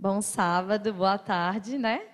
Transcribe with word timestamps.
Bom 0.00 0.22
sábado, 0.22 0.94
boa 0.94 1.18
tarde, 1.18 1.76
né? 1.76 2.08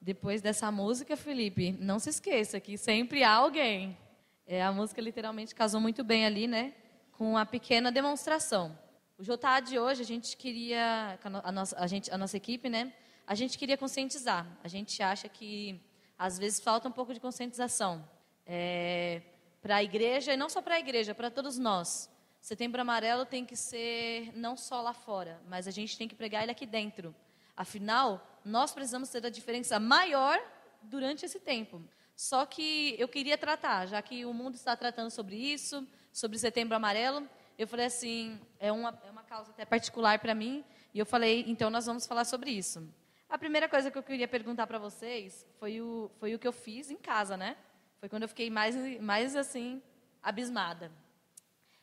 Depois 0.00 0.42
dessa 0.42 0.72
música, 0.72 1.16
Felipe, 1.16 1.70
não 1.78 2.00
se 2.00 2.10
esqueça 2.10 2.58
que 2.58 2.76
sempre 2.76 3.22
há 3.22 3.32
alguém. 3.32 3.96
É, 4.44 4.60
a 4.60 4.72
música 4.72 5.00
literalmente 5.00 5.54
casou 5.54 5.80
muito 5.80 6.02
bem 6.02 6.26
ali, 6.26 6.48
né? 6.48 6.74
Com 7.12 7.30
uma 7.30 7.46
pequena 7.46 7.92
demonstração. 7.92 8.76
O 9.16 9.22
JA 9.22 9.60
de 9.60 9.78
hoje, 9.78 10.02
a 10.02 10.04
gente 10.04 10.36
queria, 10.36 11.16
a 11.44 11.52
nossa, 11.52 11.78
a, 11.78 11.86
gente, 11.86 12.12
a 12.12 12.18
nossa 12.18 12.36
equipe, 12.36 12.68
né? 12.68 12.92
A 13.24 13.36
gente 13.36 13.56
queria 13.56 13.78
conscientizar. 13.78 14.44
A 14.64 14.66
gente 14.66 15.00
acha 15.00 15.28
que, 15.28 15.80
às 16.18 16.40
vezes, 16.40 16.58
falta 16.58 16.88
um 16.88 16.92
pouco 16.92 17.14
de 17.14 17.20
conscientização. 17.20 18.04
É, 18.44 19.22
para 19.62 19.76
a 19.76 19.84
igreja, 19.84 20.32
e 20.32 20.36
não 20.36 20.48
só 20.48 20.60
para 20.60 20.74
a 20.74 20.80
igreja, 20.80 21.14
para 21.14 21.30
todos 21.30 21.56
nós. 21.56 22.10
Setembro 22.40 22.80
Amarelo 22.80 23.24
tem 23.24 23.44
que 23.44 23.54
ser 23.54 24.32
não 24.34 24.56
só 24.56 24.80
lá 24.80 24.92
fora, 24.92 25.40
mas 25.48 25.68
a 25.68 25.70
gente 25.70 25.96
tem 25.96 26.08
que 26.08 26.16
pregar 26.16 26.42
ele 26.42 26.50
aqui 26.50 26.66
dentro. 26.66 27.14
Afinal, 27.58 28.24
nós 28.44 28.72
precisamos 28.72 29.08
ter 29.10 29.26
a 29.26 29.28
diferença 29.28 29.80
maior 29.80 30.40
durante 30.80 31.26
esse 31.26 31.40
tempo. 31.40 31.82
Só 32.14 32.46
que 32.46 32.94
eu 32.96 33.08
queria 33.08 33.36
tratar, 33.36 33.86
já 33.86 34.00
que 34.00 34.24
o 34.24 34.32
mundo 34.32 34.54
está 34.54 34.76
tratando 34.76 35.10
sobre 35.10 35.34
isso, 35.34 35.84
sobre 36.12 36.38
Setembro 36.38 36.76
Amarelo, 36.76 37.28
eu 37.58 37.66
falei 37.66 37.86
assim, 37.86 38.40
é 38.60 38.70
uma, 38.70 38.96
é 39.04 39.10
uma 39.10 39.24
causa 39.24 39.50
até 39.50 39.64
particular 39.64 40.20
para 40.20 40.36
mim, 40.36 40.64
e 40.94 41.00
eu 41.00 41.04
falei, 41.04 41.44
então 41.48 41.68
nós 41.68 41.84
vamos 41.84 42.06
falar 42.06 42.24
sobre 42.24 42.52
isso. 42.52 42.88
A 43.28 43.36
primeira 43.36 43.68
coisa 43.68 43.90
que 43.90 43.98
eu 43.98 44.04
queria 44.04 44.28
perguntar 44.28 44.68
para 44.68 44.78
vocês 44.78 45.44
foi 45.58 45.80
o, 45.80 46.08
foi 46.20 46.36
o 46.36 46.38
que 46.38 46.46
eu 46.46 46.52
fiz 46.52 46.92
em 46.92 46.96
casa, 46.96 47.36
né? 47.36 47.56
Foi 47.98 48.08
quando 48.08 48.22
eu 48.22 48.28
fiquei 48.28 48.50
mais, 48.50 48.76
mais 49.00 49.34
assim, 49.34 49.82
abismada. 50.22 50.92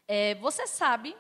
É, 0.08 0.36
você 0.36 0.68
sabe 0.68 1.18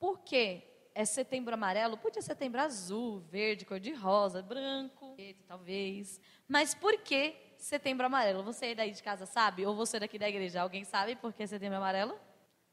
por 0.00 0.20
que 0.20 0.62
é 0.98 1.04
setembro 1.04 1.54
amarelo? 1.54 1.96
Podia 1.96 2.20
setembro 2.20 2.60
azul, 2.60 3.20
verde, 3.30 3.64
cor-de-rosa, 3.64 4.42
branco, 4.42 5.16
talvez. 5.46 6.20
Mas 6.48 6.74
por 6.74 6.98
que 7.02 7.36
setembro 7.56 8.06
amarelo? 8.06 8.42
Você 8.42 8.64
aí 8.64 8.74
daí 8.74 8.90
de 8.90 9.00
casa 9.00 9.24
sabe? 9.24 9.64
Ou 9.64 9.76
você 9.76 10.00
daqui 10.00 10.18
da 10.18 10.28
igreja? 10.28 10.60
Alguém 10.60 10.82
sabe 10.82 11.14
por 11.14 11.32
que 11.32 11.46
setembro 11.46 11.76
amarelo? 11.76 12.18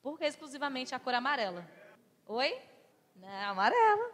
Por 0.02 0.18
que 0.18 0.26
exclusivamente 0.26 0.96
a 0.96 1.00
cor 1.00 1.14
amarela? 1.14 1.70
Oi? 2.26 2.60
Não, 3.16 3.52
amarela. 3.52 4.12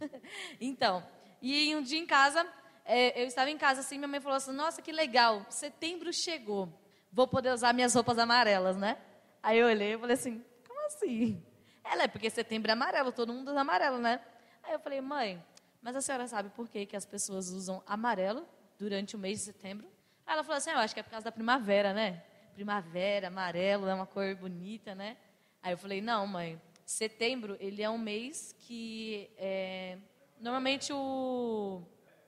então, 0.60 1.06
e 1.40 1.76
um 1.76 1.82
dia 1.82 2.00
em 2.00 2.06
casa, 2.06 2.44
é, 2.84 3.22
eu 3.22 3.26
estava 3.28 3.50
em 3.50 3.56
casa 3.56 3.82
assim, 3.82 3.98
minha 3.98 4.08
mãe 4.08 4.20
falou 4.20 4.36
assim: 4.36 4.50
Nossa, 4.50 4.82
que 4.82 4.90
legal, 4.90 5.46
setembro 5.48 6.12
chegou. 6.12 6.68
Vou 7.12 7.28
poder 7.28 7.52
usar 7.52 7.72
minhas 7.72 7.94
roupas 7.94 8.18
amarelas, 8.18 8.76
né? 8.76 8.98
Aí 9.40 9.60
eu 9.60 9.68
olhei 9.68 9.94
e 9.94 9.98
falei 9.98 10.14
assim: 10.14 10.44
assim? 10.86 11.40
Ela 11.84 12.04
é 12.04 12.08
porque 12.08 12.30
setembro 12.30 12.70
é 12.70 12.72
amarelo, 12.72 13.12
todo 13.12 13.32
mundo 13.32 13.50
usa 13.50 13.60
amarelo, 13.60 13.98
né? 13.98 14.20
Aí 14.62 14.72
eu 14.72 14.80
falei, 14.80 15.00
mãe, 15.00 15.44
mas 15.82 15.94
a 15.94 16.00
senhora 16.00 16.26
sabe 16.26 16.48
por 16.48 16.68
que, 16.68 16.86
que 16.86 16.96
as 16.96 17.04
pessoas 17.04 17.50
usam 17.50 17.82
amarelo 17.86 18.48
durante 18.78 19.14
o 19.14 19.18
mês 19.18 19.40
de 19.40 19.44
setembro? 19.44 19.86
Aí 20.26 20.32
ela 20.32 20.42
falou 20.42 20.56
assim, 20.56 20.70
ah, 20.70 20.74
eu 20.74 20.78
acho 20.78 20.94
que 20.94 21.00
é 21.00 21.02
por 21.02 21.10
causa 21.10 21.24
da 21.24 21.32
primavera, 21.32 21.92
né? 21.92 22.24
Primavera, 22.54 23.28
amarelo, 23.28 23.86
é 23.86 23.94
uma 23.94 24.06
cor 24.06 24.34
bonita, 24.34 24.94
né? 24.94 25.18
Aí 25.62 25.72
eu 25.72 25.78
falei, 25.78 26.00
não, 26.00 26.26
mãe, 26.26 26.60
setembro, 26.86 27.56
ele 27.60 27.82
é 27.82 27.90
um 27.90 27.98
mês 27.98 28.54
que 28.60 29.30
é, 29.36 29.98
normalmente 30.40 30.92
o 30.92 31.82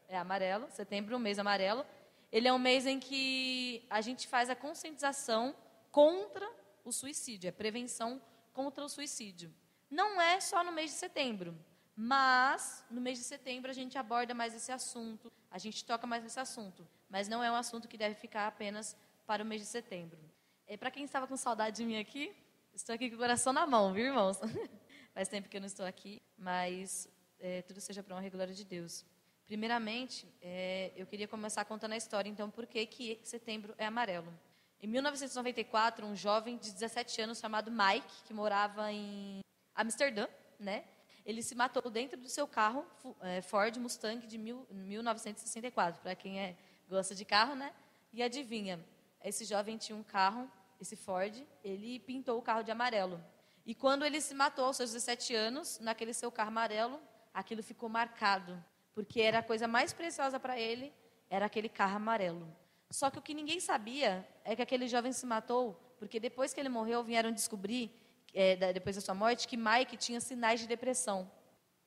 é 0.09 0.19
amarelo, 0.19 0.67
setembro, 0.71 1.17
o 1.17 1.21
mês 1.21 1.39
amarelo, 1.39 1.85
ele 2.31 2.47
é 2.47 2.53
um 2.53 2.59
mês 2.59 2.87
em 2.87 3.01
que 3.01 3.85
a 3.89 4.01
gente 4.01 4.29
faz 4.29 4.51
a 4.51 4.55
conscientização 4.55 5.55
contra 5.91 6.49
o 6.85 6.93
suicídio, 6.93 7.49
é 7.49 7.53
prevenção 7.53 8.13
contra 8.19 8.36
o 8.65 8.89
suicídio. 8.89 9.55
Não 9.91 10.21
é 10.21 10.41
só 10.41 10.65
no 10.65 10.73
mês 10.73 10.91
de 10.91 10.97
setembro, 10.97 11.57
mas 11.95 12.85
no 12.91 13.01
mês 13.01 13.19
de 13.19 13.25
setembro 13.25 13.71
a 13.71 13.75
gente 13.75 13.97
aborda 13.97 14.35
mais 14.35 14.55
esse 14.55 14.71
assunto, 14.73 15.33
a 15.51 15.59
gente 15.59 15.85
toca 15.85 16.07
mais 16.07 16.23
nesse 16.23 16.39
assunto, 16.39 16.87
mas 17.09 17.29
não 17.29 17.43
é 17.43 17.51
um 17.51 17.55
assunto 17.55 17.89
que 17.89 17.97
deve 17.97 18.15
ficar 18.15 18.47
apenas 18.47 18.97
para 19.27 19.43
o 19.43 19.47
mês 19.47 19.63
de 19.63 19.67
setembro. 19.67 20.19
É, 20.67 20.77
para 20.77 20.91
quem 20.91 21.05
estava 21.05 21.27
com 21.27 21.37
saudade 21.37 21.77
de 21.77 21.85
mim 21.85 21.99
aqui, 21.99 22.35
estou 22.75 22.95
aqui 22.95 23.09
com 23.09 23.17
o 23.17 23.19
coração 23.19 23.53
na 23.53 23.67
mão, 23.67 23.93
viu, 23.93 24.07
irmãos? 24.07 24.39
Faz 25.15 25.29
tempo 25.29 25.49
que 25.49 25.57
eu 25.57 25.61
não 25.61 25.67
estou 25.67 25.87
aqui, 25.87 26.21
mas 26.37 27.09
é, 27.39 27.63
tudo 27.63 27.81
seja 27.81 28.03
para 28.03 28.17
honra 28.17 28.27
e 28.27 28.31
glória 28.31 28.53
de 28.53 28.65
Deus. 28.65 29.05
Primeiramente, 29.47 30.27
é, 30.43 30.93
eu 30.97 31.07
queria 31.07 31.29
começar 31.29 31.65
contando 31.65 31.93
a 31.93 31.97
história, 31.97 32.29
então, 32.29 32.51
por 32.51 32.67
que, 32.67 32.85
que 32.85 33.21
setembro 33.23 33.75
é 33.79 33.87
amarelo. 33.87 34.33
Em 34.83 34.87
1994, 34.87 36.07
um 36.07 36.15
jovem 36.15 36.59
de 36.59 36.71
17 36.71 37.23
anos 37.23 37.39
chamado 37.39 37.71
Mike, 37.71 38.25
que 38.27 38.35
morava 38.35 38.93
em 38.93 39.41
Amsterdã, 39.75 40.29
né? 40.59 40.85
Ele 41.25 41.43
se 41.43 41.55
matou 41.55 41.91
dentro 41.91 42.21
do 42.21 42.29
seu 42.29 42.47
carro 42.47 42.87
é, 43.23 43.41
Ford 43.43 43.77
Mustang 43.79 44.27
de 44.27 44.39
mil, 44.39 44.67
1964, 44.71 46.01
para 46.01 46.15
quem 46.15 46.39
é, 46.39 46.57
gosta 46.89 47.15
de 47.15 47.25
carro, 47.25 47.55
né? 47.55 47.73
E 48.13 48.23
adivinha, 48.23 48.79
esse 49.25 49.45
jovem 49.45 49.77
tinha 49.77 49.97
um 49.97 50.03
carro, 50.03 50.51
esse 50.81 50.95
Ford, 50.95 51.35
ele 51.65 51.99
pintou 51.99 52.39
o 52.39 52.43
carro 52.43 52.63
de 52.63 52.71
amarelo. 52.71 53.21
E 53.65 53.75
quando 53.75 54.05
ele 54.05 54.21
se 54.21 54.35
matou 54.35 54.67
aos 54.67 54.77
seus 54.77 54.93
17 54.93 55.35
anos, 55.35 55.81
naquele 55.81 56.13
seu 56.13 56.31
carro 56.31 56.49
amarelo, 56.49 57.01
aquilo 57.35 57.63
ficou 57.63 57.89
marcado, 57.89 58.63
porque 58.95 59.21
era 59.21 59.41
a 59.41 59.43
coisa 59.43 59.67
mais 59.67 59.93
preciosa 59.93 60.39
para 60.39 60.59
ele, 60.61 60.93
era 61.29 61.47
aquele 61.47 61.69
carro 61.69 61.97
amarelo. 61.97 62.47
Só 62.91 63.11
que 63.11 63.19
o 63.19 63.23
que 63.23 63.35
ninguém 63.35 63.61
sabia 63.61 64.27
é 64.45 64.55
que 64.55 64.63
aquele 64.63 64.87
jovem 64.87 65.13
se 65.13 65.27
matou 65.27 65.87
porque 65.99 66.21
depois 66.21 66.53
que 66.53 66.61
ele 66.61 66.69
morreu 66.69 67.03
vieram 67.03 67.33
descobrir, 67.33 67.91
é, 68.35 68.73
depois 68.73 68.97
da 68.97 69.03
sua 69.03 69.15
morte, 69.15 69.49
que 69.49 69.57
Mike 69.57 69.97
tinha 69.97 70.21
sinais 70.21 70.61
de 70.61 70.67
depressão. 70.67 71.31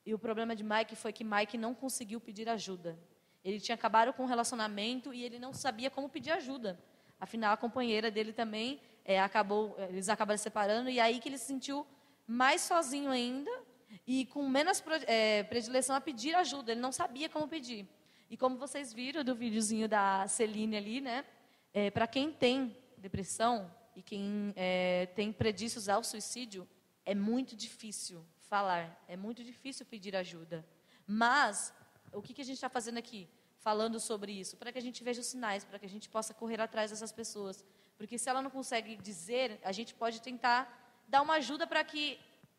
E 0.04 0.14
o 0.14 0.18
problema 0.18 0.56
de 0.56 0.64
Mike 0.64 0.96
foi 0.96 1.12
que 1.12 1.22
Mike 1.22 1.56
não 1.56 1.74
conseguiu 1.74 2.20
pedir 2.20 2.48
ajuda. 2.48 2.98
Ele 3.44 3.60
tinha 3.60 3.74
acabado 3.74 4.12
com 4.12 4.24
um 4.24 4.26
relacionamento 4.26 5.14
e 5.14 5.22
ele 5.22 5.38
não 5.38 5.52
sabia 5.52 5.90
como 5.90 6.08
pedir 6.08 6.32
ajuda. 6.32 6.78
Afinal, 7.18 7.52
a 7.52 7.56
companheira 7.56 8.10
dele 8.10 8.32
também 8.32 8.80
é, 9.04 9.20
acabou, 9.20 9.76
eles 9.78 10.08
acabaram 10.08 10.38
se 10.38 10.42
separando 10.42 10.90
e 10.90 10.98
aí 10.98 11.20
que 11.20 11.28
ele 11.28 11.38
se 11.38 11.46
sentiu 11.46 11.86
mais 12.26 12.62
sozinho 12.62 13.10
ainda 13.10 13.50
e 14.06 14.26
com 14.26 14.48
menos 14.48 14.82
é, 15.06 15.42
predileção 15.44 15.94
a 15.94 16.00
pedir 16.00 16.34
ajuda. 16.34 16.72
Ele 16.72 16.80
não 16.80 16.92
sabia 16.92 17.28
como 17.28 17.46
pedir. 17.46 17.86
E 18.30 18.36
como 18.36 18.56
vocês 18.56 18.92
viram 18.92 19.24
do 19.24 19.34
videozinho 19.34 19.88
da 19.88 20.24
Celine 20.28 20.76
ali, 20.76 21.00
né? 21.00 21.24
É, 21.74 21.90
Para 21.90 22.06
quem 22.06 22.30
tem 22.32 22.76
depressão 22.96 23.68
e 23.96 24.02
quem 24.02 24.52
é, 24.54 25.06
tem 25.16 25.32
predícios 25.32 25.88
ao 25.88 26.04
suicídio, 26.04 26.66
é 27.04 27.12
muito 27.12 27.56
difícil 27.56 28.24
falar, 28.38 29.04
é 29.08 29.16
muito 29.16 29.42
difícil 29.42 29.84
pedir 29.84 30.14
ajuda. 30.14 30.64
Mas, 31.04 31.74
o 32.12 32.22
que, 32.22 32.32
que 32.32 32.40
a 32.40 32.44
gente 32.44 32.54
está 32.54 32.68
fazendo 32.68 32.98
aqui? 32.98 33.28
Falando 33.58 33.98
sobre 33.98 34.30
isso, 34.30 34.56
para 34.56 34.70
que 34.70 34.78
a 34.78 34.82
gente 34.82 35.02
veja 35.02 35.20
os 35.20 35.26
sinais, 35.26 35.64
para 35.64 35.80
que 35.80 35.86
a 35.86 35.88
gente 35.88 36.08
possa 36.08 36.32
correr 36.32 36.60
atrás 36.60 36.92
dessas 36.92 37.10
pessoas. 37.10 37.64
Porque 37.98 38.16
se 38.16 38.30
ela 38.30 38.40
não 38.40 38.50
consegue 38.50 38.94
dizer, 38.94 39.60
a 39.64 39.72
gente 39.72 39.92
pode 39.92 40.22
tentar 40.22 41.02
dar 41.08 41.20
uma 41.20 41.34
ajuda 41.34 41.66
para 41.66 41.82
que 41.82 42.16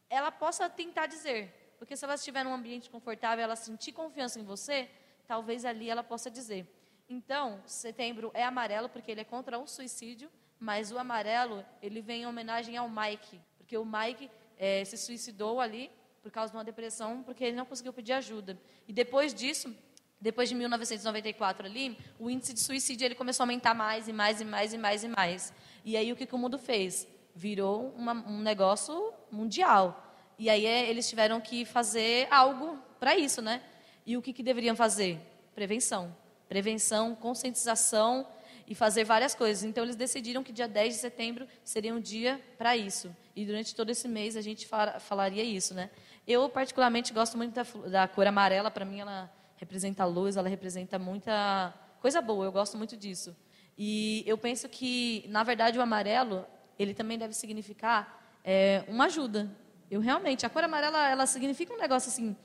ela 0.10 0.32
possa 0.32 0.70
tentar 0.70 1.08
dizer. 1.08 1.76
Porque 1.80 1.96
se 1.96 2.04
ela 2.04 2.16
estiver 2.16 2.44
num 2.44 2.54
ambiente 2.54 2.90
confortável, 2.90 3.42
ela 3.42 3.56
sentir 3.56 3.94
confiança 3.94 4.38
em 4.38 4.44
você, 4.44 4.90
talvez 5.28 5.66
ali 5.66 5.90
ela 5.90 6.04
possa 6.04 6.30
dizer. 6.30 6.68
Então, 7.10 7.62
setembro 7.66 8.32
é 8.34 8.44
amarelo 8.44 8.88
porque 8.88 9.12
ele 9.12 9.22
é 9.22 9.26
contra 9.26 9.60
o 9.60 9.68
suicídio, 9.68 10.30
mas 10.60 10.92
o 10.92 10.98
amarelo 10.98 11.66
ele 11.82 12.02
vem 12.02 12.22
em 12.22 12.26
homenagem 12.26 12.78
ao 12.78 12.90
Mike, 12.90 13.42
porque 13.58 13.78
o 13.78 13.86
Mike 13.86 14.30
é, 14.58 14.86
se 14.86 14.98
suicidou 14.98 15.60
ali 15.60 15.92
por 16.22 16.32
causa 16.32 16.52
de 16.52 16.58
uma 16.58 16.64
depressão, 16.64 17.24
porque 17.24 17.44
ele 17.44 17.58
não 17.58 17.66
conseguiu 17.66 17.92
pedir 17.92 18.14
ajuda. 18.14 18.58
E 18.88 18.94
depois 18.94 19.34
disso, 19.34 19.76
depois 20.22 20.48
de 20.48 20.56
1994 20.56 21.66
ali, 21.66 21.98
o 22.20 22.30
índice 22.30 22.54
de 22.54 22.60
suicídio 22.60 23.06
ele 23.06 23.16
começou 23.16 23.44
a 23.44 23.46
aumentar 23.46 23.74
mais 23.74 24.08
e 24.08 24.14
mais 24.14 24.40
e 24.40 24.46
mais 24.46 24.74
e 24.74 24.78
mais 24.78 25.04
e 25.04 25.08
mais. 25.08 25.54
E 25.84 25.98
aí 25.98 26.14
o 26.14 26.16
que, 26.16 26.28
que 26.28 26.36
o 26.36 26.38
mundo 26.38 26.60
fez? 26.60 27.08
Virou 27.34 27.90
uma, 27.98 28.14
um 28.14 28.40
negócio 28.40 29.12
mundial. 29.32 30.16
E 30.38 30.50
aí 30.50 30.66
é, 30.66 30.88
eles 30.88 31.10
tiveram 31.10 31.42
que 31.42 31.66
fazer 31.66 32.28
algo 32.32 32.78
para 33.00 33.18
isso, 33.18 33.42
né? 33.42 33.64
E 34.06 34.18
o 34.18 34.22
que, 34.22 34.34
que 34.34 34.44
deveriam 34.44 34.76
fazer? 34.76 35.20
Prevenção. 35.54 36.16
Prevenção, 36.48 37.16
conscientização 37.16 38.28
e 38.68 38.76
fazer 38.76 39.04
várias 39.04 39.36
coisas. 39.36 39.64
Então, 39.64 39.84
eles 39.84 39.96
decidiram 39.96 40.44
que 40.44 40.52
dia 40.52 40.68
10 40.68 40.96
de 40.96 41.00
setembro 41.00 41.48
seria 41.64 41.94
um 41.94 42.00
dia 42.00 42.42
para 42.58 42.76
isso. 42.76 43.16
E 43.36 43.46
durante 43.46 43.76
todo 43.76 43.90
esse 43.90 44.08
mês 44.08 44.36
a 44.36 44.42
gente 44.42 44.68
falaria 45.00 45.44
isso, 45.44 45.74
né? 45.74 45.90
Eu, 46.28 46.48
particularmente, 46.50 47.14
gosto 47.14 47.38
muito 47.38 47.54
da, 47.54 47.64
da 47.90 48.08
cor 48.08 48.28
amarela. 48.28 48.70
Para 48.70 48.86
mim, 48.86 49.00
ela 49.00 49.32
representa 49.58 50.06
luz, 50.06 50.38
ela 50.38 50.50
representa 50.50 50.98
muita 51.00 51.74
coisa 52.00 52.22
boa. 52.22 52.46
Eu 52.46 52.52
gosto 52.52 52.78
muito 52.78 52.96
disso. 52.96 53.36
E 53.78 54.24
eu 54.26 54.38
penso 54.38 54.70
que, 54.70 55.26
na 55.28 55.44
verdade, 55.44 55.78
o 55.78 55.82
amarelo, 55.82 56.46
ele 56.78 56.94
também 56.94 57.18
deve 57.18 57.34
significar 57.34 58.40
é, 58.44 58.84
uma 58.88 59.06
ajuda. 59.06 59.50
Eu 59.90 60.00
realmente, 60.00 60.46
a 60.46 60.50
cor 60.50 60.64
amarela, 60.64 61.10
ela 61.10 61.26
significa 61.26 61.74
um 61.74 61.78
negócio 61.78 62.10
assim, 62.10 62.36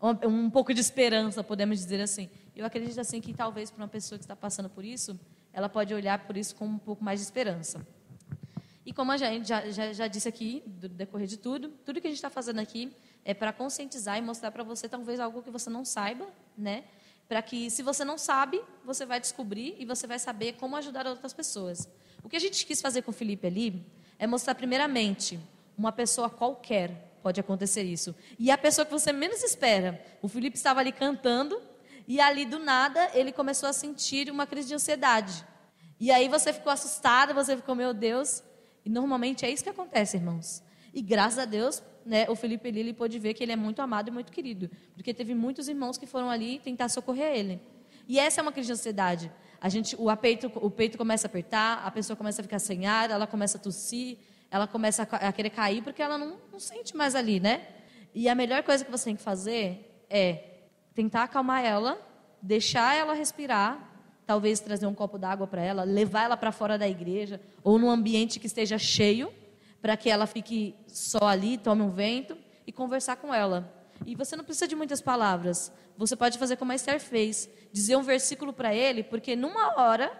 um, 0.00 0.50
pouco 0.50 0.74
de 0.74 0.80
esperança, 0.80 1.42
podemos 1.42 1.78
dizer 1.78 2.00
assim. 2.00 2.28
Eu 2.54 2.66
acredito 2.66 3.00
assim 3.00 3.20
que 3.20 3.32
talvez 3.32 3.70
para 3.70 3.82
uma 3.82 3.88
pessoa 3.88 4.18
que 4.18 4.24
está 4.24 4.36
passando 4.36 4.68
por 4.68 4.84
isso, 4.84 5.18
ela 5.52 5.68
pode 5.68 5.94
olhar 5.94 6.18
por 6.26 6.36
isso 6.36 6.54
com 6.54 6.66
um 6.66 6.78
pouco 6.78 7.02
mais 7.02 7.20
de 7.20 7.24
esperança. 7.24 7.86
E 8.84 8.92
como 8.92 9.12
a 9.12 9.16
gente 9.16 9.48
já, 9.48 9.70
já, 9.70 9.92
já 9.92 10.06
disse 10.06 10.28
aqui, 10.28 10.62
do 10.66 10.88
decorrer 10.88 11.26
de 11.26 11.38
tudo, 11.38 11.70
tudo 11.84 12.00
que 12.00 12.06
a 12.06 12.10
gente 12.10 12.18
está 12.18 12.28
fazendo 12.28 12.58
aqui 12.58 12.92
é 13.24 13.32
para 13.32 13.52
conscientizar 13.52 14.18
e 14.18 14.20
mostrar 14.20 14.50
para 14.50 14.62
você 14.62 14.88
talvez 14.88 15.18
algo 15.18 15.42
que 15.42 15.50
você 15.50 15.70
não 15.70 15.84
saiba 15.84 16.26
né? 16.56 16.84
Para 17.28 17.40
que, 17.42 17.70
se 17.70 17.82
você 17.82 18.04
não 18.04 18.18
sabe, 18.18 18.62
você 18.84 19.06
vai 19.06 19.18
descobrir 19.18 19.74
e 19.78 19.84
você 19.84 20.06
vai 20.06 20.18
saber 20.18 20.54
como 20.54 20.76
ajudar 20.76 21.06
outras 21.06 21.32
pessoas. 21.32 21.88
O 22.22 22.28
que 22.28 22.36
a 22.36 22.40
gente 22.40 22.64
quis 22.66 22.80
fazer 22.80 23.02
com 23.02 23.10
o 23.10 23.14
Felipe 23.14 23.46
ali 23.46 23.84
é 24.18 24.26
mostrar, 24.26 24.54
primeiramente, 24.54 25.40
uma 25.76 25.90
pessoa 25.90 26.28
qualquer 26.28 27.03
pode 27.24 27.40
acontecer 27.40 27.82
isso. 27.82 28.14
E 28.38 28.50
a 28.50 28.58
pessoa 28.58 28.84
que 28.84 28.92
você 28.92 29.10
menos 29.10 29.42
espera. 29.42 29.98
O 30.20 30.28
Felipe 30.28 30.58
estava 30.58 30.80
ali 30.80 30.92
cantando 30.92 31.58
e 32.06 32.20
ali 32.20 32.44
do 32.44 32.58
nada 32.58 33.10
ele 33.14 33.32
começou 33.32 33.66
a 33.66 33.72
sentir 33.72 34.30
uma 34.30 34.46
crise 34.46 34.68
de 34.68 34.74
ansiedade. 34.74 35.42
E 35.98 36.10
aí 36.10 36.28
você 36.28 36.52
ficou 36.52 36.70
assustada, 36.70 37.32
você 37.32 37.56
ficou, 37.56 37.74
meu 37.74 37.94
Deus. 37.94 38.42
E 38.84 38.90
normalmente 38.90 39.46
é 39.46 39.50
isso 39.50 39.64
que 39.64 39.70
acontece, 39.70 40.18
irmãos. 40.18 40.62
E 40.92 41.00
graças 41.00 41.38
a 41.38 41.46
Deus, 41.46 41.82
né, 42.04 42.26
o 42.28 42.36
Felipe 42.36 42.70
Lili 42.70 42.92
pôde 42.92 43.18
ver 43.18 43.32
que 43.32 43.42
ele 43.42 43.52
é 43.52 43.56
muito 43.56 43.80
amado 43.80 44.08
e 44.08 44.10
muito 44.10 44.30
querido. 44.30 44.70
Porque 44.92 45.14
teve 45.14 45.34
muitos 45.34 45.66
irmãos 45.66 45.96
que 45.96 46.06
foram 46.06 46.28
ali 46.28 46.58
tentar 46.58 46.90
socorrer 46.90 47.34
ele. 47.34 47.58
E 48.06 48.18
essa 48.18 48.38
é 48.38 48.42
uma 48.42 48.52
crise 48.52 48.66
de 48.66 48.72
ansiedade. 48.74 49.32
A 49.58 49.70
gente, 49.70 49.96
o, 49.98 50.10
apeito, 50.10 50.52
o 50.56 50.70
peito 50.70 50.98
começa 50.98 51.26
a 51.26 51.30
apertar, 51.30 51.86
a 51.86 51.90
pessoa 51.90 52.14
começa 52.18 52.42
a 52.42 52.44
ficar 52.44 52.58
sem 52.58 52.84
ar, 52.84 53.10
ela 53.10 53.26
começa 53.26 53.56
a 53.56 53.60
tossir, 53.60 54.18
ela 54.54 54.68
começa 54.68 55.02
a, 55.02 55.32
querer 55.32 55.50
cair 55.50 55.82
porque 55.82 56.00
ela 56.00 56.16
não, 56.16 56.36
não 56.52 56.60
sente 56.60 56.96
mais 56.96 57.16
ali, 57.16 57.40
né? 57.40 57.66
E 58.14 58.28
a 58.28 58.36
melhor 58.36 58.62
coisa 58.62 58.84
que 58.84 58.90
você 58.90 59.06
tem 59.06 59.16
que 59.16 59.22
fazer 59.22 60.04
é 60.08 60.60
tentar 60.94 61.24
acalmar 61.24 61.64
ela, 61.64 62.00
deixar 62.40 62.94
ela 62.94 63.14
respirar, 63.14 63.76
talvez 64.24 64.60
trazer 64.60 64.86
um 64.86 64.94
copo 64.94 65.18
d'água 65.18 65.48
para 65.48 65.60
ela, 65.60 65.82
levar 65.82 66.22
ela 66.22 66.36
para 66.36 66.52
fora 66.52 66.78
da 66.78 66.88
igreja 66.88 67.40
ou 67.64 67.80
num 67.80 67.90
ambiente 67.90 68.38
que 68.38 68.46
esteja 68.46 68.78
cheio, 68.78 69.32
para 69.82 69.96
que 69.96 70.08
ela 70.08 70.24
fique 70.24 70.76
só 70.86 71.26
ali, 71.26 71.58
tome 71.58 71.82
um 71.82 71.90
vento 71.90 72.38
e 72.64 72.70
conversar 72.70 73.16
com 73.16 73.34
ela. 73.34 73.68
E 74.06 74.14
você 74.14 74.36
não 74.36 74.44
precisa 74.44 74.68
de 74.68 74.76
muitas 74.76 75.00
palavras. 75.00 75.72
Você 75.96 76.14
pode 76.14 76.38
fazer 76.38 76.54
como 76.58 76.70
a 76.70 76.76
Esther 76.76 77.00
fez, 77.00 77.48
dizer 77.72 77.96
um 77.96 78.02
versículo 78.02 78.52
para 78.52 78.72
ele, 78.72 79.02
porque 79.02 79.34
numa 79.34 79.80
hora 79.80 80.12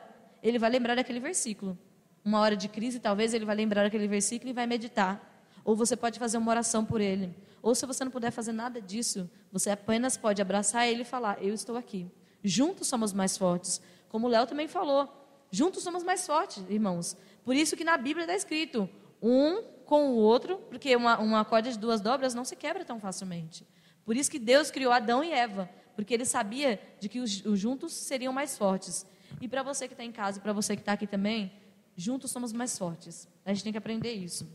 ele 0.42 0.58
vai 0.58 0.70
lembrar 0.70 0.96
daquele 0.96 1.20
versículo. 1.20 1.78
Uma 2.24 2.40
hora 2.40 2.56
de 2.56 2.68
crise, 2.68 2.98
talvez 2.98 3.34
ele 3.34 3.44
vai 3.44 3.54
lembrar 3.54 3.82
daquele 3.82 4.08
versículo 4.08 4.50
e 4.50 4.52
vai 4.54 4.66
meditar. 4.66 5.30
Ou 5.64 5.76
você 5.76 5.96
pode 5.96 6.18
fazer 6.18 6.38
uma 6.38 6.50
oração 6.50 6.84
por 6.84 7.00
ele. 7.00 7.34
Ou 7.62 7.74
se 7.74 7.86
você 7.86 8.04
não 8.04 8.10
puder 8.10 8.30
fazer 8.30 8.52
nada 8.52 8.80
disso, 8.80 9.28
você 9.52 9.70
apenas 9.70 10.16
pode 10.16 10.40
abraçar 10.40 10.88
ele 10.88 11.02
e 11.02 11.04
falar: 11.04 11.42
Eu 11.42 11.54
estou 11.54 11.76
aqui. 11.76 12.06
Juntos 12.42 12.88
somos 12.88 13.12
mais 13.12 13.36
fortes. 13.36 13.80
Como 14.08 14.26
o 14.26 14.30
Léo 14.30 14.46
também 14.46 14.68
falou, 14.68 15.08
juntos 15.50 15.82
somos 15.82 16.02
mais 16.02 16.26
fortes, 16.26 16.62
irmãos. 16.68 17.16
Por 17.44 17.56
isso 17.56 17.76
que 17.76 17.84
na 17.84 17.96
Bíblia 17.96 18.24
está 18.24 18.34
escrito: 18.34 18.88
um 19.20 19.62
com 19.84 20.10
o 20.10 20.16
outro, 20.16 20.58
porque 20.68 20.94
uma, 20.94 21.18
uma 21.18 21.44
corda 21.44 21.70
de 21.70 21.78
duas 21.78 22.00
dobras 22.00 22.34
não 22.34 22.44
se 22.44 22.54
quebra 22.56 22.84
tão 22.84 23.00
facilmente. 23.00 23.66
Por 24.04 24.16
isso 24.16 24.30
que 24.30 24.38
Deus 24.38 24.70
criou 24.70 24.92
Adão 24.92 25.24
e 25.24 25.30
Eva, 25.30 25.68
porque 25.96 26.12
ele 26.12 26.24
sabia 26.24 26.78
de 27.00 27.08
que 27.08 27.20
os, 27.20 27.44
os 27.44 27.58
juntos 27.58 27.92
seriam 27.92 28.32
mais 28.32 28.56
fortes. 28.56 29.06
E 29.40 29.48
para 29.48 29.62
você 29.62 29.88
que 29.88 29.94
está 29.94 30.04
em 30.04 30.12
casa 30.12 30.40
para 30.40 30.52
você 30.52 30.76
que 30.76 30.82
está 30.82 30.92
aqui 30.92 31.06
também, 31.06 31.52
juntos 31.96 32.30
somos 32.30 32.52
mais 32.52 32.76
fortes. 32.78 33.28
A 33.44 33.52
gente 33.52 33.64
tem 33.64 33.72
que 33.72 33.78
aprender 33.78 34.12
isso. 34.12 34.48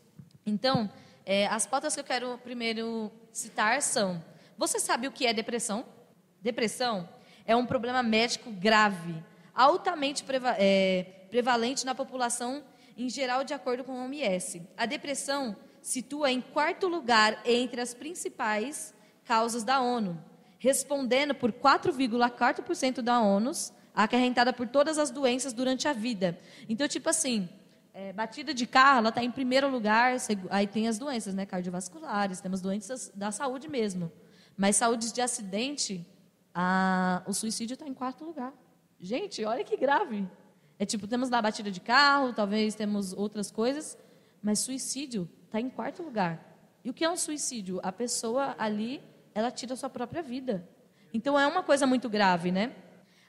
Então, 0.45 0.89
é, 1.25 1.47
as 1.47 1.65
pautas 1.65 1.93
que 1.93 1.99
eu 1.99 2.03
quero 2.03 2.37
primeiro 2.39 3.11
citar 3.31 3.81
são: 3.81 4.23
você 4.57 4.79
sabe 4.79 5.07
o 5.07 5.11
que 5.11 5.25
é 5.25 5.33
depressão? 5.33 5.85
Depressão 6.41 7.07
é 7.45 7.55
um 7.55 7.65
problema 7.65 8.01
médico 8.03 8.51
grave, 8.51 9.23
altamente 9.53 10.23
preva 10.23 10.55
é, 10.57 11.03
prevalente 11.29 11.85
na 11.85 11.93
população 11.93 12.63
em 12.99 13.09
geral, 13.09 13.45
de 13.45 13.53
acordo 13.53 13.85
com 13.85 13.93
a 13.93 14.03
OMS. 14.03 14.61
A 14.75 14.85
depressão 14.85 15.55
situa 15.81 16.29
em 16.31 16.41
quarto 16.41 16.85
lugar 16.87 17.41
entre 17.45 17.79
as 17.79 17.93
principais 17.93 18.93
causas 19.23 19.63
da 19.63 19.79
ONU, 19.79 20.21
respondendo 20.57 21.33
por 21.33 21.53
4,4% 21.53 23.01
da 23.01 23.21
ONU, 23.21 23.51
acarrentada 24.03 24.53
por 24.53 24.65
todas 24.65 24.97
as 24.97 25.11
doenças 25.11 25.51
durante 25.51 25.85
a 25.85 25.91
vida. 25.91 26.39
Então, 26.69 26.87
tipo 26.87 27.09
assim, 27.09 27.49
é, 27.93 28.13
batida 28.13 28.53
de 28.53 28.65
carro, 28.65 28.99
ela 28.99 29.09
está 29.09 29.21
em 29.21 29.29
primeiro 29.29 29.69
lugar, 29.69 30.15
aí 30.49 30.65
tem 30.65 30.87
as 30.87 30.97
doenças 30.97 31.35
né, 31.35 31.45
cardiovasculares, 31.45 32.39
temos 32.39 32.61
doenças 32.61 33.11
da 33.13 33.29
saúde 33.29 33.67
mesmo. 33.67 34.09
Mas 34.55 34.77
saúde 34.77 35.11
de 35.11 35.21
acidente, 35.21 36.07
a, 36.53 37.21
o 37.27 37.33
suicídio 37.33 37.73
está 37.73 37.85
em 37.85 37.93
quarto 37.93 38.23
lugar. 38.23 38.53
Gente, 39.01 39.43
olha 39.43 39.65
que 39.65 39.75
grave. 39.75 40.25
É 40.77 40.85
tipo, 40.85 41.05
temos 41.05 41.29
lá 41.29 41.41
batida 41.41 41.69
de 41.69 41.81
carro, 41.81 42.31
talvez 42.31 42.75
temos 42.75 43.11
outras 43.11 43.51
coisas, 43.51 43.97
mas 44.41 44.59
suicídio 44.59 45.29
está 45.45 45.59
em 45.59 45.69
quarto 45.69 46.03
lugar. 46.03 46.57
E 46.85 46.89
o 46.89 46.93
que 46.93 47.03
é 47.03 47.09
um 47.09 47.17
suicídio? 47.17 47.81
A 47.83 47.91
pessoa 47.91 48.55
ali, 48.57 49.01
ela 49.35 49.51
tira 49.51 49.73
a 49.73 49.77
sua 49.77 49.89
própria 49.89 50.21
vida. 50.21 50.65
Então 51.13 51.37
é 51.37 51.45
uma 51.45 51.63
coisa 51.63 51.85
muito 51.85 52.07
grave, 52.07 52.49
né? 52.49 52.73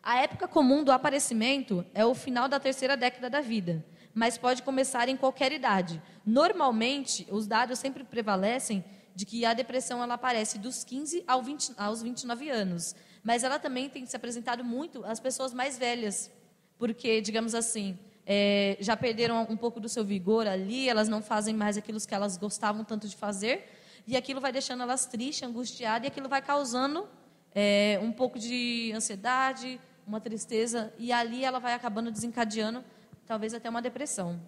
A 0.03 0.21
época 0.23 0.49
comum 0.49 0.83
do 0.83 0.93
aparecimento 0.93 1.85
é 1.95 2.05
o 2.05 2.15
final 2.15 2.49
da 2.49 2.59
terceira 2.59 2.97
década 2.97 3.29
da 3.29 3.41
vida 3.41 3.85
mas 4.15 4.37
pode 4.37 4.63
começar 4.63 5.09
em 5.09 5.17
qualquer 5.17 5.53
idade. 5.53 6.03
Normalmente, 6.25 7.27
os 7.31 7.47
dados 7.47 7.79
sempre 7.79 8.05
prevalecem 8.05 8.85
de 9.15 9.27
que 9.27 9.45
a 9.45 9.55
depressão 9.55 10.03
ela 10.03 10.15
aparece 10.15 10.59
dos 10.59 10.85
15 10.85 11.25
ao 11.27 11.43
20, 11.43 11.73
aos 11.77 12.03
29 12.03 12.49
anos, 12.49 12.95
mas 13.23 13.45
ela 13.45 13.59
também 13.59 13.89
tem 13.89 14.07
se 14.07 14.17
apresentado 14.17 14.65
muito 14.65 15.05
às 15.05 15.21
pessoas 15.21 15.53
mais 15.53 15.79
velhas, 15.79 16.31
porque, 16.79 17.21
digamos 17.21 17.55
assim, 17.55 17.99
é, 18.25 18.77
já 18.81 18.97
perderam 18.97 19.47
um 19.49 19.57
pouco 19.57 19.81
do 19.81 19.89
seu 19.89 20.05
vigor 20.05 20.47
ali, 20.47 20.89
elas 20.89 21.09
não 21.09 21.21
fazem 21.21 21.55
mais 21.55 21.77
aquilo 21.77 22.01
que 22.01 22.15
elas 22.15 22.37
gostavam 22.37 22.85
tanto 22.85 23.09
de 23.09 23.17
fazer, 23.17 23.69
e 24.07 24.17
aquilo 24.17 24.41
vai 24.41 24.53
deixando 24.53 24.83
elas 24.83 25.07
tristes, 25.07 25.47
angustiadas, 25.47 26.05
e 26.05 26.09
aquilo 26.09 26.29
vai 26.29 26.41
causando 26.41 27.07
é, 27.55 27.99
um 28.03 28.13
pouco 28.13 28.39
de 28.39 28.93
ansiedade, 28.95 29.79
uma 30.11 30.21
tristeza, 30.21 30.93
e 30.99 31.13
ali 31.13 31.45
ela 31.45 31.61
vai 31.61 31.73
acabando 31.73 32.11
desencadeando 32.11 32.85
talvez 33.25 33.55
até 33.55 33.71
uma 33.71 33.81
depressão. 33.81 34.41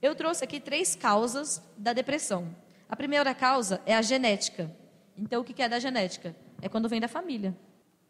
Eu 0.00 0.14
trouxe 0.14 0.42
aqui 0.42 0.58
três 0.58 0.96
causas 0.96 1.62
da 1.76 1.92
depressão. 1.92 2.56
A 2.88 2.96
primeira 2.96 3.34
causa 3.34 3.82
é 3.84 3.94
a 3.94 4.00
genética. 4.00 4.74
Então, 5.16 5.42
o 5.42 5.44
que 5.44 5.62
é 5.62 5.68
da 5.68 5.78
genética? 5.78 6.34
É 6.62 6.70
quando 6.70 6.88
vem 6.88 7.00
da 7.00 7.06
família. 7.06 7.54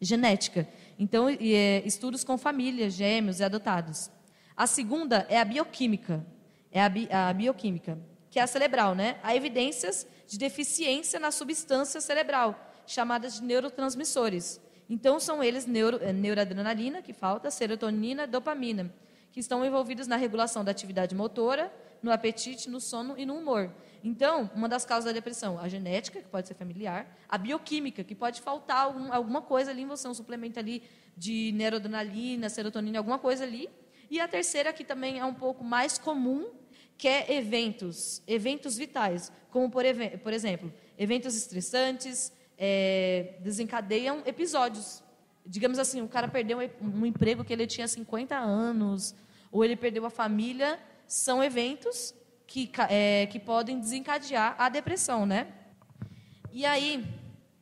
Genética. 0.01 0.69
Então, 0.97 1.29
é, 1.29 1.83
estudos 1.85 2.23
com 2.23 2.39
famílias, 2.39 2.95
gêmeos 2.95 3.41
e 3.41 3.45
adotados. 3.45 4.09
A 4.57 4.69
segunda 4.69 5.27
é 5.29 5.41
a 5.41 5.45
bioquímica. 5.45 6.25
É 6.71 6.81
a, 6.81 6.89
bi, 6.89 7.09
a 7.11 7.33
bioquímica, 7.33 7.99
que 8.31 8.39
é 8.39 8.43
a 8.43 8.47
cerebral, 8.47 8.95
né? 8.95 9.19
Há 9.25 9.35
evidências 9.35 10.07
de 10.29 10.39
deficiência 10.39 11.19
na 11.19 11.33
substância 11.33 12.01
cerebral, 12.01 12.55
chamadas 12.87 13.35
de 13.35 13.43
neurotransmissores. 13.43 14.61
Então, 14.91 15.19
são 15.19 15.43
eles 15.43 15.65
neuro, 15.65 15.99
é, 16.03 16.13
neuroadrenalina, 16.13 17.01
que 17.01 17.15
falta, 17.15 17.51
serotonina, 17.51 18.27
dopamina 18.27 18.93
que 19.33 19.41
estão 19.41 19.65
envolvidos 19.65 20.07
na 20.07 20.17
regulação 20.17 20.65
da 20.65 20.71
atividade 20.71 21.15
motora, 21.15 21.73
no 22.03 22.11
apetite, 22.11 22.69
no 22.69 22.81
sono 22.81 23.15
e 23.17 23.25
no 23.25 23.37
humor. 23.37 23.73
Então, 24.03 24.51
uma 24.55 24.69
das 24.69 24.85
causas 24.85 25.05
da 25.05 25.13
depressão, 25.13 25.59
a 25.59 25.69
genética, 25.69 26.21
que 26.21 26.29
pode 26.29 26.49
ser 26.49 26.55
familiar, 26.55 27.07
a 27.29 27.37
bioquímica, 27.37 28.03
que 28.03 28.15
pode 28.15 28.41
faltar 28.41 28.85
algum, 28.85 29.13
alguma 29.13 29.43
coisa 29.43 29.71
ali 29.71 29.83
em 29.83 29.87
você, 29.87 30.09
um 30.09 30.15
suplemento 30.15 30.59
ali 30.59 30.83
de 31.17 31.53
neuroadrenalina, 31.53 32.49
serotonina, 32.49 32.99
alguma 32.99 33.19
coisa 33.19 33.45
ali. 33.45 33.69
E 34.11 34.19
a 34.19 34.27
terceira, 34.27 34.73
que 34.73 34.83
também 34.83 35.19
é 35.19 35.25
um 35.25 35.35
pouco 35.35 35.63
mais 35.63 35.99
comum, 35.99 36.49
que 36.97 37.07
é 37.07 37.33
eventos, 37.35 38.23
eventos 38.27 38.77
vitais, 38.77 39.31
como, 39.51 39.71
por, 39.71 39.85
por 40.23 40.33
exemplo, 40.33 40.73
eventos 40.99 41.37
estressantes, 41.37 42.33
é, 42.61 43.39
desencadeiam 43.43 44.23
episódios 44.25 45.03
digamos 45.51 45.79
assim, 45.79 46.01
o 46.01 46.09
cara 46.09 46.29
perdeu 46.29 46.59
um 46.81 47.05
emprego 47.05 47.45
que 47.45 47.53
ele 47.53 47.67
tinha 47.67 47.89
50 47.89 48.37
anos, 48.37 49.15
ou 49.51 49.65
ele 49.65 49.77
perdeu 49.77 50.07
a 50.07 50.11
família, 50.11 50.79
são 51.07 51.43
eventos 51.43 52.15
que, 52.47 52.71
é, 52.89 53.27
que 53.27 53.41
podem 53.41 53.81
desencadear 53.81 54.55
a 54.59 54.69
depressão, 54.69 55.27
né? 55.27 55.53
E 56.53 56.65
aí, 56.65 57.05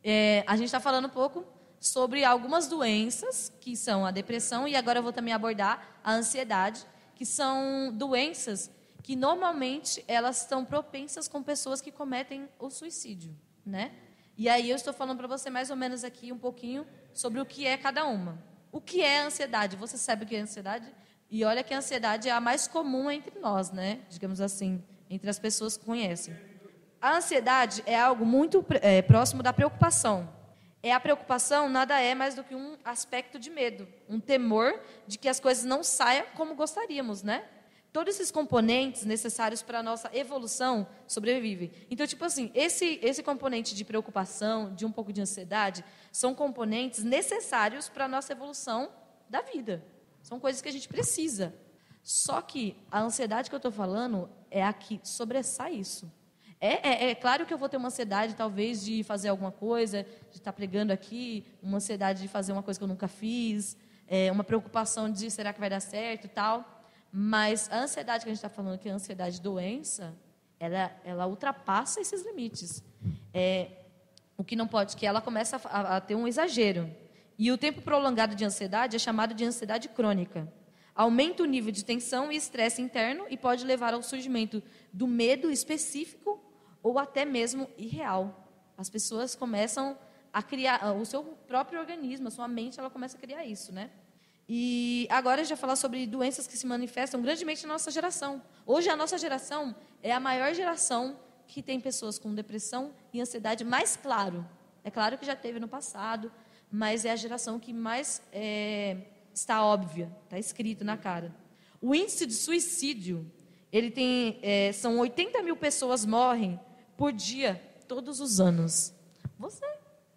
é, 0.02 0.44
a 0.46 0.56
gente 0.56 0.66
está 0.66 0.80
falando 0.80 1.06
um 1.06 1.10
pouco 1.10 1.44
sobre 1.80 2.24
algumas 2.24 2.66
doenças, 2.66 3.52
que 3.60 3.76
são 3.76 4.04
a 4.04 4.10
depressão, 4.10 4.66
e 4.66 4.74
agora 4.76 4.98
eu 4.98 5.02
vou 5.02 5.12
também 5.12 5.32
abordar 5.32 6.00
a 6.02 6.12
ansiedade, 6.12 6.84
que 7.14 7.24
são 7.24 7.90
doenças 7.94 8.70
que 9.02 9.16
normalmente 9.16 10.04
elas 10.06 10.42
estão 10.42 10.64
propensas 10.64 11.26
com 11.26 11.42
pessoas 11.42 11.80
que 11.80 11.90
cometem 11.90 12.48
o 12.58 12.68
suicídio, 12.68 13.34
né? 13.64 13.92
E 14.38 14.48
aí 14.48 14.70
eu 14.70 14.76
estou 14.76 14.94
falando 14.94 15.18
para 15.18 15.26
você 15.26 15.50
mais 15.50 15.68
ou 15.68 15.74
menos 15.74 16.04
aqui 16.04 16.32
um 16.32 16.38
pouquinho 16.38 16.86
sobre 17.12 17.40
o 17.40 17.44
que 17.44 17.66
é 17.66 17.76
cada 17.76 18.06
uma. 18.06 18.38
O 18.70 18.80
que 18.80 19.02
é 19.02 19.20
ansiedade? 19.20 19.74
Você 19.74 19.98
sabe 19.98 20.24
o 20.24 20.28
que 20.28 20.36
é 20.36 20.38
ansiedade? 20.38 20.86
E 21.28 21.44
olha 21.44 21.64
que 21.64 21.74
a 21.74 21.78
ansiedade 21.78 22.28
é 22.28 22.30
a 22.30 22.40
mais 22.40 22.68
comum 22.68 23.10
entre 23.10 23.36
nós, 23.40 23.72
né? 23.72 23.98
Digamos 24.08 24.40
assim, 24.40 24.80
entre 25.10 25.28
as 25.28 25.40
pessoas 25.40 25.76
que 25.76 25.84
conhecem. 25.84 26.36
A 27.02 27.16
ansiedade 27.16 27.82
é 27.84 27.98
algo 27.98 28.24
muito 28.24 28.64
é, 28.80 29.02
próximo 29.02 29.42
da 29.42 29.52
preocupação. 29.52 30.32
É 30.84 30.92
a 30.92 31.00
preocupação 31.00 31.68
nada 31.68 32.00
é 32.00 32.14
mais 32.14 32.36
do 32.36 32.44
que 32.44 32.54
um 32.54 32.76
aspecto 32.84 33.40
de 33.40 33.50
medo, 33.50 33.88
um 34.08 34.20
temor 34.20 34.80
de 35.04 35.18
que 35.18 35.28
as 35.28 35.40
coisas 35.40 35.64
não 35.64 35.82
saiam 35.82 36.26
como 36.36 36.54
gostaríamos, 36.54 37.24
né? 37.24 37.44
Todos 37.92 38.14
esses 38.14 38.30
componentes 38.30 39.04
necessários 39.04 39.62
para 39.62 39.78
a 39.78 39.82
nossa 39.82 40.10
evolução 40.14 40.86
sobrevivem. 41.06 41.72
Então, 41.90 42.06
tipo 42.06 42.24
assim, 42.24 42.50
esse, 42.54 42.98
esse 43.02 43.22
componente 43.22 43.74
de 43.74 43.84
preocupação, 43.84 44.74
de 44.74 44.84
um 44.84 44.92
pouco 44.92 45.12
de 45.12 45.20
ansiedade, 45.20 45.84
são 46.12 46.34
componentes 46.34 47.02
necessários 47.02 47.88
para 47.88 48.04
a 48.04 48.08
nossa 48.08 48.32
evolução 48.32 48.90
da 49.28 49.40
vida. 49.40 49.82
São 50.22 50.38
coisas 50.38 50.60
que 50.60 50.68
a 50.68 50.72
gente 50.72 50.88
precisa. 50.88 51.54
Só 52.02 52.40
que 52.42 52.76
a 52.90 53.00
ansiedade 53.00 53.48
que 53.48 53.54
eu 53.54 53.58
estou 53.58 53.72
falando 53.72 54.30
é 54.50 54.62
a 54.62 54.72
que 54.72 55.00
sobressai 55.02 55.74
isso. 55.74 56.10
É, 56.60 56.88
é, 56.88 57.10
é, 57.10 57.14
claro 57.14 57.46
que 57.46 57.54
eu 57.54 57.58
vou 57.58 57.68
ter 57.68 57.76
uma 57.76 57.88
ansiedade, 57.88 58.34
talvez, 58.34 58.84
de 58.84 59.04
fazer 59.04 59.28
alguma 59.28 59.52
coisa, 59.52 60.02
de 60.30 60.38
estar 60.38 60.50
tá 60.50 60.52
pregando 60.52 60.92
aqui, 60.92 61.44
uma 61.62 61.76
ansiedade 61.76 62.20
de 62.20 62.28
fazer 62.28 62.52
uma 62.52 62.62
coisa 62.62 62.78
que 62.78 62.84
eu 62.84 62.88
nunca 62.88 63.06
fiz, 63.06 63.76
é, 64.08 64.30
uma 64.32 64.42
preocupação 64.42 65.10
de 65.10 65.30
será 65.30 65.52
que 65.52 65.60
vai 65.60 65.70
dar 65.70 65.80
certo 65.80 66.24
e 66.24 66.28
tal. 66.28 66.77
Mas 67.12 67.70
a 67.70 67.80
ansiedade 67.80 68.24
que 68.24 68.30
a 68.30 68.32
gente 68.32 68.38
está 68.38 68.48
falando, 68.48 68.78
que 68.78 68.88
é 68.88 68.92
a 68.92 68.94
ansiedade 68.94 69.40
doença, 69.40 70.14
ela, 70.60 70.92
ela 71.04 71.26
ultrapassa 71.26 72.00
esses 72.00 72.24
limites. 72.24 72.84
É, 73.32 73.70
o 74.36 74.44
que 74.44 74.54
não 74.54 74.68
pode, 74.68 74.96
que 74.96 75.06
ela 75.06 75.20
começa 75.20 75.56
a, 75.64 75.96
a 75.96 76.00
ter 76.00 76.14
um 76.14 76.26
exagero. 76.26 76.90
E 77.38 77.50
o 77.50 77.58
tempo 77.58 77.82
prolongado 77.82 78.34
de 78.34 78.44
ansiedade 78.44 78.96
é 78.96 78.98
chamado 78.98 79.34
de 79.34 79.44
ansiedade 79.44 79.88
crônica. 79.88 80.52
Aumenta 80.94 81.42
o 81.42 81.46
nível 81.46 81.70
de 81.70 81.84
tensão 81.84 82.32
e 82.32 82.36
estresse 82.36 82.82
interno 82.82 83.24
e 83.30 83.36
pode 83.36 83.64
levar 83.64 83.94
ao 83.94 84.02
surgimento 84.02 84.62
do 84.92 85.06
medo 85.06 85.50
específico 85.50 86.42
ou 86.82 86.98
até 86.98 87.24
mesmo 87.24 87.68
irreal. 87.78 88.48
As 88.76 88.90
pessoas 88.90 89.34
começam 89.34 89.96
a 90.32 90.42
criar 90.42 90.92
o 90.94 91.04
seu 91.04 91.22
próprio 91.46 91.80
organismo, 91.80 92.28
a 92.28 92.30
sua 92.30 92.48
mente, 92.48 92.78
ela 92.78 92.90
começa 92.90 93.16
a 93.16 93.20
criar 93.20 93.44
isso, 93.44 93.72
né? 93.72 93.90
E 94.48 95.06
agora 95.10 95.42
a 95.42 95.44
gente 95.44 95.50
vai 95.50 95.58
falar 95.58 95.76
sobre 95.76 96.06
doenças 96.06 96.46
que 96.46 96.56
se 96.56 96.66
manifestam 96.66 97.20
grandemente 97.20 97.66
na 97.66 97.74
nossa 97.74 97.90
geração. 97.90 98.40
Hoje 98.64 98.88
a 98.88 98.96
nossa 98.96 99.18
geração 99.18 99.76
é 100.02 100.10
a 100.10 100.18
maior 100.18 100.54
geração 100.54 101.18
que 101.46 101.62
tem 101.62 101.78
pessoas 101.78 102.18
com 102.18 102.34
depressão 102.34 102.92
e 103.12 103.20
ansiedade 103.20 103.62
mais 103.62 103.94
claro. 103.96 104.46
É 104.82 104.90
claro 104.90 105.18
que 105.18 105.26
já 105.26 105.36
teve 105.36 105.60
no 105.60 105.68
passado, 105.68 106.32
mas 106.72 107.04
é 107.04 107.10
a 107.10 107.16
geração 107.16 107.60
que 107.60 107.74
mais 107.74 108.22
é, 108.32 108.96
está 109.34 109.62
óbvia, 109.62 110.10
está 110.24 110.38
escrito 110.38 110.82
na 110.82 110.96
cara. 110.96 111.34
O 111.80 111.94
índice 111.94 112.24
de 112.24 112.32
suicídio, 112.32 113.30
ele 113.70 113.90
tem, 113.90 114.38
é, 114.42 114.72
são 114.72 114.98
80 114.98 115.42
mil 115.42 115.56
pessoas 115.56 116.06
morrem 116.06 116.58
por 116.96 117.12
dia, 117.12 117.62
todos 117.86 118.18
os 118.18 118.40
anos. 118.40 118.94
Você 119.38 119.64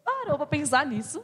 parou 0.06 0.38
para 0.38 0.48
pensar 0.48 0.86
nisso? 0.86 1.22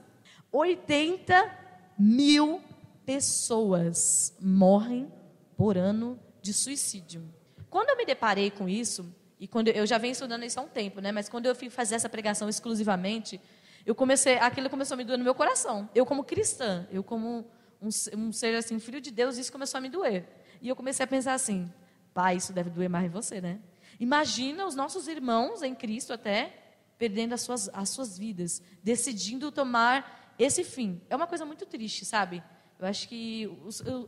80 0.51 1.67
mil 1.97 2.61
pessoas 3.07 4.35
morrem 4.37 5.09
por 5.55 5.77
ano 5.77 6.19
de 6.41 6.53
suicídio. 6.53 7.23
Quando 7.69 7.89
eu 7.89 7.95
me 7.95 8.05
deparei 8.05 8.51
com 8.51 8.67
isso, 8.67 9.09
e 9.39 9.47
quando 9.47 9.69
eu 9.69 9.85
já 9.85 9.97
venho 9.97 10.11
estudando 10.11 10.43
isso 10.43 10.59
há 10.59 10.63
um 10.63 10.67
tempo, 10.67 10.99
né? 10.99 11.13
Mas 11.13 11.29
quando 11.29 11.45
eu 11.45 11.55
fui 11.55 11.69
fazer 11.69 11.95
essa 11.95 12.09
pregação 12.09 12.49
exclusivamente, 12.49 13.39
eu 13.85 13.95
comecei, 13.95 14.37
aquilo 14.39 14.69
começou 14.69 14.95
a 14.95 14.97
me 14.97 15.05
doer 15.05 15.17
no 15.17 15.23
meu 15.23 15.33
coração. 15.33 15.89
Eu 15.95 16.05
como 16.05 16.21
cristã, 16.21 16.85
eu 16.91 17.01
como 17.01 17.49
um, 17.81 17.87
um 18.17 18.33
ser 18.33 18.53
assim, 18.55 18.77
filho 18.77 18.99
de 18.99 19.09
Deus, 19.09 19.37
isso 19.37 19.53
começou 19.53 19.77
a 19.77 19.81
me 19.81 19.87
doer. 19.87 20.27
E 20.61 20.67
eu 20.67 20.75
comecei 20.75 21.05
a 21.05 21.07
pensar 21.07 21.33
assim, 21.33 21.71
pai, 22.13 22.35
isso 22.35 22.51
deve 22.51 22.69
doer 22.69 22.89
mais 22.89 23.05
em 23.05 23.09
você, 23.09 23.39
né? 23.39 23.61
Imagina 24.01 24.67
os 24.67 24.75
nossos 24.75 25.07
irmãos 25.07 25.63
em 25.63 25.73
Cristo 25.73 26.11
até 26.11 26.75
perdendo 26.97 27.31
as 27.31 27.41
suas, 27.41 27.69
as 27.69 27.87
suas 27.87 28.17
vidas, 28.17 28.61
decidindo 28.83 29.49
tomar 29.49 30.35
esse 30.37 30.65
fim. 30.65 31.01
É 31.09 31.15
uma 31.15 31.25
coisa 31.25 31.45
muito 31.45 31.65
triste, 31.65 32.03
sabe? 32.03 32.43
Eu 32.79 32.87
acho 32.87 33.07
que 33.07 33.49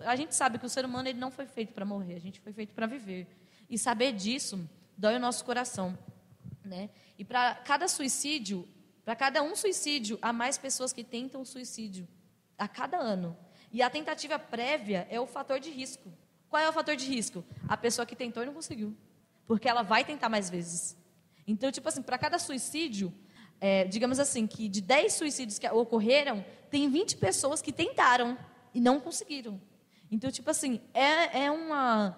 a 0.05 0.15
gente 0.15 0.35
sabe 0.35 0.59
que 0.59 0.65
o 0.65 0.69
ser 0.69 0.85
humano 0.85 1.07
ele 1.07 1.19
não 1.19 1.31
foi 1.31 1.45
feito 1.45 1.73
para 1.73 1.85
morrer, 1.85 2.15
a 2.15 2.19
gente 2.19 2.39
foi 2.39 2.53
feito 2.53 2.73
para 2.73 2.85
viver. 2.85 3.27
E 3.69 3.77
saber 3.77 4.13
disso 4.13 4.69
dói 4.97 5.15
o 5.15 5.19
nosso 5.19 5.43
coração, 5.43 5.97
né? 6.63 6.89
E 7.17 7.25
para 7.25 7.55
cada 7.55 7.87
suicídio, 7.87 8.67
para 9.03 9.15
cada 9.15 9.41
um 9.41 9.55
suicídio, 9.55 10.19
há 10.21 10.31
mais 10.31 10.57
pessoas 10.57 10.93
que 10.93 11.03
tentam 11.03 11.43
suicídio 11.43 12.07
a 12.57 12.67
cada 12.67 12.97
ano. 12.97 13.35
E 13.71 13.81
a 13.81 13.89
tentativa 13.89 14.37
prévia 14.37 15.07
é 15.09 15.19
o 15.19 15.25
fator 15.25 15.59
de 15.59 15.69
risco. 15.69 16.11
Qual 16.49 16.61
é 16.61 16.69
o 16.69 16.73
fator 16.73 16.95
de 16.95 17.05
risco? 17.05 17.43
A 17.67 17.77
pessoa 17.77 18.05
que 18.05 18.15
tentou 18.15 18.43
e 18.43 18.45
não 18.45 18.53
conseguiu 18.53 18.95
porque 19.49 19.67
ela 19.67 19.81
vai 19.81 20.05
tentar 20.05 20.29
mais 20.29 20.47
vezes. 20.47 20.95
Então, 21.47 21.71
tipo 21.71 21.89
assim, 21.89 22.03
para 22.03 22.19
cada 22.19 22.37
suicídio, 22.37 23.11
é, 23.59 23.83
digamos 23.85 24.19
assim, 24.19 24.45
que 24.45 24.69
de 24.69 24.79
10 24.79 25.11
suicídios 25.11 25.57
que 25.57 25.67
ocorreram, 25.67 26.45
tem 26.69 26.87
20 26.87 27.17
pessoas 27.17 27.59
que 27.59 27.71
tentaram 27.71 28.37
e 28.73 28.79
não 28.79 28.99
conseguiram. 28.99 29.59
Então, 30.11 30.31
tipo 30.31 30.49
assim, 30.49 30.81
é, 30.93 31.45
é, 31.45 31.51
uma, 31.51 32.17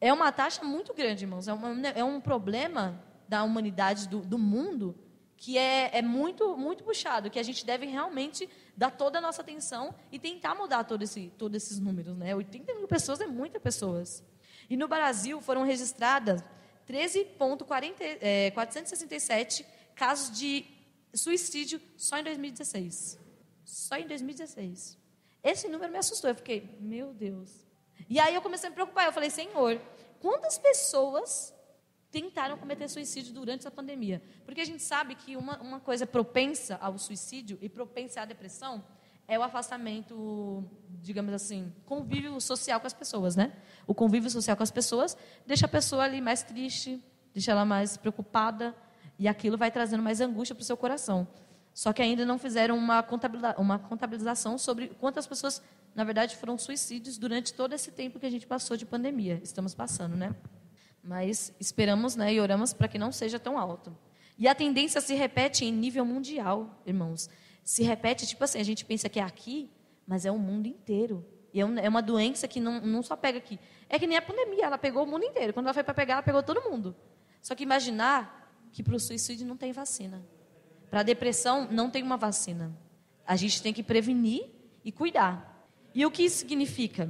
é 0.00 0.12
uma 0.12 0.30
taxa 0.30 0.62
muito 0.62 0.92
grande, 0.92 1.24
irmãos. 1.24 1.48
É, 1.48 1.52
uma, 1.52 1.88
é 1.88 2.04
um 2.04 2.20
problema 2.20 3.02
da 3.28 3.42
humanidade, 3.42 4.08
do, 4.08 4.20
do 4.20 4.38
mundo, 4.38 4.94
que 5.36 5.56
é, 5.56 5.98
é, 5.98 6.02
muito, 6.02 6.56
muito 6.56 6.84
puxado, 6.84 7.30
que 7.30 7.38
a 7.38 7.42
gente 7.42 7.64
deve 7.64 7.86
realmente 7.86 8.46
dar 8.76 8.90
toda 8.90 9.16
a 9.18 9.22
nossa 9.22 9.40
atenção 9.40 9.94
e 10.12 10.18
tentar 10.18 10.54
mudar 10.54 10.84
todo 10.84 11.02
esse, 11.02 11.32
todos 11.38 11.62
esses 11.62 11.78
números. 11.78 12.14
Né? 12.16 12.34
80 12.34 12.74
mil 12.74 12.86
pessoas 12.86 13.22
é 13.22 13.26
muitas 13.26 13.62
pessoas. 13.62 14.22
E 14.68 14.76
no 14.76 14.86
Brasil 14.86 15.40
foram 15.40 15.62
registradas 15.62 16.44
13.467 16.86 19.62
é, 19.62 19.64
casos 19.94 20.38
de 20.38 20.66
suicídio 21.14 21.80
só 21.96 22.18
em 22.18 22.24
2016. 22.24 23.18
Só 23.64 23.96
em 23.96 24.06
2016. 24.06 24.99
Esse 25.42 25.68
número 25.68 25.90
me 25.90 25.98
assustou. 25.98 26.30
Eu 26.30 26.34
fiquei, 26.34 26.76
meu 26.80 27.12
Deus. 27.12 27.66
E 28.08 28.18
aí 28.18 28.34
eu 28.34 28.42
comecei 28.42 28.66
a 28.66 28.70
me 28.70 28.74
preocupar. 28.74 29.06
Eu 29.06 29.12
falei, 29.12 29.30
Senhor, 29.30 29.80
quantas 30.20 30.58
pessoas 30.58 31.54
tentaram 32.10 32.58
cometer 32.58 32.88
suicídio 32.88 33.32
durante 33.32 33.60
essa 33.60 33.70
pandemia? 33.70 34.22
Porque 34.44 34.60
a 34.60 34.64
gente 34.64 34.82
sabe 34.82 35.14
que 35.14 35.36
uma, 35.36 35.58
uma 35.60 35.80
coisa 35.80 36.06
propensa 36.06 36.76
ao 36.80 36.98
suicídio 36.98 37.58
e 37.60 37.68
propensa 37.68 38.20
à 38.20 38.24
depressão 38.24 38.84
é 39.28 39.38
o 39.38 39.42
afastamento, 39.44 40.64
digamos 41.00 41.32
assim, 41.32 41.72
convívio 41.86 42.40
social 42.40 42.80
com 42.80 42.86
as 42.88 42.92
pessoas, 42.92 43.36
né? 43.36 43.52
O 43.86 43.94
convívio 43.94 44.28
social 44.28 44.56
com 44.56 44.62
as 44.64 44.72
pessoas 44.72 45.16
deixa 45.46 45.66
a 45.66 45.68
pessoa 45.68 46.02
ali 46.02 46.20
mais 46.20 46.42
triste, 46.42 47.00
deixa 47.32 47.52
ela 47.52 47.64
mais 47.64 47.96
preocupada, 47.96 48.74
e 49.16 49.28
aquilo 49.28 49.56
vai 49.56 49.70
trazendo 49.70 50.02
mais 50.02 50.20
angústia 50.20 50.54
para 50.54 50.62
o 50.62 50.64
seu 50.64 50.76
coração. 50.76 51.28
Só 51.80 51.92
que 51.92 52.02
ainda 52.02 52.26
não 52.26 52.38
fizeram 52.38 52.76
uma, 52.76 53.06
uma 53.56 53.78
contabilização 53.78 54.58
sobre 54.58 54.88
quantas 54.88 55.26
pessoas, 55.26 55.62
na 55.94 56.04
verdade, 56.04 56.36
foram 56.36 56.58
suicídios 56.58 57.16
durante 57.16 57.54
todo 57.54 57.72
esse 57.72 57.90
tempo 57.90 58.20
que 58.20 58.26
a 58.26 58.30
gente 58.30 58.46
passou 58.46 58.76
de 58.76 58.84
pandemia. 58.84 59.40
Estamos 59.42 59.74
passando, 59.74 60.16
né? 60.16 60.34
Mas 61.02 61.54
esperamos 61.58 62.16
né, 62.16 62.34
e 62.34 62.40
oramos 62.40 62.74
para 62.74 62.88
que 62.88 62.98
não 62.98 63.10
seja 63.10 63.38
tão 63.38 63.58
alto. 63.58 63.96
E 64.36 64.46
a 64.46 64.54
tendência 64.54 65.00
se 65.00 65.14
repete 65.14 65.64
em 65.64 65.72
nível 65.72 66.04
mundial, 66.04 66.82
irmãos 66.84 67.30
se 67.62 67.82
repete, 67.84 68.26
tipo 68.26 68.42
assim, 68.42 68.58
a 68.58 68.64
gente 68.64 68.84
pensa 68.84 69.08
que 69.08 69.20
é 69.20 69.22
aqui, 69.22 69.70
mas 70.04 70.26
é 70.26 70.30
o 70.32 70.38
mundo 70.38 70.66
inteiro. 70.66 71.24
E 71.52 71.60
é, 71.60 71.64
é 71.84 71.88
uma 71.88 72.02
doença 72.02 72.48
que 72.48 72.58
não, 72.58 72.80
não 72.80 73.00
só 73.02 73.14
pega 73.16 73.38
aqui. 73.38 73.60
É 73.88 73.96
que 73.96 74.06
nem 74.06 74.16
a 74.16 74.22
pandemia, 74.22 74.66
ela 74.66 74.78
pegou 74.78 75.04
o 75.04 75.06
mundo 75.06 75.24
inteiro. 75.24 75.52
Quando 75.52 75.66
ela 75.66 75.74
foi 75.74 75.84
para 75.84 75.94
pegar, 75.94 76.14
ela 76.14 76.22
pegou 76.22 76.42
todo 76.42 76.68
mundo. 76.68 76.96
Só 77.40 77.54
que 77.54 77.62
imaginar 77.62 78.50
que 78.72 78.82
para 78.82 78.96
o 78.96 78.98
suicídio 78.98 79.46
não 79.46 79.56
tem 79.56 79.72
vacina. 79.72 80.20
Para 80.90 81.02
depressão 81.04 81.68
não 81.70 81.88
tem 81.88 82.02
uma 82.02 82.16
vacina. 82.16 82.76
A 83.26 83.36
gente 83.36 83.62
tem 83.62 83.72
que 83.72 83.82
prevenir 83.82 84.50
e 84.84 84.90
cuidar. 84.90 85.68
E 85.94 86.04
o 86.04 86.10
que 86.10 86.24
isso 86.24 86.38
significa? 86.38 87.08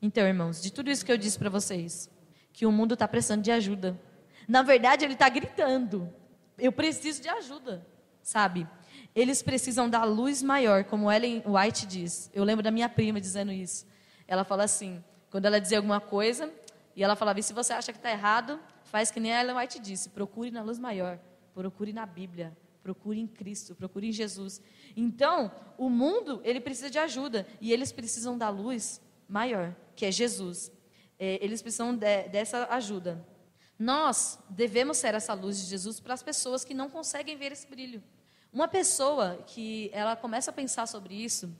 Então, 0.00 0.26
irmãos, 0.26 0.62
de 0.62 0.72
tudo 0.72 0.90
isso 0.90 1.04
que 1.04 1.10
eu 1.10 1.18
disse 1.18 1.38
para 1.38 1.50
vocês, 1.50 2.08
que 2.52 2.64
o 2.64 2.72
mundo 2.72 2.94
está 2.94 3.08
precisando 3.08 3.42
de 3.42 3.50
ajuda. 3.50 4.00
Na 4.46 4.62
verdade, 4.62 5.04
ele 5.04 5.14
está 5.14 5.28
gritando: 5.28 6.12
eu 6.56 6.70
preciso 6.70 7.20
de 7.20 7.28
ajuda, 7.28 7.86
sabe? 8.22 8.66
Eles 9.14 9.42
precisam 9.42 9.88
da 9.90 10.04
luz 10.04 10.42
maior, 10.42 10.84
como 10.84 11.10
Ellen 11.10 11.42
White 11.46 11.86
diz. 11.86 12.30
Eu 12.32 12.44
lembro 12.44 12.62
da 12.62 12.70
minha 12.70 12.88
prima 12.88 13.20
dizendo 13.20 13.50
isso. 13.50 13.86
Ela 14.28 14.44
fala 14.44 14.64
assim, 14.64 15.02
quando 15.30 15.46
ela 15.46 15.60
dizia 15.60 15.78
alguma 15.78 16.00
coisa, 16.00 16.52
e 16.94 17.02
ela 17.02 17.16
falava, 17.16 17.40
e 17.40 17.42
se 17.42 17.52
você 17.52 17.72
acha 17.72 17.92
que 17.92 17.98
está 17.98 18.10
errado, 18.10 18.60
faz 18.84 19.10
que 19.10 19.20
nem 19.20 19.32
a 19.32 19.40
Ellen 19.42 19.56
White 19.56 19.78
disse, 19.80 20.10
procure 20.10 20.50
na 20.50 20.62
luz 20.62 20.78
maior, 20.78 21.18
procure 21.54 21.92
na 21.92 22.06
Bíblia, 22.06 22.56
procure 22.86 23.18
em 23.18 23.26
Cristo, 23.26 23.74
procure 23.74 24.06
em 24.06 24.12
Jesus. 24.12 24.62
Então, 24.96 25.50
o 25.76 25.90
mundo, 25.90 26.40
ele 26.44 26.60
precisa 26.60 26.88
de 26.88 27.00
ajuda, 27.00 27.44
e 27.60 27.72
eles 27.72 27.90
precisam 27.90 28.38
da 28.38 28.48
luz 28.48 29.00
maior, 29.28 29.74
que 29.96 30.06
é 30.06 30.12
Jesus. 30.12 30.70
É, 31.18 31.44
eles 31.44 31.60
precisam 31.60 31.96
de, 31.96 32.28
dessa 32.28 32.68
ajuda. 32.70 33.26
Nós 33.76 34.38
devemos 34.48 34.98
ser 34.98 35.14
essa 35.14 35.34
luz 35.34 35.58
de 35.58 35.64
Jesus 35.64 35.98
para 35.98 36.14
as 36.14 36.22
pessoas 36.22 36.64
que 36.64 36.74
não 36.74 36.88
conseguem 36.88 37.36
ver 37.36 37.50
esse 37.50 37.66
brilho. 37.66 38.00
Uma 38.52 38.68
pessoa 38.68 39.42
que 39.48 39.90
ela 39.92 40.14
começa 40.14 40.52
a 40.52 40.54
pensar 40.54 40.86
sobre 40.86 41.12
isso, 41.12 41.52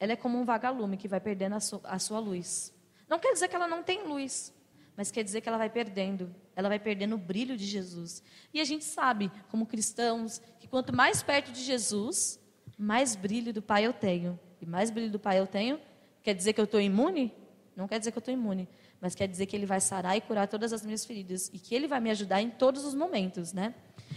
ela 0.00 0.14
é 0.14 0.16
como 0.16 0.36
um 0.36 0.44
vagalume 0.44 0.96
que 0.96 1.06
vai 1.06 1.20
perdendo 1.20 1.54
a, 1.54 1.60
su 1.60 1.80
a 1.84 2.00
sua 2.00 2.18
luz. 2.18 2.74
Não 3.08 3.20
quer 3.20 3.32
dizer 3.34 3.46
que 3.46 3.54
ela 3.54 3.68
não 3.68 3.84
tem 3.84 4.02
luz, 4.02 4.52
mas 4.96 5.10
quer 5.10 5.22
dizer 5.22 5.40
que 5.40 5.48
ela 5.48 5.58
vai 5.58 5.70
perdendo, 5.70 6.34
ela 6.54 6.68
vai 6.68 6.78
perdendo 6.78 7.14
o 7.14 7.18
brilho 7.18 7.56
de 7.56 7.64
Jesus. 7.64 8.22
E 8.52 8.60
a 8.60 8.64
gente 8.64 8.84
sabe, 8.84 9.30
como 9.50 9.66
cristãos, 9.66 10.40
que 10.60 10.68
quanto 10.68 10.94
mais 10.94 11.22
perto 11.22 11.50
de 11.50 11.62
Jesus, 11.62 12.38
mais 12.78 13.16
brilho 13.16 13.52
do 13.52 13.62
Pai 13.62 13.86
eu 13.86 13.92
tenho. 13.92 14.38
E 14.60 14.66
mais 14.66 14.90
brilho 14.90 15.10
do 15.10 15.18
Pai 15.18 15.38
eu 15.38 15.46
tenho, 15.46 15.80
quer 16.22 16.34
dizer 16.34 16.52
que 16.52 16.60
eu 16.60 16.64
estou 16.64 16.80
imune? 16.80 17.34
Não 17.74 17.88
quer 17.88 17.98
dizer 17.98 18.12
que 18.12 18.18
eu 18.18 18.20
estou 18.20 18.34
imune, 18.34 18.68
mas 19.00 19.14
quer 19.14 19.26
dizer 19.26 19.46
que 19.46 19.56
ele 19.56 19.64
vai 19.64 19.80
sarar 19.80 20.16
e 20.16 20.20
curar 20.20 20.46
todas 20.46 20.72
as 20.72 20.84
minhas 20.84 21.04
feridas 21.04 21.50
e 21.52 21.58
que 21.58 21.74
ele 21.74 21.88
vai 21.88 22.00
me 22.00 22.10
ajudar 22.10 22.42
em 22.42 22.50
todos 22.50 22.84
os 22.84 22.94
momentos, 22.94 23.52
né? 23.52 23.74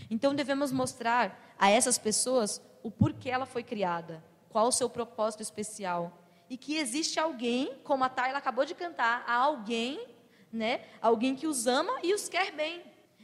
Então 0.10 0.36
devemos 0.36 0.72
mostrar 0.72 1.56
a 1.58 1.70
essas 1.70 1.98
pessoas 1.98 2.62
o 2.84 2.92
porquê 2.92 3.30
ela 3.30 3.46
foi 3.46 3.64
criada, 3.64 4.24
qual 4.50 4.68
o 4.68 4.72
seu 4.72 4.90
propósito 4.90 5.42
especial 5.42 6.22
e 6.50 6.58
que 6.58 6.78
existe 6.78 7.20
alguém, 7.20 7.74
como 7.84 8.04
a 8.04 8.10
Tayla 8.10 8.38
acabou 8.38 8.66
de 8.66 8.76
cantar, 8.76 9.24
há 9.28 9.36
alguém, 9.36 10.06
né? 10.56 10.82
Alguém 11.02 11.36
que 11.36 11.46
os 11.46 11.68
ama 11.68 12.00
e 12.02 12.14
os 12.14 12.30
quer 12.30 12.52
bem 12.52 12.82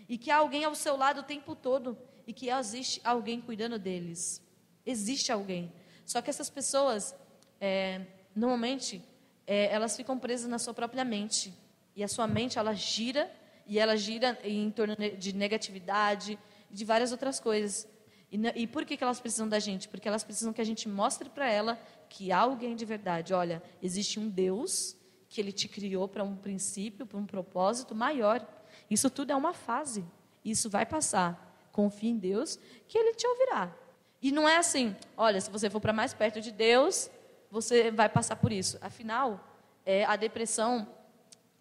e 0.07 0.17
que 0.17 0.29
há 0.29 0.38
alguém 0.38 0.63
ao 0.63 0.75
seu 0.75 0.97
lado 0.97 1.21
o 1.21 1.23
tempo 1.23 1.55
todo 1.55 1.97
e 2.27 2.33
que 2.33 2.50
existe 2.50 3.00
alguém 3.03 3.39
cuidando 3.39 3.79
deles. 3.79 4.41
Existe 4.85 5.31
alguém. 5.31 5.71
Só 6.05 6.21
que 6.21 6.29
essas 6.29 6.50
pessoas, 6.50 7.15
é, 7.59 8.01
normalmente, 8.35 9.01
é, 9.47 9.73
elas 9.73 9.95
ficam 9.95 10.19
presas 10.19 10.50
na 10.50 10.59
sua 10.59 10.73
própria 10.73 11.05
mente. 11.05 11.53
E 11.95 12.03
a 12.03 12.07
sua 12.07 12.27
mente, 12.27 12.59
ela 12.59 12.73
gira, 12.73 13.31
e 13.65 13.79
ela 13.79 13.95
gira 13.95 14.38
em 14.43 14.69
torno 14.71 14.95
de 14.95 15.33
negatividade, 15.33 16.38
de 16.69 16.85
várias 16.85 17.11
outras 17.11 17.39
coisas. 17.39 17.88
E, 18.31 18.38
e 18.55 18.67
por 18.67 18.85
que, 18.85 18.97
que 18.97 19.03
elas 19.03 19.19
precisam 19.19 19.47
da 19.47 19.59
gente? 19.59 19.88
Porque 19.88 20.07
elas 20.07 20.23
precisam 20.23 20.53
que 20.53 20.61
a 20.61 20.65
gente 20.65 20.88
mostre 20.89 21.29
para 21.29 21.50
ela 21.50 21.81
que 22.09 22.31
há 22.31 22.39
alguém 22.39 22.75
de 22.75 22.85
verdade. 22.85 23.33
Olha, 23.33 23.63
existe 23.81 24.19
um 24.19 24.29
Deus 24.29 24.97
que 25.31 25.39
ele 25.39 25.53
te 25.53 25.69
criou 25.69 26.09
para 26.09 26.25
um 26.25 26.35
princípio, 26.35 27.05
para 27.05 27.17
um 27.17 27.25
propósito 27.25 27.95
maior. 27.95 28.45
Isso 28.89 29.09
tudo 29.09 29.31
é 29.31 29.35
uma 29.35 29.53
fase. 29.53 30.03
Isso 30.43 30.69
vai 30.69 30.85
passar. 30.85 31.57
Confie 31.71 32.09
em 32.09 32.17
Deus, 32.17 32.59
que 32.85 32.97
ele 32.97 33.15
te 33.15 33.25
ouvirá. 33.25 33.73
E 34.21 34.29
não 34.29 34.47
é 34.47 34.57
assim, 34.57 34.93
olha, 35.15 35.39
se 35.39 35.50
você 35.50 35.69
for 35.69 35.79
para 35.79 35.93
mais 35.93 36.13
perto 36.13 36.41
de 36.41 36.51
Deus, 36.51 37.09
você 37.50 37.89
vai 37.89 38.09
passar 38.09 38.35
por 38.35 38.51
isso. 38.51 38.77
Afinal, 38.81 39.39
é, 39.85 40.03
a 40.03 40.17
depressão 40.17 40.85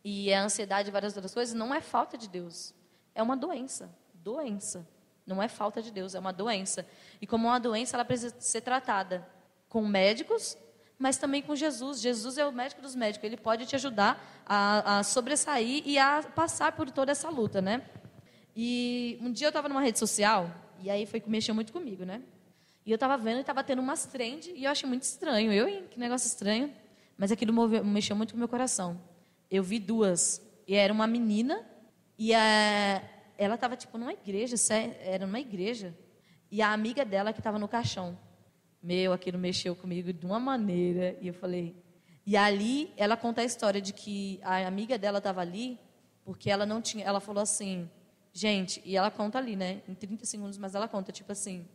e 0.03 0.35
a 0.35 0.43
ansiedade 0.43 0.89
e 0.89 0.93
várias 0.93 1.15
outras 1.15 1.33
coisas 1.33 1.55
não 1.55 1.73
é 1.73 1.81
falta 1.81 2.19
de 2.19 2.29
Deus. 2.29 2.75
É 3.15 3.23
uma 3.23 3.37
doença. 3.37 3.89
Doença. 4.12 4.85
Não 5.25 5.41
é 5.41 5.47
falta 5.47 5.81
de 5.81 5.93
Deus, 5.93 6.17
é 6.17 6.19
uma 6.19 6.33
doença. 6.33 6.85
E 7.21 7.27
como 7.27 7.47
uma 7.47 7.61
doença, 7.61 7.97
ela 7.97 8.05
precisa 8.05 8.35
ser 8.41 8.62
tratada 8.62 9.25
com 9.69 9.87
médicos, 9.87 10.59
mas 11.00 11.16
também 11.16 11.40
com 11.40 11.57
Jesus. 11.57 11.99
Jesus 11.99 12.37
é 12.37 12.47
o 12.47 12.52
médico 12.52 12.83
dos 12.83 12.95
médicos. 12.95 13.25
Ele 13.25 13.38
pode 13.38 13.64
te 13.64 13.75
ajudar 13.75 14.23
a, 14.45 14.99
a 14.99 15.02
sobressair 15.02 15.83
e 15.87 15.99
a 15.99 16.23
passar 16.23 16.73
por 16.73 16.90
toda 16.90 17.11
essa 17.11 17.30
luta, 17.30 17.62
né? 17.62 17.83
E 18.54 19.19
um 19.23 19.33
dia 19.33 19.47
eu 19.47 19.49
estava 19.49 19.66
numa 19.66 19.80
rede 19.80 19.99
social, 19.99 20.54
e 20.83 20.90
aí 20.90 21.07
foi 21.07 21.19
que 21.19 21.30
mexeu 21.30 21.54
muito 21.54 21.73
comigo, 21.73 22.04
né? 22.04 22.21
E 22.85 22.90
eu 22.90 22.97
estava 22.97 23.16
vendo 23.16 23.38
e 23.38 23.40
estava 23.40 23.64
tendo 23.64 23.80
umas 23.80 24.04
trend, 24.04 24.52
e 24.54 24.64
eu 24.64 24.71
achei 24.71 24.87
muito 24.87 25.04
estranho. 25.04 25.50
Eu, 25.50 25.66
hein? 25.66 25.85
Que 25.90 25.99
negócio 25.99 26.26
estranho. 26.26 26.71
Mas 27.16 27.33
aquilo 27.33 27.52
mexeu 27.83 28.14
muito 28.14 28.33
com 28.33 28.37
o 28.37 28.38
meu 28.38 28.49
coração. 28.49 29.00
Eu 29.50 29.62
vi 29.62 29.78
duas. 29.78 30.42
E 30.69 30.75
era 30.75 30.92
uma 30.92 31.07
menina, 31.07 31.64
e 32.19 32.35
a, 32.35 33.02
ela 33.38 33.54
estava, 33.54 33.75
tipo, 33.75 33.97
numa 33.97 34.12
igreja, 34.12 34.54
era 35.00 35.26
numa 35.26 35.40
igreja. 35.40 35.97
E 36.50 36.61
a 36.61 36.73
amiga 36.73 37.07
dela 37.07 37.33
que 37.33 37.40
estava 37.40 37.59
no 37.59 37.66
caixão. 37.66 38.19
Meu, 38.83 39.13
aquilo 39.13 39.39
mexeu 39.39 39.77
comigo 39.77 40.13
de 40.13 40.25
uma 40.27 40.41
maneira. 40.41 41.17
E 41.21 41.29
eu 41.29 41.35
falei. 41.35 41.77
E 42.27 42.37
ali 42.37 42.93
ela 42.97 43.17
conta 43.17 43.41
a 43.41 43.45
história 43.45 43.81
de 43.81 43.93
que 43.93 44.41
a 44.43 44.67
amiga 44.67 44.99
dela 44.99 45.19
estava 45.19 45.41
ali, 45.41 45.79
porque 46.25 46.51
ela 46.51 46.65
não 46.65 46.81
tinha. 46.81 47.05
Ela 47.05 47.21
falou 47.21 47.43
assim 47.43 47.89
Gente, 48.33 48.81
e 48.85 48.97
ela 48.97 49.11
conta 49.11 49.39
ali, 49.39 49.57
né? 49.57 49.83
Em 49.89 49.95
30 49.95 50.25
segundos, 50.25 50.57
mas 50.57 50.75
ela 50.75 50.87
conta, 50.87 51.11
tipo 51.11 51.33
assim. 51.33 51.67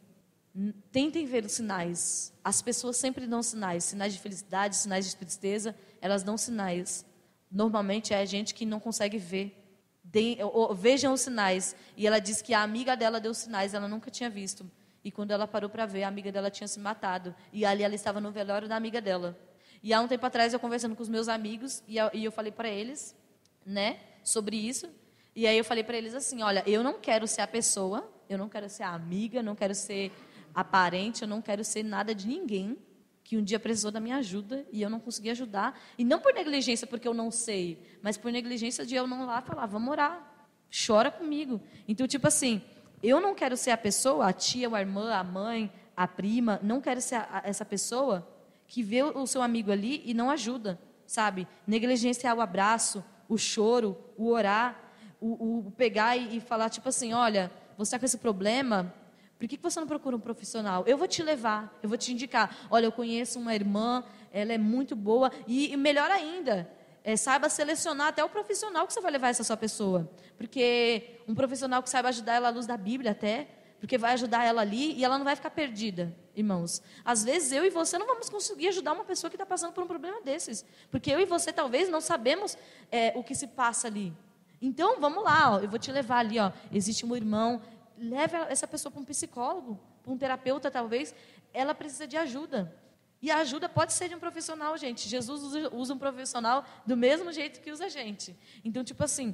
Tentem 0.91 1.25
ver 1.25 1.43
os 1.45 1.51
sinais. 1.51 2.33
As 2.43 2.61
pessoas 2.61 2.95
sempre 2.95 3.27
dão 3.27 3.43
sinais. 3.43 3.83
Sinais 3.83 4.13
de 4.13 4.19
felicidade, 4.19 4.75
sinais 4.77 5.09
de 5.09 5.15
tristeza. 5.15 5.75
Elas 6.01 6.23
dão 6.23 6.37
sinais. 6.37 7.05
Normalmente 7.51 8.13
é 8.13 8.17
a 8.19 8.25
gente 8.25 8.53
que 8.53 8.65
não 8.65 8.79
consegue 8.79 9.17
ver. 9.17 9.61
De, 10.01 10.37
ou, 10.41 10.73
vejam 10.73 11.11
os 11.11 11.21
sinais. 11.21 11.75
E 11.97 12.07
ela 12.07 12.19
disse 12.19 12.41
que 12.41 12.53
a 12.53 12.61
amiga 12.61 12.95
dela 12.95 13.19
deu 13.19 13.33
sinais, 13.33 13.73
ela 13.73 13.87
nunca 13.87 14.09
tinha 14.09 14.29
visto. 14.29 14.69
E 15.05 15.11
quando 15.11 15.29
ela 15.29 15.45
parou 15.45 15.69
para 15.69 15.85
ver, 15.85 16.01
a 16.01 16.07
amiga 16.07 16.31
dela 16.31 16.49
tinha 16.49 16.67
se 16.67 16.79
matado. 16.79 17.35
E 17.53 17.63
ali 17.63 17.83
ela 17.83 17.93
estava 17.93 18.19
no 18.19 18.31
velório 18.31 18.67
da 18.67 18.75
amiga 18.75 18.99
dela. 18.99 19.37
E 19.83 19.93
há 19.93 20.01
um 20.01 20.07
tempo 20.07 20.25
atrás, 20.25 20.51
eu 20.51 20.59
conversando 20.59 20.95
com 20.95 21.03
os 21.03 21.07
meus 21.07 21.27
amigos, 21.27 21.83
e 21.87 21.97
eu, 22.23 22.31
falei 22.31 22.51
para 22.51 22.67
eles, 22.67 23.15
né, 23.63 23.99
sobre 24.23 24.57
isso. 24.57 24.89
E 25.35 25.45
aí 25.45 25.55
eu 25.55 25.63
falei 25.63 25.83
para 25.83 25.95
eles 25.95 26.15
assim: 26.15 26.41
olha, 26.41 26.63
eu 26.65 26.81
não 26.81 26.99
quero 26.99 27.27
ser 27.27 27.41
a 27.41 27.47
pessoa, 27.47 28.11
eu 28.27 28.35
não 28.35 28.49
quero 28.49 28.67
ser 28.67 28.81
a 28.81 28.95
amiga, 28.95 29.43
não 29.43 29.53
quero 29.53 29.75
ser 29.75 30.11
a 30.55 30.63
parente, 30.63 31.21
eu 31.21 31.27
não 31.27 31.39
quero 31.39 31.63
ser 31.63 31.83
nada 31.83 32.15
de 32.15 32.27
ninguém 32.27 32.75
que 33.23 33.37
um 33.37 33.43
dia 33.43 33.59
precisou 33.59 33.91
da 33.91 33.99
minha 33.99 34.17
ajuda 34.17 34.65
e 34.71 34.81
eu 34.81 34.89
não 34.89 34.99
consegui 34.99 35.29
ajudar. 35.29 35.79
E 35.99 36.03
não 36.03 36.19
por 36.19 36.33
negligência, 36.33 36.87
porque 36.87 37.07
eu 37.07 37.13
não 37.13 37.29
sei, 37.29 37.79
mas 38.01 38.17
por 38.17 38.31
negligência 38.31 38.83
de 38.83 38.95
eu 38.95 39.05
não 39.05 39.27
lá 39.27 39.39
falar: 39.39 39.67
vamos 39.67 39.87
orar, 39.87 40.47
chora 40.87 41.11
comigo. 41.11 41.61
Então, 41.87 42.07
tipo 42.07 42.27
assim, 42.27 42.63
eu 43.07 43.19
não 43.19 43.35
quero 43.35 43.55
ser 43.55 43.71
a 43.71 43.77
pessoa, 43.77 44.27
a 44.27 44.33
tia, 44.33 44.69
a 44.73 44.79
irmã, 44.79 45.13
a 45.13 45.23
mãe, 45.23 45.71
a 45.95 46.07
prima, 46.07 46.59
não 46.61 46.81
quero 46.81 47.01
ser 47.01 47.15
a, 47.15 47.41
a, 47.43 47.49
essa 47.49 47.65
pessoa 47.65 48.27
que 48.67 48.81
vê 48.81 49.03
o 49.03 49.27
seu 49.27 49.41
amigo 49.41 49.71
ali 49.71 50.01
e 50.05 50.13
não 50.13 50.29
ajuda, 50.29 50.79
sabe? 51.05 51.47
Negligência 51.67 52.27
é 52.27 52.33
o 52.33 52.41
abraço, 52.41 53.03
o 53.29 53.37
choro, 53.37 53.97
o 54.17 54.29
orar 54.29 54.85
o, 55.25 55.67
o 55.67 55.71
pegar 55.71 56.15
e, 56.15 56.37
e, 56.37 56.39
falar, 56.39 56.69
tipo 56.69 56.87
assim, 56.89 57.13
olha, 57.13 57.51
você 57.77 57.89
está 57.89 57.99
com 57.99 58.05
esse 58.05 58.17
problema, 58.17 58.93
por 59.37 59.47
que, 59.47 59.57
que 59.57 59.63
você 59.63 59.79
não 59.79 59.87
procura 59.87 60.15
um 60.15 60.19
profissional? 60.19 60.83
Eu 60.87 60.97
vou 60.97 61.07
te 61.07 61.21
levar, 61.23 61.77
eu 61.81 61.89
vou 61.89 61.97
te 61.97 62.13
indicar. 62.13 62.55
Olha, 62.69 62.85
eu 62.85 62.91
conheço 62.91 63.39
uma 63.39 63.53
irmã, 63.53 64.03
ela 64.31 64.53
é 64.53 64.57
muito 64.57 64.95
boa, 64.95 65.31
e, 65.47 65.73
e 65.73 65.77
melhor 65.77 66.09
ainda, 66.11 66.69
é, 67.05 67.15
saiba 67.15 67.47
selecionar 67.49 68.07
até 68.07 68.23
o 68.23 68.29
profissional 68.29 68.87
que 68.87 68.91
você 68.91 68.99
vai 68.99 69.11
levar 69.11 69.29
essa 69.29 69.43
sua 69.43 69.55
pessoa. 69.55 70.09
Porque 70.39 71.19
um 71.27 71.35
profissional 71.35 71.83
que 71.83 71.89
saiba 71.89 72.09
ajudar 72.09 72.33
ela 72.33 72.47
à 72.47 72.51
luz 72.51 72.65
da 72.65 72.75
Bíblia 72.75 73.11
até, 73.11 73.47
porque 73.79 73.95
vai 73.95 74.13
ajudar 74.13 74.43
ela 74.43 74.61
ali 74.61 74.93
e 74.93 75.05
ela 75.05 75.15
não 75.19 75.23
vai 75.23 75.35
ficar 75.35 75.51
perdida, 75.51 76.11
irmãos. 76.35 76.81
Às 77.05 77.23
vezes 77.23 77.51
eu 77.51 77.63
e 77.63 77.69
você 77.69 77.99
não 77.99 78.07
vamos 78.07 78.27
conseguir 78.27 78.69
ajudar 78.69 78.93
uma 78.93 79.03
pessoa 79.03 79.29
que 79.29 79.35
está 79.35 79.45
passando 79.45 79.71
por 79.71 79.83
um 79.83 79.87
problema 79.87 80.19
desses, 80.21 80.65
porque 80.89 81.11
eu 81.11 81.19
e 81.19 81.25
você 81.25 81.53
talvez 81.53 81.89
não 81.89 82.01
sabemos 82.01 82.57
é, 82.91 83.13
o 83.15 83.23
que 83.23 83.35
se 83.35 83.49
passa 83.49 83.85
ali. 83.87 84.11
Então, 84.59 84.99
vamos 84.99 85.23
lá, 85.23 85.57
ó, 85.57 85.59
eu 85.59 85.69
vou 85.69 85.77
te 85.77 85.91
levar 85.91 86.19
ali, 86.19 86.39
ó, 86.39 86.51
existe 86.71 87.05
um 87.05 87.15
irmão, 87.15 87.61
leve 87.95 88.35
essa 88.49 88.67
pessoa 88.67 88.91
para 88.91 89.01
um 89.01 89.05
psicólogo, 89.05 89.79
para 90.01 90.11
um 90.11 90.17
terapeuta 90.17 90.71
talvez, 90.71 91.13
ela 91.53 91.75
precisa 91.75 92.07
de 92.07 92.17
ajuda. 92.17 92.73
E 93.21 93.31
a 93.31 93.37
ajuda 93.37 93.67
pode 93.67 93.93
ser 93.93 94.09
de 94.09 94.15
um 94.15 94.19
profissional, 94.19 94.77
gente. 94.77 95.07
Jesus 95.07 95.41
usa, 95.41 95.93
um 95.93 95.97
profissional 95.97 96.65
do 96.85 96.95
mesmo 96.95 97.31
jeito 97.31 97.61
que 97.61 97.71
usa 97.71 97.85
a 97.85 97.89
gente. 97.89 98.35
Então, 98.63 98.83
tipo 98.83 99.03
assim, 99.03 99.33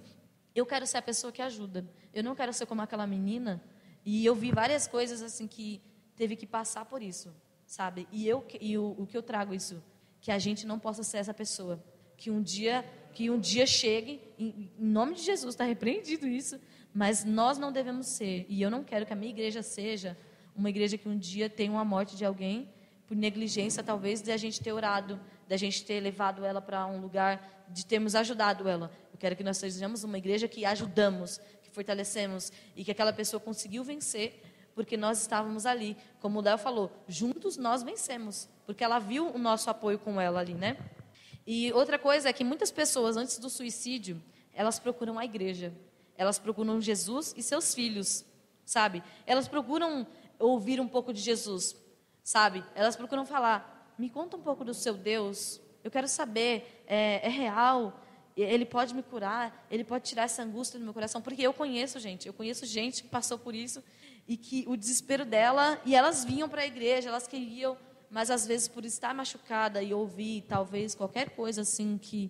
eu 0.56 0.66
quero 0.66 0.86
ser 0.86 0.98
a 0.98 1.02
pessoa 1.02 1.32
que 1.32 1.42
ajuda. 1.42 1.86
Eu 2.14 2.24
não 2.24 2.36
quero 2.36 2.54
ser 2.54 2.66
como 2.66 2.82
aquela 2.82 3.08
menina. 3.08 3.62
E 4.06 4.26
eu 4.26 4.36
vi 4.36 4.52
várias 4.52 4.88
coisas 4.88 5.22
assim 5.22 5.48
que 5.48 5.82
teve 6.16 6.36
que 6.36 6.46
passar 6.46 6.86
por 6.86 7.02
isso, 7.02 7.34
sabe? 7.66 8.08
E 8.12 8.28
eu 8.28 8.46
e 8.60 8.78
o, 8.78 8.96
o 8.98 9.08
que 9.08 9.18
eu 9.18 9.24
trago 9.24 9.54
isso, 9.54 9.84
que 10.20 10.32
a 10.32 10.38
gente 10.38 10.66
não 10.66 10.80
possa 10.80 11.04
ser 11.04 11.18
essa 11.18 11.34
pessoa, 11.34 11.84
que 12.18 12.30
um 12.30 12.42
dia 12.42 12.86
que 13.14 13.30
um 13.30 13.38
dia 13.38 13.66
chegue, 13.66 14.22
em, 14.40 14.72
em 14.80 14.86
nome 14.86 15.16
de 15.16 15.24
Jesus, 15.24 15.54
está 15.54 15.66
repreendido 15.66 16.26
isso, 16.28 16.58
mas 16.94 17.26
nós 17.26 17.58
não 17.58 17.72
devemos 17.72 18.08
ser, 18.08 18.46
e 18.48 18.62
eu 18.62 18.72
não 18.72 18.86
quero 18.86 19.06
que 19.06 19.12
a 19.12 19.16
minha 19.16 19.32
igreja 19.32 19.62
seja 19.62 20.18
uma 20.56 20.70
igreja 20.70 20.98
que 20.98 21.10
um 21.10 21.18
dia 21.18 21.50
tenha 21.50 21.72
uma 21.72 21.84
morte 21.84 22.16
de 22.16 22.26
alguém 22.26 22.70
por 23.12 23.18
negligência, 23.18 23.84
talvez, 23.84 24.22
de 24.22 24.32
a 24.32 24.38
gente 24.38 24.62
ter 24.62 24.72
orado, 24.72 25.20
de 25.46 25.54
a 25.54 25.58
gente 25.58 25.84
ter 25.84 26.00
levado 26.00 26.46
ela 26.46 26.62
para 26.62 26.88
um 26.88 27.02
lugar, 27.02 27.66
de 27.68 27.86
termos 27.86 28.16
ajudado 28.16 28.70
ela. 28.70 28.90
Eu 29.12 29.20
quero 29.20 29.36
que 29.36 29.44
nós 29.44 29.58
sejamos 29.58 30.06
uma 30.06 30.18
igreja 30.18 30.48
que 30.48 30.64
ajudamos, 30.64 31.38
que 31.62 31.70
fortalecemos, 31.70 32.54
e 32.74 32.86
que 32.86 32.92
aquela 32.92 33.12
pessoa 33.12 33.38
conseguiu 33.38 33.84
vencer, 33.84 34.42
porque 34.74 34.96
nós 34.96 35.20
estávamos 35.20 35.66
ali. 35.66 35.98
Como 36.22 36.40
o 36.40 36.42
Léo 36.42 36.58
falou, 36.58 36.90
juntos 37.06 37.58
nós 37.58 37.84
vencemos, 37.84 38.48
porque 38.66 38.82
ela 38.82 38.98
viu 38.98 39.28
o 39.28 39.38
nosso 39.38 39.70
apoio 39.70 40.00
com 40.00 40.22
ela 40.22 40.40
ali, 40.40 40.54
né? 40.54 40.78
E 41.46 41.70
outra 41.74 42.00
coisa 42.00 42.30
é 42.30 42.34
que 42.34 42.46
muitas 42.46 42.72
pessoas, 42.72 43.18
antes 43.18 43.40
do 43.40 43.50
suicídio, 43.50 44.24
elas 44.54 44.80
procuram 44.80 45.20
a 45.20 45.26
igreja. 45.26 45.74
Elas 46.18 46.40
procuram 46.40 46.80
Jesus 46.80 47.34
e 47.36 47.44
seus 47.44 47.76
filhos, 47.76 48.24
sabe? 48.66 49.04
Elas 49.26 49.50
procuram 49.50 50.08
ouvir 50.40 50.80
um 50.80 50.88
pouco 50.88 51.12
de 51.12 51.20
Jesus, 51.20 51.76
sabe? 52.24 52.64
Elas 52.76 52.96
procuram 52.96 53.26
falar: 53.26 53.94
me 53.98 54.10
conta 54.10 54.38
um 54.38 54.42
pouco 54.42 54.64
do 54.64 54.74
seu 54.74 54.94
Deus. 54.94 55.62
Eu 55.84 55.90
quero 55.90 56.08
saber, 56.08 56.84
é, 56.88 57.26
é 57.26 57.30
real? 57.30 58.00
Ele 58.38 58.66
pode 58.66 58.94
me 58.94 59.04
curar? 59.04 59.66
Ele 59.70 59.84
pode 59.84 60.06
tirar 60.06 60.24
essa 60.24 60.42
angústia 60.42 60.80
do 60.80 60.86
meu 60.86 60.94
coração? 60.94 61.22
Porque 61.22 61.42
eu 61.42 61.54
conheço 61.54 62.00
gente, 62.00 62.28
eu 62.28 62.34
conheço 62.34 62.66
gente 62.66 63.04
que 63.04 63.10
passou 63.10 63.38
por 63.38 63.54
isso 63.54 63.84
e 64.28 64.38
que 64.38 64.64
o 64.68 64.78
desespero 64.78 65.26
dela, 65.26 65.82
e 65.86 65.96
elas 65.96 66.24
vinham 66.24 66.48
para 66.48 66.62
a 66.62 66.66
igreja, 66.66 67.10
elas 67.10 67.28
queriam 67.28 67.78
mas 68.12 68.30
às 68.30 68.46
vezes 68.46 68.68
por 68.68 68.84
estar 68.84 69.16
machucada 69.16 69.82
e 69.82 69.94
ouvir 69.94 70.42
talvez 70.42 70.94
qualquer 70.94 71.30
coisa 71.30 71.62
assim 71.62 71.98
que 71.98 72.30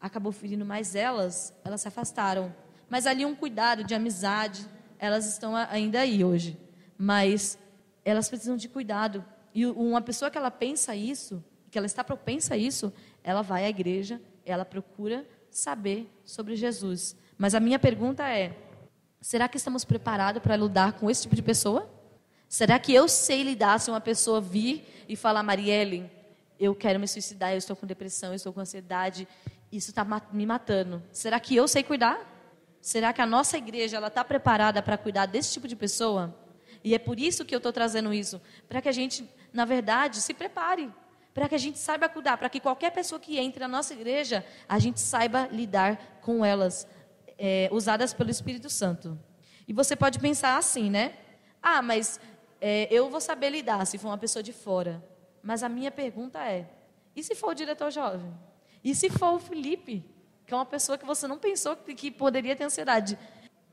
acabou 0.00 0.32
ferindo 0.32 0.66
mais 0.66 0.96
elas, 0.96 1.54
elas 1.64 1.80
se 1.80 1.88
afastaram. 1.88 2.52
Mas 2.88 3.06
ali 3.06 3.24
um 3.24 3.36
cuidado 3.36 3.84
de 3.84 3.94
amizade, 3.94 4.66
elas 4.98 5.26
estão 5.26 5.54
ainda 5.54 6.00
aí 6.00 6.24
hoje, 6.24 6.58
mas 6.98 7.56
elas 8.04 8.28
precisam 8.28 8.56
de 8.56 8.68
cuidado. 8.68 9.24
E 9.54 9.66
uma 9.66 10.00
pessoa 10.00 10.30
que 10.30 10.38
ela 10.38 10.50
pensa 10.50 10.94
isso, 10.94 11.44
que 11.70 11.78
ela 11.78 11.86
está 11.86 12.02
propensa 12.02 12.54
a 12.54 12.56
isso, 12.56 12.92
ela 13.22 13.42
vai 13.42 13.64
à 13.64 13.68
igreja, 13.68 14.20
ela 14.44 14.64
procura 14.64 15.26
saber 15.50 16.10
sobre 16.24 16.56
Jesus. 16.56 17.16
Mas 17.36 17.54
a 17.54 17.60
minha 17.60 17.78
pergunta 17.78 18.28
é: 18.28 18.56
será 19.20 19.48
que 19.48 19.56
estamos 19.56 19.84
preparados 19.84 20.42
para 20.42 20.56
lidar 20.56 20.94
com 20.94 21.10
esse 21.10 21.22
tipo 21.22 21.34
de 21.34 21.42
pessoa? 21.42 21.88
Será 22.48 22.78
que 22.78 22.92
eu 22.92 23.08
sei 23.08 23.42
lidar 23.42 23.78
se 23.78 23.90
uma 23.90 24.00
pessoa 24.00 24.40
vir 24.40 25.04
e 25.08 25.14
falar, 25.14 25.42
Marielle, 25.42 26.10
eu 26.58 26.74
quero 26.74 26.98
me 26.98 27.06
suicidar, 27.06 27.52
eu 27.52 27.58
estou 27.58 27.76
com 27.76 27.86
depressão, 27.86 28.30
eu 28.30 28.34
estou 28.34 28.52
com 28.52 28.60
ansiedade, 28.60 29.26
isso 29.70 29.90
está 29.90 30.04
me 30.32 30.44
matando. 30.44 31.02
Será 31.12 31.38
que 31.38 31.54
eu 31.54 31.68
sei 31.68 31.82
cuidar? 31.82 32.18
Será 32.80 33.12
que 33.12 33.20
a 33.20 33.26
nossa 33.26 33.56
igreja 33.56 33.96
ela 33.96 34.08
está 34.08 34.24
preparada 34.24 34.82
para 34.82 34.98
cuidar 34.98 35.26
desse 35.26 35.52
tipo 35.52 35.68
de 35.68 35.76
pessoa? 35.76 36.34
E 36.82 36.94
é 36.94 36.98
por 36.98 37.18
isso 37.18 37.44
que 37.44 37.54
eu 37.54 37.58
estou 37.58 37.72
trazendo 37.72 38.12
isso, 38.12 38.40
para 38.68 38.80
que 38.80 38.88
a 38.88 38.92
gente, 38.92 39.28
na 39.52 39.64
verdade, 39.64 40.20
se 40.20 40.32
prepare, 40.32 40.90
para 41.34 41.48
que 41.48 41.54
a 41.54 41.58
gente 41.58 41.78
saiba 41.78 42.08
cuidar, 42.08 42.36
para 42.36 42.48
que 42.48 42.58
qualquer 42.58 42.90
pessoa 42.90 43.20
que 43.20 43.38
entre 43.38 43.60
na 43.60 43.68
nossa 43.68 43.92
igreja, 43.94 44.44
a 44.68 44.78
gente 44.78 45.00
saiba 45.00 45.48
lidar 45.52 46.18
com 46.20 46.44
elas, 46.44 46.86
é, 47.38 47.68
usadas 47.70 48.12
pelo 48.12 48.30
Espírito 48.30 48.68
Santo. 48.68 49.18
E 49.68 49.72
você 49.72 49.94
pode 49.94 50.18
pensar 50.18 50.56
assim, 50.56 50.90
né? 50.90 51.14
Ah, 51.62 51.80
mas 51.80 52.18
é, 52.60 52.88
eu 52.90 53.08
vou 53.08 53.20
saber 53.20 53.50
lidar 53.50 53.86
se 53.86 53.98
for 53.98 54.08
uma 54.08 54.18
pessoa 54.18 54.42
de 54.42 54.52
fora. 54.52 55.02
Mas 55.42 55.62
a 55.62 55.68
minha 55.68 55.90
pergunta 55.90 56.38
é: 56.40 56.68
e 57.14 57.22
se 57.22 57.34
for 57.34 57.50
o 57.50 57.54
diretor 57.54 57.90
jovem? 57.90 58.32
E 58.82 58.94
se 58.94 59.08
for 59.08 59.34
o 59.34 59.38
Felipe, 59.38 60.04
que 60.46 60.52
é 60.52 60.56
uma 60.56 60.66
pessoa 60.66 60.98
que 60.98 61.04
você 61.04 61.26
não 61.26 61.38
pensou 61.38 61.76
que, 61.76 61.94
que 61.94 62.10
poderia 62.10 62.56
ter 62.56 62.64
ansiedade? 62.64 63.18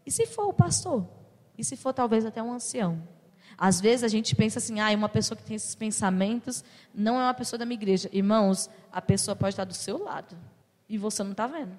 E 0.06 0.12
se 0.12 0.26
for 0.26 0.48
o 0.48 0.54
pastor? 0.54 1.16
E 1.58 1.63
se 1.63 1.76
for 1.76 1.93
talvez 1.93 2.26
até 2.26 2.41
um 2.41 2.52
ancião? 2.52 3.02
Às 3.58 3.82
vezes 3.82 4.04
a 4.04 4.08
gente 4.08 4.36
pensa 4.36 4.60
assim, 4.60 4.80
ah, 4.80 4.89
uma 4.91 5.10
pessoa 5.10 5.36
que 5.36 5.43
tem 5.43 5.56
esses 5.56 5.74
pensamentos 5.74 6.63
não 6.93 7.20
é 7.20 7.24
uma 7.24 7.34
pessoa 7.34 7.58
da 7.58 7.65
minha 7.65 7.76
igreja. 7.76 8.08
Irmãos, 8.13 8.70
a 8.91 9.02
pessoa 9.02 9.36
pode 9.36 9.54
estar 9.54 9.63
do 9.63 9.74
seu 9.74 10.04
lado 10.04 10.38
e 10.88 10.98
você 10.98 11.24
não 11.24 11.32
está 11.32 11.48
vendo. 11.48 11.78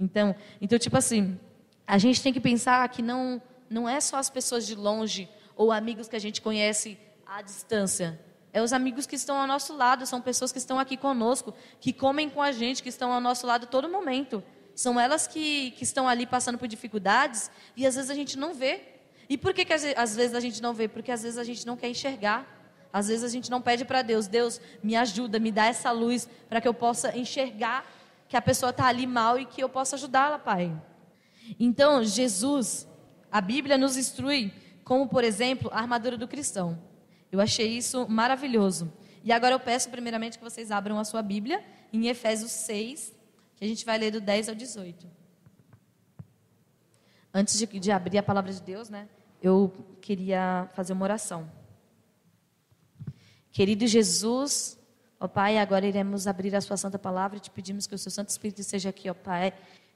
Então, 0.00 0.34
então, 0.60 0.78
tipo 0.78 0.96
assim, 0.96 1.38
a 1.86 1.98
gente 1.98 2.22
tem 2.22 2.32
que 2.32 2.40
pensar 2.40 2.88
que 2.88 3.02
não, 3.02 3.40
não 3.68 3.88
é 3.88 4.00
só 4.00 4.16
as 4.16 4.30
pessoas 4.30 4.66
de 4.66 4.74
longe 4.74 5.28
ou 5.54 5.70
amigos 5.70 6.08
que 6.08 6.16
a 6.16 6.18
gente 6.18 6.40
conhece 6.40 6.98
à 7.26 7.42
distância. 7.42 8.18
É 8.52 8.62
os 8.62 8.72
amigos 8.72 9.06
que 9.06 9.16
estão 9.16 9.36
ao 9.36 9.46
nosso 9.46 9.74
lado, 9.74 10.06
são 10.06 10.20
pessoas 10.20 10.52
que 10.52 10.58
estão 10.58 10.78
aqui 10.78 10.96
conosco, 10.96 11.54
que 11.80 11.92
comem 11.92 12.28
com 12.28 12.42
a 12.42 12.52
gente, 12.52 12.82
que 12.82 12.88
estão 12.88 13.12
ao 13.12 13.20
nosso 13.20 13.46
lado 13.46 13.66
todo 13.66 13.88
momento. 13.88 14.42
São 14.74 14.98
elas 14.98 15.26
que, 15.26 15.72
que 15.72 15.84
estão 15.84 16.08
ali 16.08 16.26
passando 16.26 16.58
por 16.58 16.68
dificuldades 16.68 17.50
e 17.76 17.86
às 17.86 17.94
vezes 17.94 18.10
a 18.10 18.14
gente 18.14 18.38
não 18.38 18.54
vê. 18.54 18.91
E 19.28 19.38
por 19.38 19.54
que, 19.54 19.64
que 19.64 19.72
às 19.72 20.16
vezes 20.16 20.34
a 20.34 20.40
gente 20.40 20.60
não 20.62 20.74
vê? 20.74 20.88
Porque 20.88 21.10
às 21.10 21.22
vezes 21.22 21.38
a 21.38 21.44
gente 21.44 21.66
não 21.66 21.76
quer 21.76 21.88
enxergar. 21.88 22.46
Às 22.92 23.08
vezes 23.08 23.24
a 23.24 23.28
gente 23.28 23.50
não 23.50 23.62
pede 23.62 23.84
para 23.84 24.02
Deus, 24.02 24.26
Deus, 24.26 24.60
me 24.82 24.94
ajuda, 24.94 25.38
me 25.38 25.50
dá 25.50 25.66
essa 25.66 25.90
luz 25.90 26.28
para 26.48 26.60
que 26.60 26.68
eu 26.68 26.74
possa 26.74 27.16
enxergar 27.16 27.90
que 28.28 28.36
a 28.36 28.42
pessoa 28.42 28.70
está 28.70 28.86
ali 28.86 29.06
mal 29.06 29.38
e 29.38 29.46
que 29.46 29.62
eu 29.62 29.68
possa 29.68 29.96
ajudá-la, 29.96 30.38
Pai. 30.38 30.70
Então, 31.58 32.04
Jesus, 32.04 32.86
a 33.30 33.40
Bíblia 33.40 33.78
nos 33.78 33.96
instrui, 33.96 34.52
como 34.84 35.08
por 35.08 35.24
exemplo, 35.24 35.70
a 35.72 35.78
armadura 35.78 36.18
do 36.18 36.28
cristão. 36.28 36.78
Eu 37.30 37.40
achei 37.40 37.68
isso 37.76 38.06
maravilhoso. 38.08 38.92
E 39.24 39.32
agora 39.32 39.54
eu 39.54 39.60
peço 39.60 39.88
primeiramente 39.88 40.36
que 40.36 40.44
vocês 40.44 40.70
abram 40.70 40.98
a 40.98 41.04
sua 41.04 41.22
Bíblia 41.22 41.64
em 41.92 42.08
Efésios 42.08 42.50
6, 42.50 43.14
que 43.56 43.64
a 43.64 43.68
gente 43.68 43.86
vai 43.86 43.96
ler 43.96 44.10
do 44.10 44.20
10 44.20 44.50
ao 44.50 44.54
18. 44.54 45.21
Antes 47.32 47.58
de, 47.58 47.66
de 47.66 47.90
abrir 47.90 48.18
a 48.18 48.22
palavra 48.22 48.52
de 48.52 48.60
Deus, 48.60 48.88
né, 48.88 49.08
eu 49.42 49.72
queria 50.00 50.68
fazer 50.74 50.92
uma 50.92 51.04
oração. 51.04 51.50
Querido 53.50 53.86
Jesus, 53.86 54.78
ó 55.18 55.28
Pai, 55.28 55.58
agora 55.58 55.86
iremos 55.86 56.26
abrir 56.26 56.54
a 56.54 56.60
Sua 56.60 56.76
Santa 56.76 56.98
Palavra 56.98 57.38
e 57.38 57.40
te 57.40 57.50
pedimos 57.50 57.86
que 57.86 57.94
o 57.94 57.98
Seu 57.98 58.10
Santo 58.10 58.28
Espírito 58.28 58.60
esteja 58.60 58.90
aqui, 58.90 59.08
ó 59.10 59.14
Pai, 59.14 59.52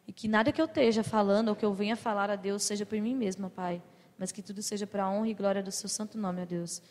e 0.07 0.12
que 0.12 0.29
nada 0.29 0.53
que 0.53 0.61
eu 0.61 0.66
esteja 0.66 1.03
falando 1.03 1.49
ou 1.49 1.57
que 1.57 1.64
eu 1.64 1.72
venha 1.72 1.96
falar 1.96 2.31
a 2.31 2.37
Deus 2.37 2.62
seja 2.62 2.87
por 2.87 3.01
mim 3.01 3.14
mesma, 3.14 3.51
Pai, 3.51 3.83
mas 4.18 4.33
que 4.33 4.42
tudo 4.42 4.62
seja 4.62 4.87
para 4.87 5.05
a 5.05 5.11
honra 5.11 5.29
e 5.29 5.35
glória 5.35 5.62
do 5.62 5.72
Seu 5.72 5.88
Santo 5.88 6.16
nome, 6.16 6.42
ó 6.42 6.44
Deus 6.44 6.83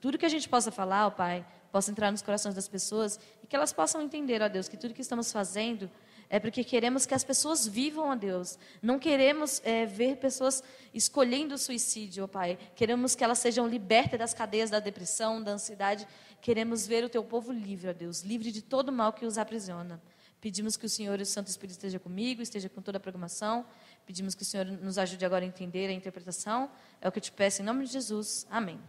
tudo 0.00 0.16
que 0.16 0.26
a 0.26 0.30
gente 0.30 0.48
possa 0.48 0.70
falar, 0.72 1.06
ó 1.06 1.10
Pai, 1.10 1.46
possa 1.70 1.90
entrar 1.90 2.10
nos 2.10 2.22
corações 2.22 2.54
das 2.54 2.66
pessoas 2.66 3.20
e 3.44 3.46
que 3.46 3.54
elas 3.54 3.72
possam 3.72 4.00
entender, 4.00 4.42
ó 4.42 4.48
Deus, 4.48 4.68
que 4.68 4.76
tudo 4.76 4.94
que 4.94 5.02
estamos 5.02 5.30
fazendo 5.30 5.90
é 6.32 6.38
porque 6.38 6.62
queremos 6.62 7.04
que 7.04 7.12
as 7.12 7.24
pessoas 7.24 7.66
vivam, 7.66 8.08
ó 8.08 8.14
Deus. 8.14 8.56
Não 8.80 9.00
queremos 9.00 9.60
é, 9.64 9.84
ver 9.84 10.16
pessoas 10.16 10.62
escolhendo 10.94 11.56
o 11.56 11.58
suicídio, 11.58 12.22
ó 12.22 12.26
Pai. 12.28 12.56
Queremos 12.76 13.16
que 13.16 13.24
elas 13.24 13.40
sejam 13.40 13.66
libertas 13.66 14.16
das 14.16 14.32
cadeias 14.32 14.70
da 14.70 14.78
depressão, 14.78 15.42
da 15.42 15.50
ansiedade. 15.50 16.06
Queremos 16.40 16.86
ver 16.86 17.02
o 17.02 17.08
Teu 17.08 17.24
povo 17.24 17.50
livre, 17.50 17.90
ó 17.90 17.92
Deus, 17.92 18.22
livre 18.22 18.52
de 18.52 18.62
todo 18.62 18.92
mal 18.92 19.12
que 19.12 19.26
os 19.26 19.38
aprisiona. 19.38 20.00
Pedimos 20.40 20.76
que 20.76 20.86
o 20.86 20.88
Senhor 20.88 21.18
e 21.18 21.24
o 21.24 21.26
Santo 21.26 21.48
Espírito 21.48 21.72
esteja 21.72 21.98
comigo, 21.98 22.40
esteja 22.40 22.68
com 22.68 22.80
toda 22.80 22.98
a 22.98 23.00
programação. 23.00 23.66
Pedimos 24.06 24.32
que 24.36 24.42
o 24.42 24.46
Senhor 24.46 24.64
nos 24.64 24.98
ajude 24.98 25.24
agora 25.24 25.44
a 25.44 25.48
entender 25.48 25.88
a 25.88 25.92
interpretação. 25.92 26.70
É 27.00 27.08
o 27.08 27.12
que 27.12 27.18
eu 27.18 27.22
te 27.22 27.32
peço 27.32 27.60
em 27.60 27.64
nome 27.64 27.84
de 27.84 27.92
Jesus. 27.92 28.46
Amém. 28.48 28.80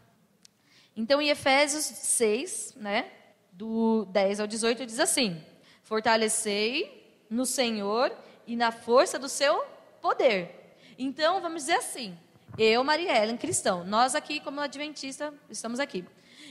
Então, 0.96 1.20
em 1.20 1.30
Efésios 1.30 1.86
6, 1.86 2.76
né, 2.76 3.12
do 3.52 4.06
10 4.06 4.42
ao 4.42 4.48
18, 4.48 4.86
diz 4.86 5.00
assim: 5.00 5.44
Fortalecei 5.84 7.01
no 7.32 7.46
Senhor 7.46 8.12
e 8.46 8.56
na 8.56 8.72
força 8.72 9.18
do 9.18 9.30
seu 9.30 9.64
poder. 10.02 10.76
Então, 11.00 11.42
vamos 11.42 11.64
dizer 11.64 11.76
assim: 11.76 12.16
eu, 12.58 12.84
Maria 12.84 13.24
Ellen, 13.24 13.38
cristão, 13.38 13.86
nós 13.86 14.14
aqui, 14.14 14.42
como 14.42 14.60
adventista, 14.60 15.34
estamos 15.50 15.80
aqui. 15.80 16.06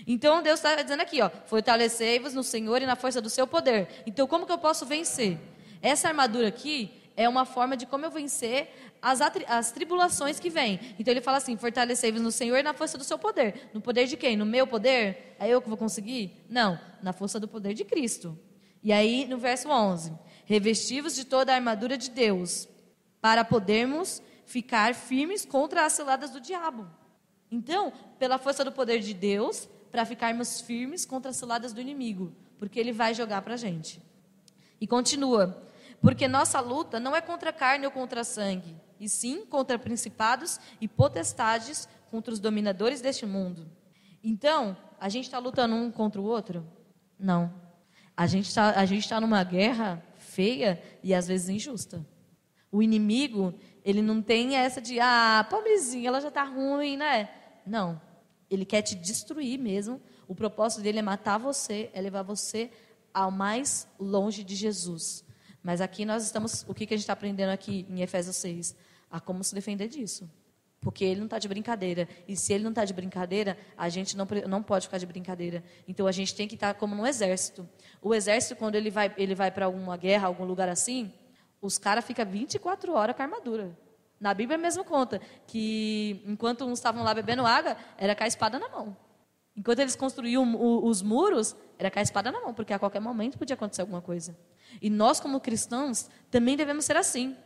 Então, 0.07 0.43
Deus 0.43 0.59
está 0.59 0.83
dizendo 0.83 1.03
aqui: 1.03 1.21
ó, 1.21 1.31
fortalecei-vos 1.47 2.33
no 2.33 2.43
Senhor 2.43 2.81
e 2.81 2.87
na 2.87 2.97
força 2.97 3.21
do 3.21 3.29
seu 3.29 3.47
poder. 3.47 4.03
Então, 4.07 4.27
como 4.27 4.47
que 4.47 4.53
eu 4.53 4.59
posso 4.59 4.87
vencer? 4.87 5.39
Essa 5.83 6.09
armadura 6.09 6.49
aqui 6.49 6.91
é 7.17 7.29
uma 7.29 7.45
forma 7.45 7.77
de 7.77 7.85
como 7.85 8.07
eu 8.07 8.11
vencer 8.11 8.71
as, 9.03 9.21
as 9.47 9.73
tribulações 9.73 10.41
que 10.41 10.49
vêm. 10.49 10.81
Então 10.99 11.13
ele 11.13 11.21
fala 11.21 11.37
assim: 11.37 11.57
fortalecei-vos 11.57 12.23
no 12.23 12.33
Senhor 12.33 12.57
e 12.57 12.63
na 12.63 12.73
força 12.73 12.97
do 12.97 13.05
seu 13.05 13.19
poder. 13.19 13.71
No 13.75 13.81
poder 13.81 14.07
de 14.07 14.17
quem? 14.17 14.37
No 14.37 14.47
meu 14.47 14.67
poder? 14.67 15.37
É 15.39 15.49
eu 15.49 15.61
que 15.61 15.69
vou 15.69 15.77
conseguir? 15.77 16.45
Não, 16.49 16.79
na 17.03 17.13
força 17.13 17.39
do 17.39 17.47
poder 17.47 17.75
de 17.75 17.85
Cristo. 17.85 18.39
E 18.83 18.93
aí, 18.93 19.27
no 19.27 19.37
verso 19.37 19.69
11: 19.69 20.13
revestivos 20.51 21.15
de 21.15 21.25
toda 21.25 21.53
a 21.53 21.55
armadura 21.55 21.97
de 21.97 22.11
Deus, 22.11 22.69
para 23.21 23.45
podermos 23.45 24.21
ficar 24.45 24.97
firmes 24.97 25.45
contra 25.45 25.87
as 25.87 25.93
ciladas 25.93 26.31
do 26.31 26.41
diabo. 26.41 26.89
Então, 27.53 27.93
pela 28.19 28.37
força 28.37 28.65
do 28.65 28.73
poder 28.73 28.99
de 28.99 29.15
Deus, 29.15 29.69
para 29.93 30.05
ficarmos 30.05 30.61
firmes 30.61 31.07
contra 31.07 31.31
as 31.31 31.37
ciladas 31.37 31.73
do 31.73 31.81
inimigo, 31.81 32.33
porque 32.59 32.81
ele 32.81 32.91
vai 32.91 33.15
jogar 33.15 33.43
para 33.43 33.55
a 33.55 33.57
gente. 33.57 34.03
E 34.81 34.89
continua: 34.89 35.63
porque 36.03 36.27
nossa 36.27 36.59
luta 36.59 36.99
não 36.99 37.15
é 37.15 37.21
contra 37.21 37.53
carne 37.53 37.87
ou 37.87 37.93
contra 37.93 38.25
sangue, 38.25 38.75
e 38.99 39.09
sim 39.09 39.47
contra 39.47 39.79
principados 39.79 40.59
e 40.81 40.89
potestades, 40.89 41.89
contra 42.11 42.35
os 42.35 42.41
dominadores 42.41 43.01
deste 43.01 43.25
mundo. 43.25 43.71
Então, 44.21 44.77
a 44.99 45.09
gente 45.09 45.27
está 45.27 45.39
lutando 45.39 45.77
um 45.77 45.93
contra 45.93 46.21
o 46.21 46.25
outro? 46.25 46.67
Não. 47.17 47.55
A 48.17 48.27
gente 48.27 48.49
está 48.49 48.73
tá 48.75 49.21
numa 49.21 49.45
guerra 49.45 50.10
feia 50.31 50.81
e 51.03 51.13
às 51.13 51.27
vezes 51.27 51.49
injusta. 51.49 52.07
O 52.73 52.83
inimigo, 52.83 53.53
ele 53.85 54.01
não 54.01 54.23
tem 54.23 54.57
essa 54.57 54.81
de, 54.81 55.01
ah, 55.01 55.47
pobrezinha, 55.51 56.09
ela 56.09 56.21
já 56.21 56.29
está 56.29 56.45
ruim, 56.45 56.97
né? 56.97 57.29
Não. 57.67 58.01
Ele 58.49 58.65
quer 58.65 58.83
te 58.83 58.95
destruir 58.95 59.59
mesmo. 59.59 60.01
O 60.27 60.35
propósito 60.35 60.83
dele 60.83 61.01
é 61.01 61.03
matar 61.03 61.39
você, 61.39 61.91
é 61.93 62.01
levar 62.01 62.23
você 62.23 62.71
ao 63.13 63.31
mais 63.31 63.89
longe 63.99 64.45
de 64.45 64.55
Jesus. 64.55 65.25
Mas 65.63 65.81
aqui 65.81 66.05
nós 66.05 66.25
estamos, 66.25 66.65
o 66.69 66.75
que, 66.75 66.87
que 66.87 66.95
a 66.95 66.97
gente 66.97 67.05
está 67.05 67.13
aprendendo 67.13 67.51
aqui 67.51 67.87
em 67.89 68.01
Efésios 68.01 68.37
6? 68.37 68.75
A 69.11 69.21
como 69.21 69.43
se 69.43 69.55
defender 69.55 69.89
disso. 69.89 70.31
Porque 70.81 71.05
ele 71.05 71.21
não 71.21 71.27
está 71.27 71.39
de 71.39 71.47
brincadeira. 71.47 72.09
E 72.27 72.37
se 72.37 72.53
ele 72.53 72.65
não 72.65 72.71
está 72.71 72.85
de 72.85 72.95
brincadeira, 72.95 73.57
a 73.77 73.89
gente 73.89 74.17
não, 74.17 74.27
não 74.49 74.63
pode 74.63 74.87
ficar 74.87 74.99
de 74.99 75.07
brincadeira. 75.07 75.63
Então 75.87 76.07
a 76.07 76.13
gente 76.13 76.35
tem 76.35 76.49
que 76.49 76.55
estar 76.55 76.73
tá 76.73 76.79
como 76.79 76.95
no 76.95 77.07
exército. 77.07 77.69
O 78.01 78.15
exército, 78.15 78.57
quando 78.57 78.75
ele 78.75 78.91
vai, 78.91 79.15
ele 79.19 79.35
vai 79.35 79.51
para 79.51 79.67
alguma 79.67 79.97
guerra, 79.97 80.27
algum 80.27 80.45
lugar 80.45 80.69
assim, 80.69 81.13
os 81.61 81.77
caras 81.77 82.05
ficam 82.05 82.25
24 82.25 82.93
horas 82.95 83.15
com 83.15 83.23
a 83.23 83.25
armadura. 83.27 83.79
Na 84.19 84.33
Bíblia 84.35 84.59
mesmo 84.59 84.85
conta 84.85 85.21
que 85.47 86.23
enquanto 86.27 86.65
uns 86.65 86.79
estavam 86.79 87.03
lá 87.03 87.13
bebendo 87.15 87.47
água, 87.47 87.77
era 87.99 88.15
com 88.15 88.25
a 88.25 88.27
espada 88.27 88.59
na 88.59 88.69
mão. 88.69 88.97
Enquanto 89.57 89.81
eles 89.81 89.97
construíam 89.97 90.57
os 90.85 91.03
muros, 91.03 91.55
era 91.79 91.91
com 91.91 91.99
a 91.99 92.03
espada 92.03 92.31
na 92.31 92.41
mão, 92.41 92.55
porque 92.55 92.73
a 92.73 92.79
qualquer 92.79 93.01
momento 93.01 93.37
podia 93.37 93.55
acontecer 93.55 93.83
alguma 93.83 94.01
coisa. 94.01 94.37
E 94.81 94.89
nós, 94.89 95.21
como 95.21 95.41
cristãos, 95.41 96.09
também 96.31 96.57
devemos 96.57 96.85
ser 96.85 96.97
assim. 96.97 97.37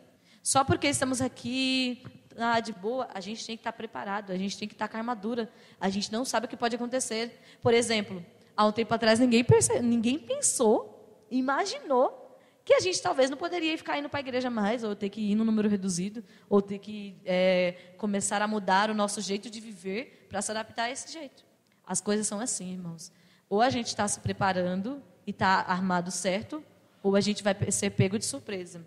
Só 0.42 0.62
porque 0.62 0.87
estamos 0.87 1.20
aqui 1.20 2.03
ah, 2.37 2.61
de 2.61 2.73
boa, 2.73 3.09
a 3.12 3.20
gente 3.20 3.47
tem 3.47 3.57
que 3.57 3.61
estar 3.61 3.73
preparado, 3.73 4.33
a 4.33 4.37
gente 4.37 4.59
tem 4.59 4.66
que 4.66 4.75
estar 4.75 4.88
com 4.88 4.97
a 4.97 5.01
armadura. 5.01 5.51
A 5.81 5.88
gente 5.88 6.12
não 6.12 6.25
sabe 6.25 6.47
o 6.47 6.49
que 6.49 6.57
pode 6.57 6.77
acontecer. 6.77 7.40
Por 7.62 7.73
exemplo, 7.73 8.25
há 8.57 8.66
um 8.66 8.73
tempo 8.73 8.92
atrás 8.94 9.18
ninguém, 9.18 9.44
ninguém 9.83 10.18
pensou, 10.18 11.27
imaginou 11.31 12.25
que 12.64 12.73
a 12.73 12.81
gente 12.81 13.01
talvez 13.01 13.29
não 13.29 13.37
poderia 13.37 13.77
ficar 13.77 13.99
indo 13.99 14.09
para 14.09 14.20
a 14.20 14.23
igreja 14.23 14.49
mais, 14.49 14.83
ou 14.83 14.97
ter 14.97 15.11
que 15.11 15.20
ir 15.20 15.35
no 15.35 15.44
número 15.44 15.68
reduzido, 15.68 16.25
ou 16.49 16.62
ter 16.62 16.79
que 16.79 17.14
é, 17.25 17.92
começar 17.99 18.40
a 18.40 18.49
mudar 18.49 18.90
o 18.90 18.94
nosso 18.94 19.20
jeito 19.20 19.51
de 19.51 19.61
viver 19.61 20.27
para 20.31 20.40
se 20.40 20.51
adaptar 20.51 20.85
a 20.85 20.90
esse 20.90 21.12
jeito. 21.12 21.44
As 21.87 22.01
coisas 22.01 22.27
são 22.27 22.40
assim, 22.40 22.73
irmãos. 22.73 23.12
Ou 23.51 23.61
a 23.61 23.68
gente 23.68 23.88
está 23.88 24.09
se 24.09 24.18
preparando 24.20 25.03
e 25.27 25.31
está 25.31 25.61
armado 25.61 26.11
certo, 26.11 26.64
ou 27.03 27.14
a 27.14 27.20
gente 27.20 27.42
vai 27.42 27.55
ser 27.70 27.90
pego 27.90 28.18
de 28.18 28.25
surpresa. 28.25 28.85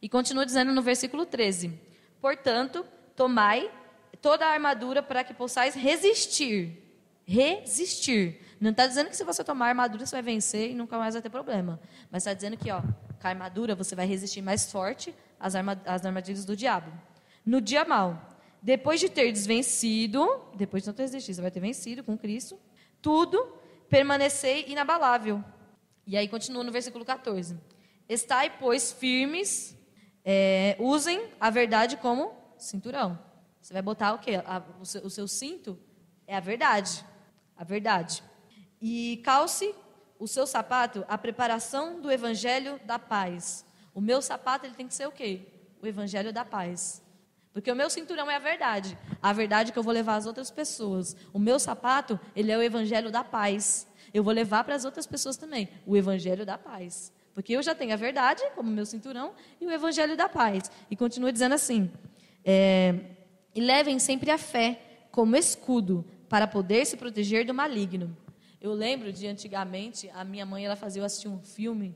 E 0.00 0.08
continua 0.08 0.46
dizendo 0.46 0.72
no 0.72 0.80
versículo 0.80 1.26
13: 1.26 1.76
Portanto, 2.26 2.84
tomai 3.14 3.70
toda 4.20 4.44
a 4.44 4.50
armadura 4.50 5.00
para 5.00 5.22
que 5.22 5.32
possais 5.32 5.76
resistir. 5.76 6.76
Resistir. 7.24 8.40
Não 8.60 8.72
está 8.72 8.84
dizendo 8.84 9.08
que 9.08 9.16
se 9.16 9.22
você 9.22 9.44
tomar 9.44 9.68
armadura 9.68 10.04
você 10.04 10.16
vai 10.16 10.22
vencer 10.22 10.72
e 10.72 10.74
nunca 10.74 10.98
mais 10.98 11.14
vai 11.14 11.22
ter 11.22 11.30
problema. 11.30 11.78
Mas 12.10 12.24
está 12.24 12.34
dizendo 12.34 12.56
que, 12.56 12.68
ó, 12.68 12.80
com 12.80 13.26
a 13.28 13.28
armadura 13.28 13.76
você 13.76 13.94
vai 13.94 14.06
resistir 14.08 14.42
mais 14.42 14.72
forte 14.72 15.14
às, 15.38 15.54
armadilhas 15.54 16.44
do 16.44 16.56
diabo. 16.56 16.90
No 17.44 17.60
dia 17.60 17.84
mal, 17.84 18.20
depois 18.60 18.98
de 18.98 19.08
ter 19.08 19.30
desvencido, 19.30 20.28
depois 20.56 20.82
de 20.82 20.88
não 20.88 20.94
ter 20.94 21.04
resistido, 21.04 21.36
você 21.36 21.42
vai 21.42 21.52
ter 21.52 21.60
vencido 21.60 22.02
com 22.02 22.18
Cristo, 22.18 22.58
tudo 23.00 23.40
permanecei 23.88 24.64
inabalável. 24.66 25.44
E 26.04 26.16
aí 26.16 26.26
continua 26.26 26.64
no 26.64 26.72
versículo 26.72 27.04
14. 27.04 27.56
Estai, 28.08 28.50
pois, 28.58 28.90
firmes, 28.90 29.75
é, 30.28 30.76
usem 30.80 31.30
a 31.38 31.50
verdade 31.50 31.96
como 31.96 32.34
cinturão. 32.58 33.16
Você 33.62 33.72
vai 33.72 33.80
botar 33.80 34.12
o 34.12 34.18
quê? 34.18 34.42
A, 34.44 34.60
o, 34.80 34.84
seu, 34.84 35.02
o 35.02 35.10
seu 35.10 35.28
cinto 35.28 35.78
é 36.26 36.36
a 36.36 36.40
verdade. 36.40 37.04
A 37.56 37.62
verdade. 37.62 38.24
E 38.82 39.22
calce 39.24 39.72
o 40.18 40.26
seu 40.26 40.44
sapato, 40.44 41.04
a 41.08 41.16
preparação 41.16 42.00
do 42.00 42.10
evangelho 42.10 42.80
da 42.84 42.98
paz. 42.98 43.64
O 43.94 44.00
meu 44.00 44.20
sapato 44.20 44.66
ele 44.66 44.74
tem 44.74 44.88
que 44.88 44.94
ser 44.94 45.06
o 45.06 45.12
quê? 45.12 45.46
O 45.80 45.86
evangelho 45.86 46.32
da 46.32 46.44
paz. 46.44 47.02
Porque 47.52 47.70
o 47.70 47.76
meu 47.76 47.88
cinturão 47.88 48.28
é 48.28 48.34
a 48.34 48.40
verdade. 48.40 48.98
A 49.22 49.32
verdade 49.32 49.72
que 49.72 49.78
eu 49.78 49.82
vou 49.82 49.92
levar 49.92 50.16
às 50.16 50.26
outras 50.26 50.50
pessoas. 50.50 51.16
O 51.32 51.38
meu 51.38 51.58
sapato, 51.58 52.18
ele 52.34 52.50
é 52.50 52.58
o 52.58 52.62
evangelho 52.62 53.12
da 53.12 53.22
paz. 53.22 53.86
Eu 54.12 54.24
vou 54.24 54.32
levar 54.32 54.64
para 54.64 54.74
as 54.74 54.84
outras 54.84 55.06
pessoas 55.06 55.36
também 55.36 55.68
o 55.86 55.96
evangelho 55.96 56.44
da 56.44 56.58
paz. 56.58 57.12
Porque 57.36 57.52
eu 57.52 57.62
já 57.62 57.72
tenho 57.72 57.92
a 57.92 57.96
verdade 57.96 58.42
como 58.56 58.68
meu 58.68 58.84
cinturão 58.84 59.32
e 59.60 59.66
o 59.66 59.70
evangelho 59.70 60.16
da 60.16 60.28
paz. 60.28 60.68
E 60.90 60.96
continua 60.96 61.30
dizendo 61.30 61.54
assim: 61.54 61.88
é, 62.44 62.98
e 63.54 63.60
levem 63.60 64.00
sempre 64.00 64.32
a 64.32 64.38
fé 64.38 64.80
como 65.12 65.36
escudo 65.36 66.04
para 66.28 66.48
poder 66.48 66.84
se 66.84 66.96
proteger 66.96 67.46
do 67.46 67.54
maligno. 67.54 68.16
Eu 68.60 68.72
lembro 68.72 69.12
de 69.12 69.28
antigamente, 69.28 70.10
a 70.12 70.24
minha 70.24 70.44
mãe 70.44 70.66
ela 70.66 70.74
fazia 70.74 71.02
eu 71.02 71.06
assistir 71.06 71.28
um 71.28 71.38
filme, 71.38 71.94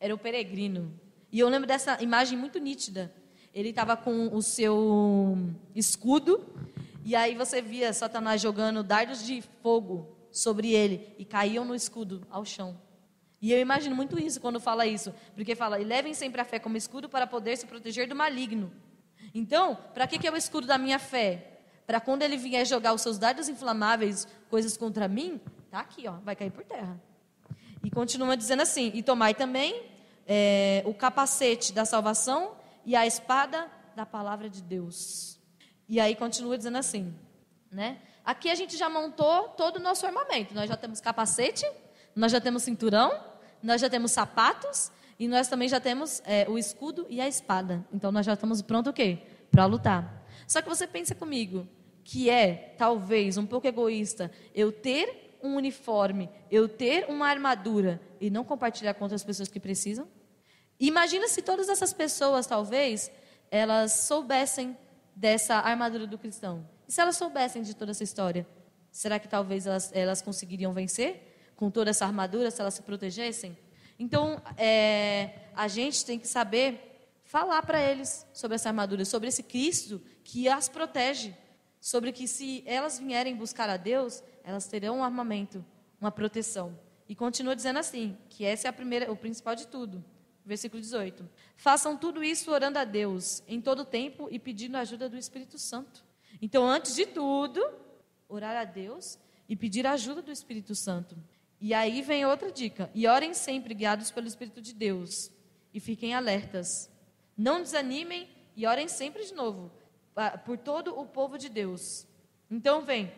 era 0.00 0.12
o 0.12 0.18
Peregrino. 0.18 0.98
E 1.30 1.38
eu 1.38 1.48
lembro 1.48 1.68
dessa 1.68 2.02
imagem 2.02 2.36
muito 2.36 2.58
nítida 2.58 3.12
ele 3.52 3.70
estava 3.70 3.96
com 3.96 4.28
o 4.34 4.42
seu 4.42 5.36
escudo, 5.74 6.46
e 7.04 7.16
aí 7.16 7.34
você 7.34 7.60
via 7.60 7.92
Satanás 7.92 8.40
jogando 8.40 8.82
dardos 8.82 9.24
de 9.24 9.42
fogo 9.62 10.16
sobre 10.30 10.72
ele 10.72 11.14
e 11.18 11.24
caíam 11.24 11.64
no 11.64 11.74
escudo 11.74 12.26
ao 12.30 12.44
chão. 12.44 12.78
E 13.40 13.52
eu 13.52 13.58
imagino 13.58 13.96
muito 13.96 14.18
isso 14.18 14.40
quando 14.40 14.60
fala 14.60 14.86
isso, 14.86 15.14
porque 15.34 15.54
fala: 15.54 15.80
e 15.80 15.84
levem 15.84 16.12
sempre 16.12 16.40
a 16.40 16.44
fé 16.44 16.58
como 16.58 16.76
escudo 16.76 17.08
para 17.08 17.26
poder 17.26 17.56
se 17.56 17.66
proteger 17.66 18.08
do 18.08 18.14
maligno. 18.14 18.70
Então, 19.34 19.76
para 19.94 20.06
que, 20.06 20.18
que 20.18 20.26
é 20.26 20.30
o 20.30 20.36
escudo 20.36 20.66
da 20.66 20.76
minha 20.76 20.98
fé? 20.98 21.60
Para 21.86 22.00
quando 22.00 22.22
ele 22.22 22.36
vier 22.36 22.66
jogar 22.66 22.92
os 22.92 23.02
seus 23.02 23.18
dardos 23.18 23.48
inflamáveis, 23.48 24.28
coisas 24.48 24.76
contra 24.76 25.08
mim, 25.08 25.40
tá 25.70 25.80
aqui, 25.80 26.06
ó, 26.06 26.12
vai 26.22 26.36
cair 26.36 26.50
por 26.50 26.64
terra. 26.64 27.00
E 27.82 27.90
continua 27.90 28.36
dizendo 28.36 28.62
assim: 28.62 28.90
e 28.94 29.02
tomai 29.02 29.34
também 29.34 29.82
é, 30.26 30.82
o 30.84 30.92
capacete 30.92 31.72
da 31.72 31.84
salvação 31.84 32.52
e 32.84 32.94
a 32.94 33.06
espada 33.06 33.70
da 33.96 34.04
palavra 34.04 34.48
de 34.48 34.62
Deus. 34.62 35.38
E 35.88 35.98
aí 35.98 36.14
continua 36.14 36.56
dizendo 36.56 36.78
assim, 36.78 37.14
né? 37.70 37.98
Aqui 38.24 38.50
a 38.50 38.54
gente 38.54 38.76
já 38.76 38.88
montou 38.88 39.48
todo 39.50 39.76
o 39.76 39.80
nosso 39.80 40.06
armamento. 40.06 40.54
Nós 40.54 40.68
já 40.68 40.76
temos 40.76 41.00
capacete, 41.00 41.66
nós 42.14 42.30
já 42.30 42.40
temos 42.40 42.62
cinturão, 42.62 43.10
nós 43.62 43.80
já 43.80 43.90
temos 43.90 44.12
sapatos 44.12 44.90
e 45.18 45.28
nós 45.28 45.48
também 45.48 45.68
já 45.68 45.78
temos 45.78 46.22
é, 46.24 46.48
o 46.48 46.56
escudo 46.56 47.06
e 47.08 47.20
a 47.20 47.28
espada. 47.28 47.84
Então 47.92 48.10
nós 48.10 48.24
já 48.24 48.32
estamos 48.32 48.62
prontos 48.62 48.90
o 48.90 48.94
quê? 48.94 49.18
Para 49.50 49.66
lutar. 49.66 50.26
Só 50.46 50.62
que 50.62 50.68
você 50.68 50.86
pensa 50.86 51.14
comigo 51.14 51.68
que 52.02 52.30
é 52.30 52.74
talvez 52.78 53.36
um 53.36 53.46
pouco 53.46 53.66
egoísta 53.66 54.30
eu 54.54 54.72
ter 54.72 55.38
um 55.42 55.56
uniforme, 55.56 56.28
eu 56.50 56.68
ter 56.68 57.06
uma 57.08 57.28
armadura 57.28 58.00
e 58.20 58.30
não 58.30 58.44
compartilhar 58.44 58.94
com 58.94 59.04
outras 59.04 59.24
pessoas 59.24 59.48
que 59.48 59.60
precisam? 59.60 60.08
Imagina 60.78 61.28
se 61.28 61.42
todas 61.42 61.68
essas 61.68 61.92
pessoas, 61.92 62.46
talvez, 62.46 63.10
elas 63.50 63.92
soubessem 63.92 64.76
dessa 65.14 65.56
armadura 65.56 66.06
do 66.06 66.16
cristão. 66.16 66.66
E 66.88 66.92
se 66.92 67.00
elas 67.00 67.16
soubessem 67.16 67.62
de 67.62 67.76
toda 67.76 67.90
essa 67.90 68.02
história, 68.02 68.46
será 68.90 69.18
que 69.18 69.28
talvez 69.28 69.66
elas, 69.66 69.90
elas 69.94 70.22
conseguiriam 70.22 70.72
vencer 70.72 71.29
com 71.60 71.70
toda 71.70 71.90
essa 71.90 72.06
armadura 72.06 72.50
se 72.50 72.58
elas 72.58 72.72
se 72.72 72.80
protegessem? 72.80 73.54
Então, 73.98 74.40
é, 74.56 75.50
a 75.54 75.68
gente 75.68 76.06
tem 76.06 76.18
que 76.18 76.26
saber 76.26 77.10
falar 77.22 77.60
para 77.60 77.78
eles 77.82 78.26
sobre 78.32 78.54
essa 78.54 78.70
armadura, 78.70 79.04
sobre 79.04 79.28
esse 79.28 79.42
Cristo 79.42 80.00
que 80.24 80.48
as 80.48 80.70
protege, 80.70 81.36
sobre 81.78 82.12
que 82.12 82.26
se 82.26 82.64
elas 82.64 82.98
vierem 82.98 83.36
buscar 83.36 83.68
a 83.68 83.76
Deus, 83.76 84.22
elas 84.42 84.66
terão 84.66 85.00
um 85.00 85.04
armamento, 85.04 85.62
uma 86.00 86.10
proteção. 86.10 86.76
E 87.06 87.14
continua 87.14 87.54
dizendo 87.54 87.78
assim, 87.78 88.16
que 88.30 88.42
esse 88.42 88.66
é 88.66 88.70
a 88.70 88.72
primeira, 88.72 89.12
o 89.12 89.16
principal 89.16 89.54
de 89.54 89.66
tudo. 89.66 90.02
Versículo 90.46 90.80
18. 90.80 91.28
Façam 91.56 91.94
tudo 91.94 92.24
isso 92.24 92.50
orando 92.50 92.78
a 92.78 92.84
Deus 92.84 93.42
em 93.46 93.60
todo 93.60 93.84
tempo 93.84 94.28
e 94.30 94.38
pedindo 94.38 94.76
a 94.76 94.80
ajuda 94.80 95.10
do 95.10 95.18
Espírito 95.18 95.58
Santo. 95.58 96.02
Então, 96.40 96.66
antes 96.66 96.94
de 96.96 97.04
tudo, 97.04 97.62
orar 98.26 98.56
a 98.56 98.64
Deus 98.64 99.18
e 99.46 99.54
pedir 99.54 99.86
a 99.86 99.92
ajuda 99.92 100.22
do 100.22 100.32
Espírito 100.32 100.74
Santo. 100.74 101.18
E 101.60 101.74
aí 101.74 102.00
vem 102.02 102.24
outra 102.24 102.50
dica: 102.50 102.90
e 102.94 103.06
orem 103.06 103.34
sempre 103.34 103.74
guiados 103.74 104.10
pelo 104.10 104.26
Espírito 104.26 104.62
de 104.62 104.72
Deus 104.72 105.30
e 105.74 105.80
fiquem 105.80 106.14
alertas. 106.14 106.90
Não 107.36 107.60
desanimem 107.60 108.28
e 108.56 108.66
orem 108.66 108.88
sempre 108.88 109.24
de 109.24 109.34
novo 109.34 109.70
por 110.44 110.58
todo 110.58 110.98
o 110.98 111.06
povo 111.06 111.38
de 111.38 111.48
Deus. 111.48 112.06
Então, 112.50 112.82
vem, 112.82 113.12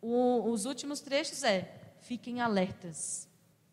o, 0.00 0.50
os 0.50 0.64
últimos 0.64 1.00
trechos 1.00 1.42
é: 1.42 1.94
fiquem 2.00 2.40
alertas. 2.40 3.28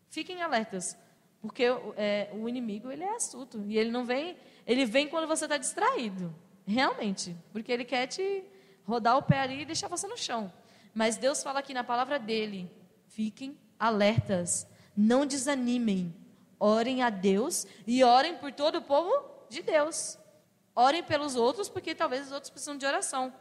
Fiquem 0.08 0.42
alertas. 0.42 0.96
Porque 1.40 1.64
é, 1.96 2.30
o 2.32 2.48
inimigo 2.48 2.90
ele 2.90 3.04
é 3.04 3.14
astuto 3.14 3.62
e 3.68 3.78
ele 3.78 3.90
não 3.90 4.04
vem, 4.04 4.36
ele 4.66 4.84
vem 4.84 5.06
quando 5.06 5.28
você 5.28 5.44
está 5.44 5.56
distraído, 5.56 6.34
realmente, 6.66 7.36
porque 7.52 7.70
ele 7.70 7.84
quer 7.84 8.06
te 8.08 8.42
rodar 8.84 9.16
o 9.16 9.22
pé 9.22 9.40
ali 9.40 9.60
e 9.60 9.64
deixar 9.64 9.86
você 9.86 10.08
no 10.08 10.16
chão. 10.16 10.52
Mas 10.94 11.18
Deus 11.18 11.42
fala 11.42 11.60
aqui 11.60 11.72
na 11.72 11.84
palavra 11.84 12.18
dele: 12.18 12.70
fiquem 13.06 13.56
alertas, 13.78 14.66
não 14.96 15.26
desanimem, 15.26 16.14
orem 16.58 17.02
a 17.02 17.10
Deus 17.10 17.66
e 17.86 18.02
orem 18.02 18.36
por 18.36 18.52
todo 18.52 18.78
o 18.78 18.82
povo 18.82 19.12
de 19.48 19.62
Deus. 19.62 20.18
Orem 20.74 21.02
pelos 21.02 21.36
outros, 21.36 21.68
porque 21.68 21.94
talvez 21.94 22.26
os 22.26 22.32
outros 22.32 22.50
precisam 22.50 22.76
de 22.76 22.84
oração. 22.84 23.32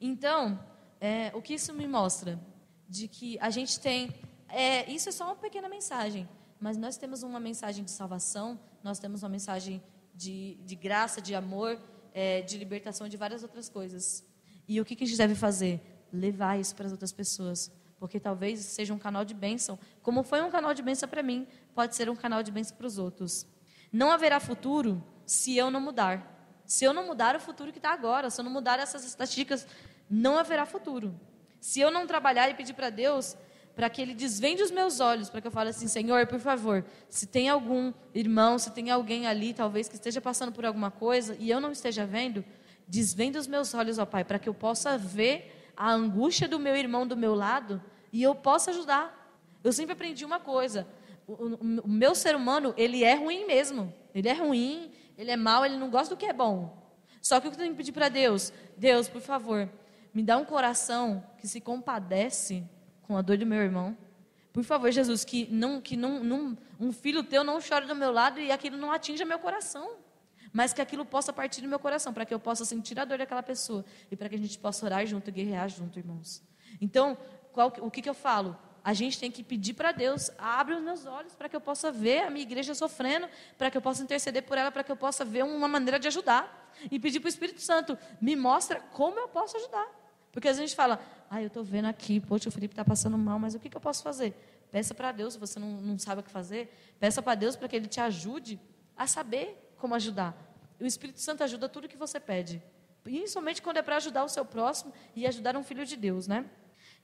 Então, 0.00 0.58
é, 1.00 1.30
o 1.34 1.42
que 1.42 1.54
isso 1.54 1.74
me 1.74 1.86
mostra? 1.86 2.40
De 2.88 3.06
que 3.06 3.38
a 3.40 3.50
gente 3.50 3.78
tem. 3.78 4.14
É, 4.48 4.90
isso 4.90 5.08
é 5.08 5.12
só 5.12 5.24
uma 5.26 5.36
pequena 5.36 5.68
mensagem 5.68 6.28
mas 6.60 6.76
nós 6.76 6.98
temos 6.98 7.22
uma 7.22 7.40
mensagem 7.40 7.82
de 7.82 7.90
salvação, 7.90 8.60
nós 8.84 8.98
temos 8.98 9.22
uma 9.22 9.30
mensagem 9.30 9.82
de, 10.14 10.56
de 10.66 10.76
graça, 10.76 11.20
de 11.20 11.34
amor, 11.34 11.80
é, 12.12 12.42
de 12.42 12.58
libertação, 12.58 13.08
de 13.08 13.16
várias 13.16 13.42
outras 13.42 13.70
coisas. 13.70 14.22
E 14.68 14.78
o 14.78 14.84
que, 14.84 14.94
que 14.94 15.04
a 15.04 15.06
gente 15.06 15.16
deve 15.16 15.34
fazer? 15.34 15.80
Levar 16.12 16.60
isso 16.60 16.76
para 16.76 16.84
as 16.84 16.92
outras 16.92 17.12
pessoas. 17.12 17.72
Porque 18.00 18.18
talvez 18.18 18.58
seja 18.60 18.92
um 18.92 18.98
canal 18.98 19.24
de 19.24 19.34
bênção. 19.34 19.78
Como 20.02 20.24
foi 20.24 20.42
um 20.42 20.50
canal 20.50 20.74
de 20.74 20.82
bênção 20.82 21.08
para 21.08 21.22
mim, 21.22 21.46
pode 21.74 21.94
ser 21.94 22.10
um 22.10 22.16
canal 22.16 22.42
de 22.42 22.50
bênção 22.50 22.76
para 22.76 22.86
os 22.86 22.98
outros. 22.98 23.46
Não 23.92 24.10
haverá 24.10 24.40
futuro 24.40 25.04
se 25.24 25.56
eu 25.56 25.70
não 25.70 25.80
mudar. 25.80 26.62
Se 26.66 26.84
eu 26.84 26.92
não 26.92 27.06
mudar 27.06 27.36
o 27.36 27.40
futuro 27.40 27.70
que 27.70 27.78
está 27.78 27.92
agora, 27.92 28.30
se 28.30 28.40
eu 28.40 28.44
não 28.44 28.50
mudar 28.50 28.80
essas 28.80 29.04
estatísticas, 29.04 29.66
não 30.08 30.38
haverá 30.38 30.66
futuro. 30.66 31.14
Se 31.60 31.78
eu 31.78 31.90
não 31.90 32.06
trabalhar 32.06 32.48
e 32.48 32.54
pedir 32.54 32.72
para 32.72 32.90
Deus 32.90 33.36
para 33.74 33.88
que 33.88 34.02
Ele 34.02 34.14
desvende 34.14 34.62
os 34.62 34.70
meus 34.70 35.00
olhos, 35.00 35.30
para 35.30 35.40
que 35.40 35.46
eu 35.46 35.50
fale 35.50 35.70
assim, 35.70 35.88
Senhor, 35.88 36.26
por 36.26 36.38
favor, 36.38 36.84
se 37.08 37.26
tem 37.26 37.48
algum 37.48 37.92
irmão, 38.14 38.58
se 38.58 38.70
tem 38.72 38.90
alguém 38.90 39.26
ali, 39.26 39.54
talvez 39.54 39.88
que 39.88 39.94
esteja 39.94 40.20
passando 40.20 40.52
por 40.52 40.66
alguma 40.66 40.90
coisa 40.90 41.36
e 41.38 41.50
eu 41.50 41.60
não 41.60 41.72
esteja 41.72 42.04
vendo, 42.04 42.44
desvende 42.86 43.38
os 43.38 43.46
meus 43.46 43.72
olhos, 43.72 43.98
ó 43.98 44.04
Pai, 44.04 44.24
para 44.24 44.38
que 44.38 44.48
eu 44.48 44.54
possa 44.54 44.98
ver 44.98 45.59
a 45.80 45.90
angústia 45.90 46.46
do 46.46 46.58
meu 46.58 46.76
irmão 46.76 47.06
do 47.06 47.16
meu 47.16 47.34
lado 47.34 47.82
e 48.12 48.22
eu 48.22 48.34
possa 48.34 48.70
ajudar. 48.70 49.34
Eu 49.64 49.72
sempre 49.72 49.94
aprendi 49.94 50.26
uma 50.26 50.38
coisa, 50.38 50.86
o, 51.26 51.32
o, 51.32 51.80
o 51.84 51.88
meu 51.88 52.14
ser 52.14 52.36
humano, 52.36 52.74
ele 52.76 53.02
é 53.02 53.14
ruim 53.14 53.46
mesmo, 53.46 53.90
ele 54.14 54.28
é 54.28 54.34
ruim, 54.34 54.92
ele 55.16 55.30
é 55.30 55.38
mau, 55.38 55.64
ele 55.64 55.78
não 55.78 55.88
gosta 55.88 56.14
do 56.14 56.18
que 56.18 56.26
é 56.26 56.34
bom. 56.34 56.78
Só 57.22 57.40
que 57.40 57.48
o 57.48 57.50
que 57.50 57.56
eu 57.56 57.60
tenho 57.60 57.70
que 57.72 57.78
pedir 57.78 57.92
para 57.92 58.10
Deus? 58.10 58.52
Deus, 58.76 59.08
por 59.08 59.22
favor, 59.22 59.70
me 60.12 60.22
dá 60.22 60.36
um 60.36 60.44
coração 60.44 61.24
que 61.38 61.48
se 61.48 61.62
compadece 61.62 62.62
com 63.00 63.16
a 63.16 63.22
dor 63.22 63.38
do 63.38 63.46
meu 63.46 63.62
irmão. 63.62 63.96
Por 64.52 64.64
favor, 64.64 64.90
Jesus, 64.90 65.24
que, 65.24 65.48
não, 65.50 65.80
que 65.80 65.96
não, 65.96 66.22
não, 66.22 66.58
um 66.78 66.92
filho 66.92 67.24
teu 67.24 67.42
não 67.42 67.58
chore 67.58 67.86
do 67.86 67.96
meu 67.96 68.12
lado 68.12 68.38
e 68.38 68.52
aquilo 68.52 68.76
não 68.76 68.92
atinja 68.92 69.24
meu 69.24 69.38
coração. 69.38 69.92
Mas 70.52 70.72
que 70.72 70.80
aquilo 70.80 71.04
possa 71.04 71.32
partir 71.32 71.60
do 71.60 71.68
meu 71.68 71.78
coração, 71.78 72.12
para 72.12 72.24
que 72.24 72.34
eu 72.34 72.40
possa 72.40 72.64
sentir 72.64 72.98
a 72.98 73.04
dor 73.04 73.18
daquela 73.18 73.42
pessoa 73.42 73.84
e 74.10 74.16
para 74.16 74.28
que 74.28 74.34
a 74.34 74.38
gente 74.38 74.58
possa 74.58 74.84
orar 74.84 75.06
junto 75.06 75.28
e 75.28 75.32
guerrear 75.32 75.68
junto, 75.68 75.98
irmãos. 75.98 76.42
Então, 76.80 77.16
qual, 77.52 77.72
o 77.80 77.90
que, 77.90 78.02
que 78.02 78.08
eu 78.08 78.14
falo? 78.14 78.56
a 78.82 78.92
gente 78.92 79.18
tem 79.18 79.30
que 79.30 79.42
pedir 79.42 79.74
para 79.74 79.92
Deus, 79.92 80.30
abre 80.38 80.74
os 80.74 80.82
meus 80.82 81.06
olhos 81.06 81.34
para 81.34 81.48
que 81.48 81.56
eu 81.56 81.60
possa 81.60 81.92
ver 81.92 82.22
a 82.22 82.30
minha 82.30 82.42
igreja 82.42 82.74
sofrendo, 82.74 83.28
para 83.58 83.70
que 83.70 83.76
eu 83.76 83.82
possa 83.82 84.02
interceder 84.02 84.42
por 84.42 84.56
ela, 84.56 84.70
para 84.70 84.82
que 84.82 84.90
eu 84.90 84.96
possa 84.96 85.24
ver 85.24 85.44
uma 85.44 85.68
maneira 85.68 85.98
de 85.98 86.08
ajudar. 86.08 86.70
E 86.90 86.98
pedir 86.98 87.20
para 87.20 87.26
o 87.26 87.28
Espírito 87.28 87.60
Santo, 87.60 87.98
me 88.20 88.34
mostra 88.34 88.80
como 88.80 89.18
eu 89.18 89.28
posso 89.28 89.56
ajudar. 89.56 89.86
Porque 90.32 90.48
às 90.48 90.56
vezes 90.56 90.64
a 90.64 90.66
gente 90.68 90.76
fala, 90.76 91.00
ah, 91.28 91.42
eu 91.42 91.48
estou 91.48 91.62
vendo 91.62 91.86
aqui, 91.86 92.20
poxa, 92.20 92.48
o 92.48 92.52
Felipe 92.52 92.72
está 92.72 92.84
passando 92.84 93.18
mal, 93.18 93.38
mas 93.38 93.54
o 93.54 93.58
que, 93.58 93.68
que 93.68 93.76
eu 93.76 93.80
posso 93.80 94.02
fazer? 94.02 94.34
Peça 94.70 94.94
para 94.94 95.12
Deus, 95.12 95.34
se 95.34 95.38
você 95.38 95.58
não, 95.58 95.68
não 95.68 95.98
sabe 95.98 96.20
o 96.20 96.24
que 96.24 96.30
fazer, 96.30 96.72
peça 96.98 97.20
para 97.20 97.34
Deus 97.34 97.56
para 97.56 97.68
que 97.68 97.76
Ele 97.76 97.88
te 97.88 98.00
ajude 98.00 98.60
a 98.96 99.06
saber 99.06 99.69
como 99.80 99.94
ajudar. 99.94 100.36
O 100.80 100.86
Espírito 100.86 101.20
Santo 101.20 101.42
ajuda 101.42 101.68
tudo 101.68 101.88
que 101.88 101.96
você 101.96 102.20
pede. 102.20 102.62
Principalmente 103.02 103.62
quando 103.62 103.78
é 103.78 103.82
para 103.82 103.96
ajudar 103.96 104.24
o 104.24 104.28
seu 104.28 104.44
próximo 104.44 104.92
e 105.16 105.26
ajudar 105.26 105.56
um 105.56 105.64
filho 105.64 105.84
de 105.84 105.96
Deus, 105.96 106.26
né? 106.26 106.44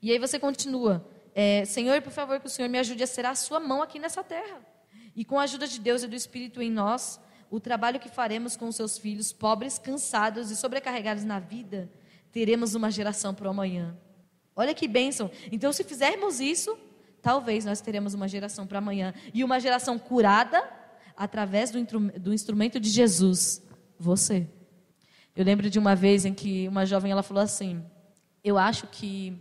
E 0.01 0.11
aí 0.11 0.19
você 0.19 0.39
continua. 0.39 1.05
É, 1.33 1.65
Senhor, 1.65 2.01
por 2.01 2.11
favor, 2.11 2.39
que 2.39 2.47
o 2.47 2.49
Senhor 2.49 2.69
me 2.69 2.79
ajude 2.79 3.03
a 3.03 3.07
ser 3.07 3.25
a 3.25 3.35
sua 3.35 3.59
mão 3.59 3.81
aqui 3.81 3.99
nessa 3.99 4.23
terra. 4.23 4.59
E 5.15 5.25
com 5.25 5.39
a 5.39 5.43
ajuda 5.43 5.67
de 5.67 5.79
Deus 5.79 6.03
e 6.03 6.07
do 6.07 6.15
Espírito 6.15 6.61
em 6.61 6.71
nós, 6.71 7.19
o 7.49 7.59
trabalho 7.59 7.99
que 7.99 8.09
faremos 8.09 8.55
com 8.55 8.67
os 8.67 8.75
seus 8.75 8.97
filhos, 8.97 9.33
pobres, 9.33 9.79
cansados 9.79 10.51
e 10.51 10.55
sobrecarregados 10.55 11.23
na 11.23 11.39
vida, 11.39 11.89
teremos 12.31 12.75
uma 12.75 12.91
geração 12.91 13.33
para 13.33 13.47
o 13.47 13.49
amanhã. 13.49 13.97
Olha 14.55 14.73
que 14.73 14.87
bênção. 14.87 15.31
Então, 15.51 15.71
se 15.71 15.83
fizermos 15.83 16.39
isso, 16.39 16.77
talvez 17.21 17.65
nós 17.65 17.81
teremos 17.81 18.13
uma 18.13 18.27
geração 18.27 18.67
para 18.67 18.79
amanhã. 18.79 19.13
E 19.33 19.43
uma 19.43 19.59
geração 19.59 19.97
curada 19.97 20.76
através 21.17 21.71
do, 21.71 21.83
do 22.19 22.33
instrumento 22.33 22.79
de 22.79 22.89
Jesus, 22.89 23.63
você. 23.99 24.47
Eu 25.35 25.43
lembro 25.43 25.69
de 25.69 25.79
uma 25.79 25.95
vez 25.95 26.23
em 26.25 26.33
que 26.33 26.67
uma 26.67 26.85
jovem 26.85 27.11
ela 27.11 27.23
falou 27.23 27.41
assim: 27.41 27.83
Eu 28.43 28.57
acho 28.57 28.85
que 28.87 29.35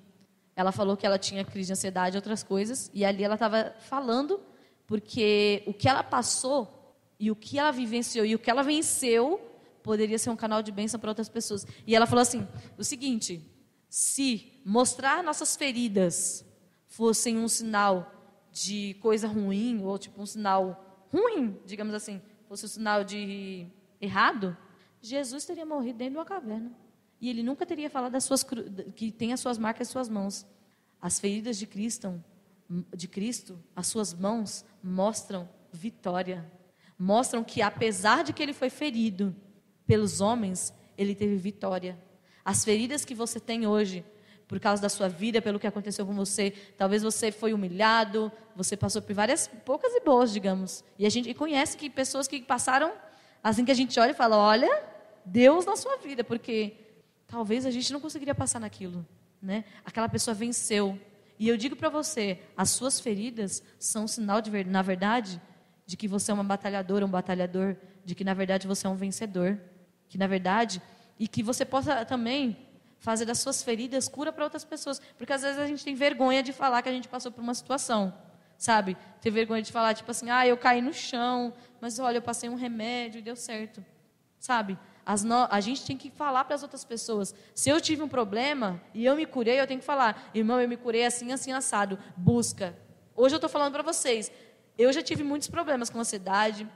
ela 0.56 0.72
falou 0.72 0.96
que 0.96 1.04
ela 1.04 1.18
tinha 1.18 1.44
crise 1.44 1.66
de 1.66 1.72
ansiedade 1.74 2.16
e 2.16 2.18
outras 2.18 2.42
coisas, 2.42 2.90
e 2.94 3.04
ali 3.04 3.22
ela 3.22 3.34
estava 3.34 3.74
falando, 3.80 4.40
porque 4.86 5.62
o 5.66 5.74
que 5.74 5.86
ela 5.86 6.02
passou, 6.02 6.96
e 7.20 7.30
o 7.30 7.36
que 7.36 7.58
ela 7.58 7.70
vivenciou, 7.70 8.24
e 8.24 8.34
o 8.34 8.38
que 8.38 8.50
ela 8.50 8.62
venceu, 8.62 9.38
poderia 9.82 10.18
ser 10.18 10.30
um 10.30 10.36
canal 10.36 10.62
de 10.62 10.72
bênção 10.72 10.98
para 10.98 11.10
outras 11.10 11.28
pessoas. 11.28 11.66
E 11.86 11.94
ela 11.94 12.06
falou 12.06 12.22
assim: 12.22 12.48
o 12.78 12.84
seguinte, 12.84 13.42
se 13.90 14.60
mostrar 14.64 15.22
nossas 15.22 15.54
feridas 15.54 16.44
fossem 16.86 17.36
um 17.36 17.48
sinal 17.48 18.10
de 18.50 18.94
coisa 18.94 19.28
ruim, 19.28 19.82
ou 19.84 19.98
tipo 19.98 20.22
um 20.22 20.26
sinal 20.26 20.85
ruim, 21.12 21.58
digamos 21.64 21.94
assim, 21.94 22.20
fosse 22.48 22.64
um 22.64 22.68
sinal 22.68 23.04
de 23.04 23.66
errado, 24.00 24.56
Jesus 25.00 25.44
teria 25.44 25.66
morrido 25.66 25.98
dentro 25.98 26.14
de 26.14 26.18
uma 26.18 26.24
caverna. 26.24 26.72
E 27.20 27.30
ele 27.30 27.42
nunca 27.42 27.64
teria 27.64 27.88
falado 27.88 28.12
das 28.12 28.24
suas 28.24 28.44
que 28.94 29.10
tem 29.10 29.32
as 29.32 29.40
suas 29.40 29.58
marcas 29.58 29.88
em 29.88 29.92
suas 29.92 30.08
mãos. 30.08 30.46
As 31.00 31.18
feridas 31.18 31.56
de 31.56 31.66
Cristo, 31.66 32.22
de 32.94 33.08
Cristo, 33.08 33.58
as 33.74 33.86
suas 33.86 34.12
mãos 34.12 34.64
mostram 34.82 35.48
vitória. 35.72 36.50
Mostram 36.98 37.44
que 37.44 37.62
apesar 37.62 38.24
de 38.24 38.32
que 38.32 38.42
ele 38.42 38.52
foi 38.52 38.70
ferido 38.70 39.34
pelos 39.86 40.20
homens, 40.20 40.74
ele 40.96 41.14
teve 41.14 41.36
vitória. 41.36 41.98
As 42.44 42.64
feridas 42.64 43.04
que 43.04 43.14
você 43.14 43.40
tem 43.40 43.66
hoje, 43.66 44.04
por 44.48 44.60
causa 44.60 44.80
da 44.80 44.88
sua 44.88 45.08
vida, 45.08 45.42
pelo 45.42 45.58
que 45.58 45.66
aconteceu 45.66 46.06
com 46.06 46.14
você, 46.14 46.52
talvez 46.76 47.02
você 47.02 47.32
foi 47.32 47.52
humilhado, 47.52 48.30
você 48.54 48.76
passou 48.76 49.02
por 49.02 49.14
várias 49.14 49.48
poucas 49.64 49.92
e 49.92 50.00
boas, 50.00 50.32
digamos. 50.32 50.84
E 50.98 51.04
a 51.04 51.10
gente 51.10 51.32
conhece 51.34 51.76
que 51.76 51.90
pessoas 51.90 52.28
que 52.28 52.40
passaram 52.40 52.92
assim 53.42 53.64
que 53.64 53.70
a 53.70 53.74
gente 53.74 53.98
olha 53.98 54.10
e 54.10 54.14
fala, 54.14 54.36
olha, 54.36 54.84
Deus 55.24 55.64
na 55.64 55.76
sua 55.76 55.96
vida, 55.96 56.22
porque 56.22 56.74
talvez 57.26 57.66
a 57.66 57.70
gente 57.70 57.92
não 57.92 58.00
conseguiria 58.00 58.34
passar 58.34 58.60
naquilo, 58.60 59.04
né? 59.42 59.64
Aquela 59.84 60.08
pessoa 60.08 60.34
venceu. 60.34 60.98
E 61.38 61.48
eu 61.48 61.56
digo 61.56 61.76
para 61.76 61.88
você, 61.88 62.40
as 62.56 62.70
suas 62.70 63.00
feridas 63.00 63.62
são 63.78 64.04
um 64.04 64.08
sinal 64.08 64.40
de 64.40 64.50
na 64.64 64.82
verdade 64.82 65.40
de 65.84 65.96
que 65.96 66.08
você 66.08 66.30
é 66.30 66.34
uma 66.34 66.44
batalhadora, 66.44 67.04
um 67.04 67.10
batalhador, 67.10 67.76
de 68.04 68.14
que 68.14 68.24
na 68.24 68.34
verdade 68.34 68.66
você 68.66 68.86
é 68.86 68.90
um 68.90 68.96
vencedor, 68.96 69.58
que 70.08 70.16
na 70.16 70.26
verdade 70.26 70.80
e 71.18 71.26
que 71.26 71.42
você 71.42 71.64
possa 71.64 72.04
também 72.04 72.65
fazer 72.98 73.24
das 73.24 73.38
suas 73.38 73.62
feridas 73.62 74.08
cura 74.08 74.32
para 74.32 74.44
outras 74.44 74.64
pessoas, 74.64 75.00
porque 75.16 75.32
às 75.32 75.42
vezes 75.42 75.58
a 75.58 75.66
gente 75.66 75.84
tem 75.84 75.94
vergonha 75.94 76.42
de 76.42 76.52
falar 76.52 76.82
que 76.82 76.88
a 76.88 76.92
gente 76.92 77.08
passou 77.08 77.30
por 77.30 77.40
uma 77.40 77.54
situação, 77.54 78.12
sabe? 78.56 78.96
Ter 79.20 79.30
vergonha 79.30 79.62
de 79.62 79.70
falar 79.70 79.94
tipo 79.94 80.10
assim, 80.10 80.30
ah, 80.30 80.46
eu 80.46 80.56
caí 80.56 80.80
no 80.80 80.92
chão, 80.92 81.52
mas 81.80 81.98
olha, 81.98 82.18
eu 82.18 82.22
passei 82.22 82.48
um 82.48 82.54
remédio 82.54 83.18
e 83.18 83.22
deu 83.22 83.36
certo, 83.36 83.84
sabe? 84.38 84.78
No... 85.24 85.46
A 85.50 85.60
gente 85.60 85.86
tem 85.86 85.96
que 85.96 86.10
falar 86.10 86.44
para 86.44 86.56
as 86.56 86.62
outras 86.62 86.84
pessoas. 86.84 87.32
Se 87.54 87.70
eu 87.70 87.80
tive 87.80 88.02
um 88.02 88.08
problema 88.08 88.80
e 88.92 89.04
eu 89.04 89.14
me 89.14 89.24
curei, 89.24 89.60
eu 89.60 89.66
tenho 89.66 89.78
que 89.78 89.86
falar, 89.86 90.30
irmão, 90.34 90.60
eu 90.60 90.68
me 90.68 90.76
curei 90.76 91.04
assim, 91.04 91.30
assim, 91.32 91.52
assado. 91.52 91.96
Busca. 92.16 92.76
Hoje 93.14 93.34
eu 93.34 93.36
estou 93.36 93.48
falando 93.48 93.72
para 93.72 93.84
vocês. 93.84 94.32
Eu 94.76 94.92
já 94.92 95.00
tive 95.00 95.22
muitos 95.22 95.48
problemas 95.48 95.88
com 95.88 96.00
ansiedade. 96.00 96.68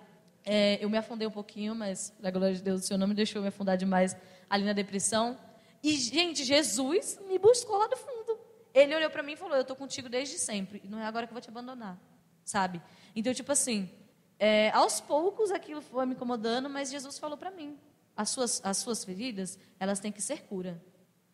É, 0.44 0.78
eu 0.80 0.88
me 0.88 0.96
afundei 0.96 1.26
um 1.26 1.30
pouquinho, 1.30 1.74
mas, 1.74 2.14
da 2.20 2.30
glória 2.30 2.54
de 2.54 2.62
Deus, 2.62 2.82
o 2.82 2.86
Senhor 2.86 2.98
não 2.98 3.08
me 3.08 3.14
deixou 3.14 3.42
me 3.42 3.48
afundar 3.48 3.76
demais 3.76 4.16
ali 4.48 4.64
na 4.64 4.72
depressão. 4.72 5.36
E, 5.82 5.96
gente, 5.96 6.44
Jesus 6.44 7.18
me 7.26 7.38
buscou 7.38 7.78
lá 7.78 7.86
do 7.86 7.96
fundo. 7.96 8.38
Ele 8.72 8.94
olhou 8.94 9.10
para 9.10 9.22
mim 9.22 9.32
e 9.32 9.36
falou: 9.36 9.56
Eu 9.56 9.62
estou 9.62 9.76
contigo 9.76 10.08
desde 10.08 10.38
sempre. 10.38 10.80
E 10.84 10.88
não 10.88 10.98
é 10.98 11.04
agora 11.04 11.26
que 11.26 11.32
eu 11.32 11.34
vou 11.34 11.42
te 11.42 11.48
abandonar. 11.48 11.98
Sabe? 12.44 12.82
Então, 13.14 13.32
tipo 13.32 13.50
assim, 13.52 13.90
é, 14.38 14.70
aos 14.70 15.00
poucos 15.00 15.50
aquilo 15.50 15.82
foi 15.82 16.06
me 16.06 16.14
incomodando, 16.14 16.68
mas 16.68 16.90
Jesus 16.90 17.18
falou 17.18 17.36
para 17.36 17.50
mim: 17.50 17.78
as 18.16 18.30
suas, 18.30 18.60
as 18.64 18.78
suas 18.78 19.04
feridas, 19.04 19.58
elas 19.78 20.00
têm 20.00 20.12
que 20.12 20.22
ser 20.22 20.42
cura. 20.42 20.82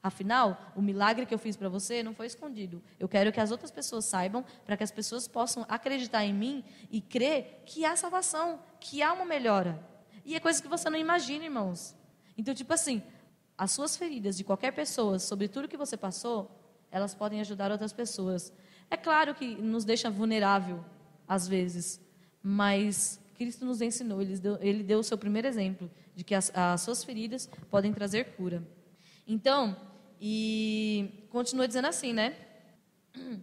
Afinal, 0.03 0.73
o 0.77 0.81
milagre 0.81 1.27
que 1.27 1.35
eu 1.35 1.39
fiz 1.39 1.57
para 1.57 1.69
você 1.69 2.01
não 2.01 2.15
foi 2.15 2.27
escondido. 2.27 2.81
Eu 2.99 3.09
quero 3.09 3.33
que 3.33 3.41
as 3.41 3.51
outras 3.51 3.73
pessoas 3.73 4.05
saibam, 4.05 4.45
para 4.65 4.77
que 4.77 4.85
as 4.85 4.93
pessoas 4.93 5.27
possam 5.27 5.67
acreditar 5.69 6.25
em 6.25 6.33
mim 6.33 6.65
e 6.91 7.01
crer 7.01 7.63
que 7.67 7.85
há 7.85 7.97
salvação, 7.97 8.61
que 8.79 9.03
há 9.03 9.13
uma 9.13 9.25
melhora. 9.25 9.85
E 10.25 10.37
é 10.37 10.41
coisa 10.41 10.63
que 10.63 10.69
você 10.69 10.89
não 10.89 10.99
imagina, 10.99 11.45
irmãos. 11.45 11.97
Então, 12.39 12.55
tipo 12.55 12.73
assim, 12.73 13.03
as 13.57 13.73
suas 13.73 13.97
feridas 13.97 14.37
de 14.37 14.45
qualquer 14.45 14.73
pessoa, 14.73 15.19
sobre 15.19 15.49
tudo 15.49 15.69
que 15.69 15.77
você 15.77 15.97
passou, 15.97 16.51
elas 16.91 17.15
podem 17.15 17.41
ajudar 17.41 17.71
outras 17.71 17.93
pessoas. 17.93 18.53
É 18.91 18.97
claro 18.97 19.35
que 19.35 19.55
nos 19.57 19.85
deixa 19.85 20.11
vulnerável, 20.11 20.85
às 21.27 21.49
vezes, 21.49 22.01
mas 22.43 23.21
Cristo 23.37 23.65
nos 23.65 23.81
ensinou, 23.81 24.23
ele 24.23 24.39
deu, 24.39 24.59
ele 24.61 24.83
deu 24.83 24.99
o 25.01 25.05
seu 25.05 25.19
primeiro 25.19 25.49
exemplo 25.49 25.91
de 26.15 26.25
que 26.25 26.35
as, 26.35 26.51
as 26.55 26.81
suas 26.81 27.03
feridas 27.05 27.49
podem 27.71 27.93
trazer 27.93 28.37
cura. 28.37 28.63
Então, 29.27 29.77
e 30.21 31.27
continua 31.31 31.67
dizendo 31.67 31.89
assim, 31.89 32.13
né? 32.13 32.37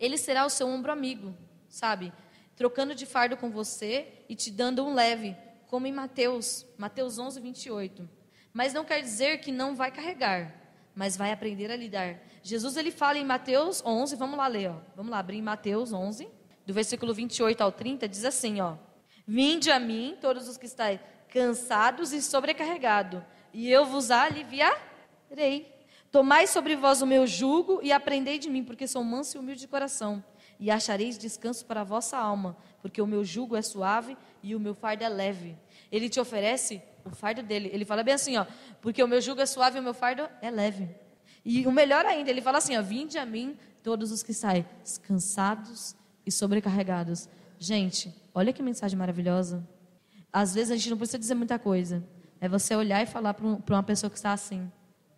Ele 0.00 0.16
será 0.16 0.46
o 0.46 0.50
seu 0.50 0.68
ombro 0.68 0.92
amigo, 0.92 1.34
sabe? 1.68 2.12
Trocando 2.56 2.94
de 2.94 3.04
fardo 3.04 3.36
com 3.36 3.50
você 3.50 4.24
e 4.28 4.34
te 4.34 4.50
dando 4.50 4.84
um 4.84 4.94
leve, 4.94 5.36
como 5.66 5.86
em 5.86 5.92
Mateus, 5.92 6.64
Mateus 6.76 7.18
11, 7.18 7.40
28. 7.40 8.08
Mas 8.58 8.74
não 8.74 8.84
quer 8.84 9.00
dizer 9.00 9.38
que 9.38 9.52
não 9.52 9.76
vai 9.76 9.92
carregar, 9.92 10.52
mas 10.92 11.16
vai 11.16 11.30
aprender 11.30 11.70
a 11.70 11.76
lidar. 11.76 12.18
Jesus 12.42 12.76
ele 12.76 12.90
fala 12.90 13.16
em 13.16 13.24
Mateus 13.24 13.80
11, 13.86 14.16
vamos 14.16 14.36
lá 14.36 14.48
ler, 14.48 14.70
ó. 14.70 14.80
Vamos 14.96 15.12
lá 15.12 15.20
abrir 15.20 15.36
em 15.36 15.42
Mateus 15.42 15.92
11, 15.92 16.28
do 16.66 16.74
versículo 16.74 17.14
28 17.14 17.60
ao 17.60 17.70
30, 17.70 18.08
diz 18.08 18.24
assim, 18.24 18.60
ó: 18.60 18.74
Vinde 19.24 19.70
a 19.70 19.78
mim, 19.78 20.18
todos 20.20 20.48
os 20.48 20.56
que 20.56 20.66
estáis 20.66 20.98
cansados 21.28 22.12
e 22.12 22.20
sobrecarregados, 22.20 23.22
e 23.54 23.70
eu 23.70 23.84
vos 23.84 24.10
aliviarei. 24.10 25.72
Tomai 26.10 26.48
sobre 26.48 26.74
vós 26.74 27.00
o 27.00 27.06
meu 27.06 27.28
jugo 27.28 27.78
e 27.80 27.92
aprendei 27.92 28.40
de 28.40 28.50
mim, 28.50 28.64
porque 28.64 28.88
sou 28.88 29.04
manso 29.04 29.36
e 29.36 29.38
humilde 29.38 29.60
de 29.60 29.68
coração, 29.68 30.20
e 30.58 30.68
achareis 30.68 31.16
descanso 31.16 31.64
para 31.64 31.82
a 31.82 31.84
vossa 31.84 32.18
alma, 32.18 32.56
porque 32.82 33.00
o 33.00 33.06
meu 33.06 33.24
jugo 33.24 33.54
é 33.54 33.62
suave 33.62 34.16
e 34.42 34.52
o 34.56 34.58
meu 34.58 34.74
fardo 34.74 35.04
é 35.04 35.08
leve. 35.08 35.56
Ele 35.92 36.08
te 36.08 36.18
oferece 36.18 36.82
o 37.12 37.16
fardo 37.16 37.42
dele. 37.42 37.70
Ele 37.72 37.84
fala 37.84 38.02
bem 38.02 38.14
assim, 38.14 38.36
ó, 38.36 38.46
porque 38.80 39.02
o 39.02 39.08
meu 39.08 39.20
jugo 39.20 39.40
é 39.40 39.46
suave 39.46 39.78
e 39.78 39.80
o 39.80 39.82
meu 39.82 39.94
fardo 39.94 40.28
é 40.40 40.50
leve. 40.50 40.88
E 41.44 41.66
o 41.66 41.72
melhor 41.72 42.04
ainda, 42.04 42.30
ele 42.30 42.40
fala 42.40 42.58
assim, 42.58 42.76
ó, 42.76 42.82
vinde 42.82 43.18
a 43.18 43.24
mim 43.24 43.56
todos 43.82 44.12
os 44.12 44.22
que 44.22 44.34
saem 44.34 44.66
cansados 45.02 45.96
e 46.26 46.30
sobrecarregados. 46.30 47.28
Gente, 47.58 48.14
olha 48.34 48.52
que 48.52 48.62
mensagem 48.62 48.98
maravilhosa. 48.98 49.66
Às 50.32 50.54
vezes 50.54 50.70
a 50.70 50.76
gente 50.76 50.90
não 50.90 50.96
precisa 50.96 51.18
dizer 51.18 51.34
muita 51.34 51.58
coisa. 51.58 52.04
É 52.40 52.48
você 52.48 52.74
olhar 52.76 53.02
e 53.02 53.06
falar 53.06 53.34
para 53.34 53.74
uma 53.74 53.82
pessoa 53.82 54.10
que 54.10 54.16
está 54.16 54.32
assim: 54.32 54.70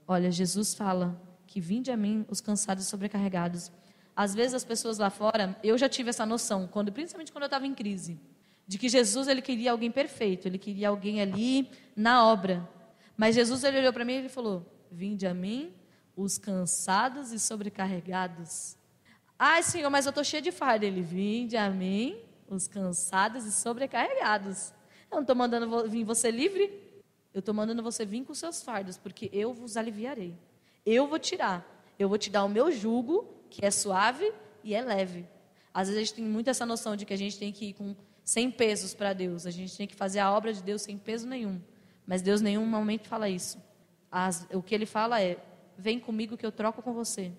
Olha, 0.06 0.30
Jesus 0.30 0.74
fala 0.74 1.20
que 1.46 1.60
vinde 1.60 1.90
a 1.90 1.96
mim 1.96 2.24
os 2.28 2.40
cansados 2.40 2.84
e 2.84 2.88
sobrecarregados. 2.88 3.70
Às 4.14 4.34
vezes 4.34 4.54
as 4.54 4.64
pessoas 4.64 4.98
lá 4.98 5.10
fora, 5.10 5.56
eu 5.62 5.76
já 5.76 5.88
tive 5.88 6.10
essa 6.10 6.24
noção, 6.24 6.66
quando, 6.66 6.92
principalmente 6.92 7.32
quando 7.32 7.42
eu 7.42 7.46
estava 7.46 7.66
em 7.66 7.74
crise, 7.74 8.20
de 8.70 8.78
que 8.78 8.88
Jesus 8.88 9.26
ele 9.26 9.42
queria 9.42 9.72
alguém 9.72 9.90
perfeito, 9.90 10.46
ele 10.46 10.56
queria 10.56 10.90
alguém 10.90 11.20
ali 11.20 11.68
na 11.96 12.24
obra. 12.24 12.70
Mas 13.16 13.34
Jesus 13.34 13.64
ele 13.64 13.80
olhou 13.80 13.92
para 13.92 14.04
mim 14.04 14.12
e 14.12 14.16
ele 14.18 14.28
falou: 14.28 14.64
Vinde 14.88 15.26
a 15.26 15.34
mim 15.34 15.72
os 16.16 16.38
cansados 16.38 17.32
e 17.32 17.40
sobrecarregados. 17.40 18.76
Ai, 19.36 19.64
Senhor, 19.64 19.90
mas 19.90 20.06
eu 20.06 20.10
estou 20.10 20.22
cheio 20.22 20.40
de 20.40 20.52
fardo. 20.52 20.84
Ele, 20.84 21.02
vinde 21.02 21.56
a 21.56 21.68
mim 21.68 22.16
os 22.46 22.68
cansados 22.68 23.44
e 23.44 23.50
sobrecarregados. 23.50 24.72
Eu 25.10 25.16
não 25.16 25.22
estou 25.22 25.34
mandando 25.34 25.88
vir 25.88 26.04
você 26.04 26.30
livre, 26.30 26.72
eu 27.34 27.40
estou 27.40 27.52
mandando 27.52 27.82
você 27.82 28.06
vir 28.06 28.24
com 28.24 28.34
seus 28.34 28.62
fardos, 28.62 28.96
porque 28.96 29.28
eu 29.32 29.52
vos 29.52 29.76
aliviarei. 29.76 30.32
Eu 30.86 31.08
vou 31.08 31.18
tirar. 31.18 31.66
Eu 31.98 32.08
vou 32.08 32.16
te 32.16 32.30
dar 32.30 32.44
o 32.44 32.48
meu 32.48 32.70
jugo, 32.70 33.26
que 33.50 33.66
é 33.66 33.70
suave, 33.72 34.32
e 34.62 34.76
é 34.76 34.80
leve. 34.80 35.26
Às 35.74 35.88
vezes 35.88 36.00
a 36.00 36.04
gente 36.04 36.14
tem 36.14 36.24
muito 36.24 36.48
essa 36.48 36.64
noção 36.64 36.94
de 36.94 37.04
que 37.04 37.12
a 37.12 37.18
gente 37.18 37.36
tem 37.36 37.50
que 37.50 37.70
ir 37.70 37.72
com 37.72 37.96
100 38.30 38.52
pesos 38.52 38.94
para 38.94 39.12
Deus, 39.12 39.44
a 39.44 39.50
gente 39.50 39.76
tem 39.76 39.88
que 39.88 39.94
fazer 39.96 40.20
a 40.20 40.32
obra 40.32 40.52
de 40.52 40.62
Deus 40.62 40.82
sem 40.82 40.96
peso 40.96 41.26
nenhum. 41.26 41.60
Mas 42.06 42.22
Deus 42.22 42.40
nenhum 42.40 42.64
momento 42.64 43.08
fala 43.08 43.28
isso. 43.28 43.60
As, 44.08 44.46
o 44.52 44.62
que 44.62 44.72
ele 44.72 44.86
fala 44.86 45.20
é: 45.20 45.36
vem 45.76 45.98
comigo 45.98 46.36
que 46.36 46.46
eu 46.46 46.52
troco 46.52 46.80
com 46.80 46.92
você. 46.92 47.32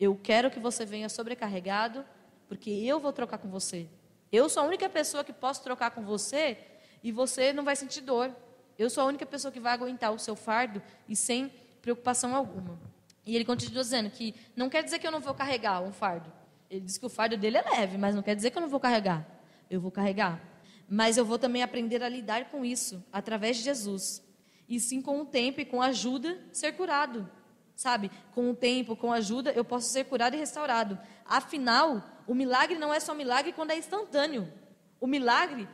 Eu 0.00 0.18
quero 0.20 0.50
que 0.50 0.58
você 0.58 0.84
venha 0.84 1.08
sobrecarregado, 1.08 2.04
porque 2.48 2.70
eu 2.70 2.98
vou 2.98 3.12
trocar 3.12 3.38
com 3.38 3.48
você. 3.48 3.86
Eu 4.32 4.48
sou 4.48 4.64
a 4.64 4.66
única 4.66 4.88
pessoa 4.88 5.22
que 5.22 5.32
posso 5.32 5.62
trocar 5.62 5.92
com 5.92 6.02
você 6.02 6.58
e 7.04 7.12
você 7.12 7.52
não 7.52 7.62
vai 7.62 7.76
sentir 7.76 8.00
dor. 8.00 8.34
Eu 8.76 8.90
sou 8.90 9.04
a 9.04 9.06
única 9.06 9.24
pessoa 9.24 9.52
que 9.52 9.60
vai 9.60 9.72
aguentar 9.72 10.12
o 10.12 10.18
seu 10.18 10.34
fardo 10.34 10.82
e 11.08 11.14
sem 11.14 11.52
preocupação 11.80 12.34
alguma. 12.34 12.80
E 13.24 13.36
ele 13.36 13.44
continua 13.44 13.80
dizendo 13.80 14.10
que 14.10 14.34
não 14.56 14.68
quer 14.68 14.82
dizer 14.82 14.98
que 14.98 15.06
eu 15.06 15.12
não 15.12 15.20
vou 15.20 15.34
carregar 15.34 15.80
um 15.80 15.92
fardo. 15.92 16.32
Ele 16.68 16.80
diz 16.80 16.98
que 16.98 17.06
o 17.06 17.08
fardo 17.08 17.36
dele 17.36 17.58
é 17.58 17.62
leve, 17.62 17.96
mas 17.96 18.12
não 18.12 18.24
quer 18.24 18.34
dizer 18.34 18.50
que 18.50 18.58
eu 18.58 18.62
não 18.62 18.68
vou 18.68 18.80
carregar. 18.80 19.31
Eu 19.72 19.80
vou 19.80 19.90
carregar. 19.90 20.38
Mas 20.86 21.16
eu 21.16 21.24
vou 21.24 21.38
também 21.38 21.62
aprender 21.62 22.02
a 22.02 22.08
lidar 22.08 22.50
com 22.50 22.62
isso 22.62 23.02
através 23.10 23.56
de 23.56 23.62
Jesus. 23.62 24.22
E 24.68 24.78
sim 24.78 25.00
com 25.00 25.22
o 25.22 25.24
tempo 25.24 25.62
e 25.62 25.64
com 25.64 25.80
a 25.80 25.86
ajuda 25.86 26.38
ser 26.52 26.72
curado. 26.72 27.26
Sabe? 27.74 28.10
Com 28.34 28.50
o 28.50 28.54
tempo, 28.54 28.94
com 28.94 29.10
a 29.10 29.16
ajuda, 29.16 29.50
eu 29.52 29.64
posso 29.64 29.88
ser 29.88 30.04
curado 30.04 30.36
e 30.36 30.38
restaurado. 30.38 30.98
Afinal, 31.24 32.04
o 32.26 32.34
milagre 32.34 32.78
não 32.78 32.92
é 32.92 33.00
só 33.00 33.14
milagre 33.14 33.54
quando 33.54 33.70
é 33.70 33.78
instantâneo. 33.78 34.52
O 35.00 35.06
milagre, 35.06 35.66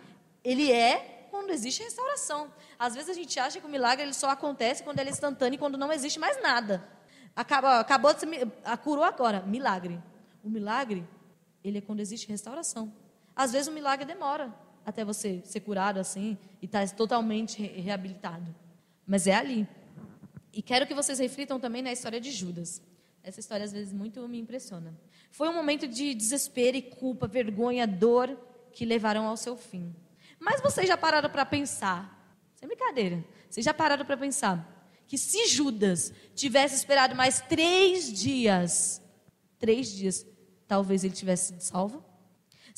ele 0.45 0.71
é 0.71 1.27
quando 1.29 1.51
existe 1.51 1.83
restauração. 1.83 2.53
Às 2.79 2.95
vezes 2.95 3.11
a 3.11 3.15
gente 3.15 3.41
acha 3.41 3.59
que 3.59 3.67
o 3.67 3.69
milagre 3.69 4.05
ele 4.05 4.15
só 4.15 4.31
acontece 4.31 4.85
quando 4.85 5.01
ele 5.01 5.11
é 5.11 5.13
instantâneo 5.13 5.57
e 5.57 5.59
quando 5.59 5.77
não 5.77 5.93
existe 5.93 6.21
mais 6.21 6.41
nada. 6.41 6.89
Acabou, 7.35 7.71
acabou 7.71 8.15
de 8.15 8.21
ser, 8.21 8.29
curou 8.85 9.03
agora, 9.03 9.43
milagre. 9.43 10.01
O 10.45 10.49
milagre, 10.49 11.05
ele 11.65 11.79
é 11.79 11.81
quando 11.81 11.99
existe 11.99 12.29
restauração. 12.29 12.93
Às 13.39 13.53
vezes 13.53 13.69
o 13.69 13.73
milagre 13.73 14.05
demora 14.05 14.53
até 14.85 15.05
você 15.05 15.41
ser 15.45 15.61
curado 15.61 16.01
assim 16.01 16.37
e 16.61 16.67
estar 16.67 16.85
tá 16.85 16.97
totalmente 16.97 17.63
reabilitado. 17.63 18.53
Mas 19.07 19.29
é 19.29 19.35
ali. 19.37 19.65
E 20.53 20.61
quero 20.61 20.89
que 20.89 20.93
vocês 20.93 21.21
reflitam 21.21 21.61
também 21.61 21.81
na 21.81 21.93
história 21.93 22.21
de 22.21 22.33
Judas. 22.33 22.83
Essa 23.23 23.39
história 23.39 23.65
às 23.65 23.71
vezes 23.71 23.93
muito 23.93 24.27
me 24.27 24.41
impressiona. 24.41 24.93
Foi 25.31 25.49
um 25.49 25.55
momento 25.55 25.87
de 25.87 26.15
desespero 26.15 26.77
e 26.77 26.83
culpa, 26.83 27.29
vergonha, 27.29 27.87
dor 27.87 28.37
que 28.73 28.85
levaram 28.85 29.25
ao 29.25 29.37
seu 29.37 29.57
fim. 29.57 29.95
Mas 30.41 30.61
vocês 30.61 30.89
já 30.89 30.97
pararam 30.97 31.31
para 31.31 31.47
pensar? 31.47 32.37
Sem 32.57 32.67
brincadeira. 32.67 33.25
Vocês 33.49 33.65
já 33.65 33.73
pararam 33.73 34.05
para 34.05 34.17
pensar 34.17 34.85
que 35.07 35.17
se 35.17 35.47
Judas 35.47 36.13
tivesse 36.35 36.75
esperado 36.75 37.15
mais 37.15 37.41
três 37.41 38.13
dias, 38.13 39.01
três 39.61 39.93
dias, 39.93 40.27
talvez 40.67 41.05
ele 41.05 41.15
tivesse 41.15 41.53
sido 41.53 41.61
salvo? 41.61 42.08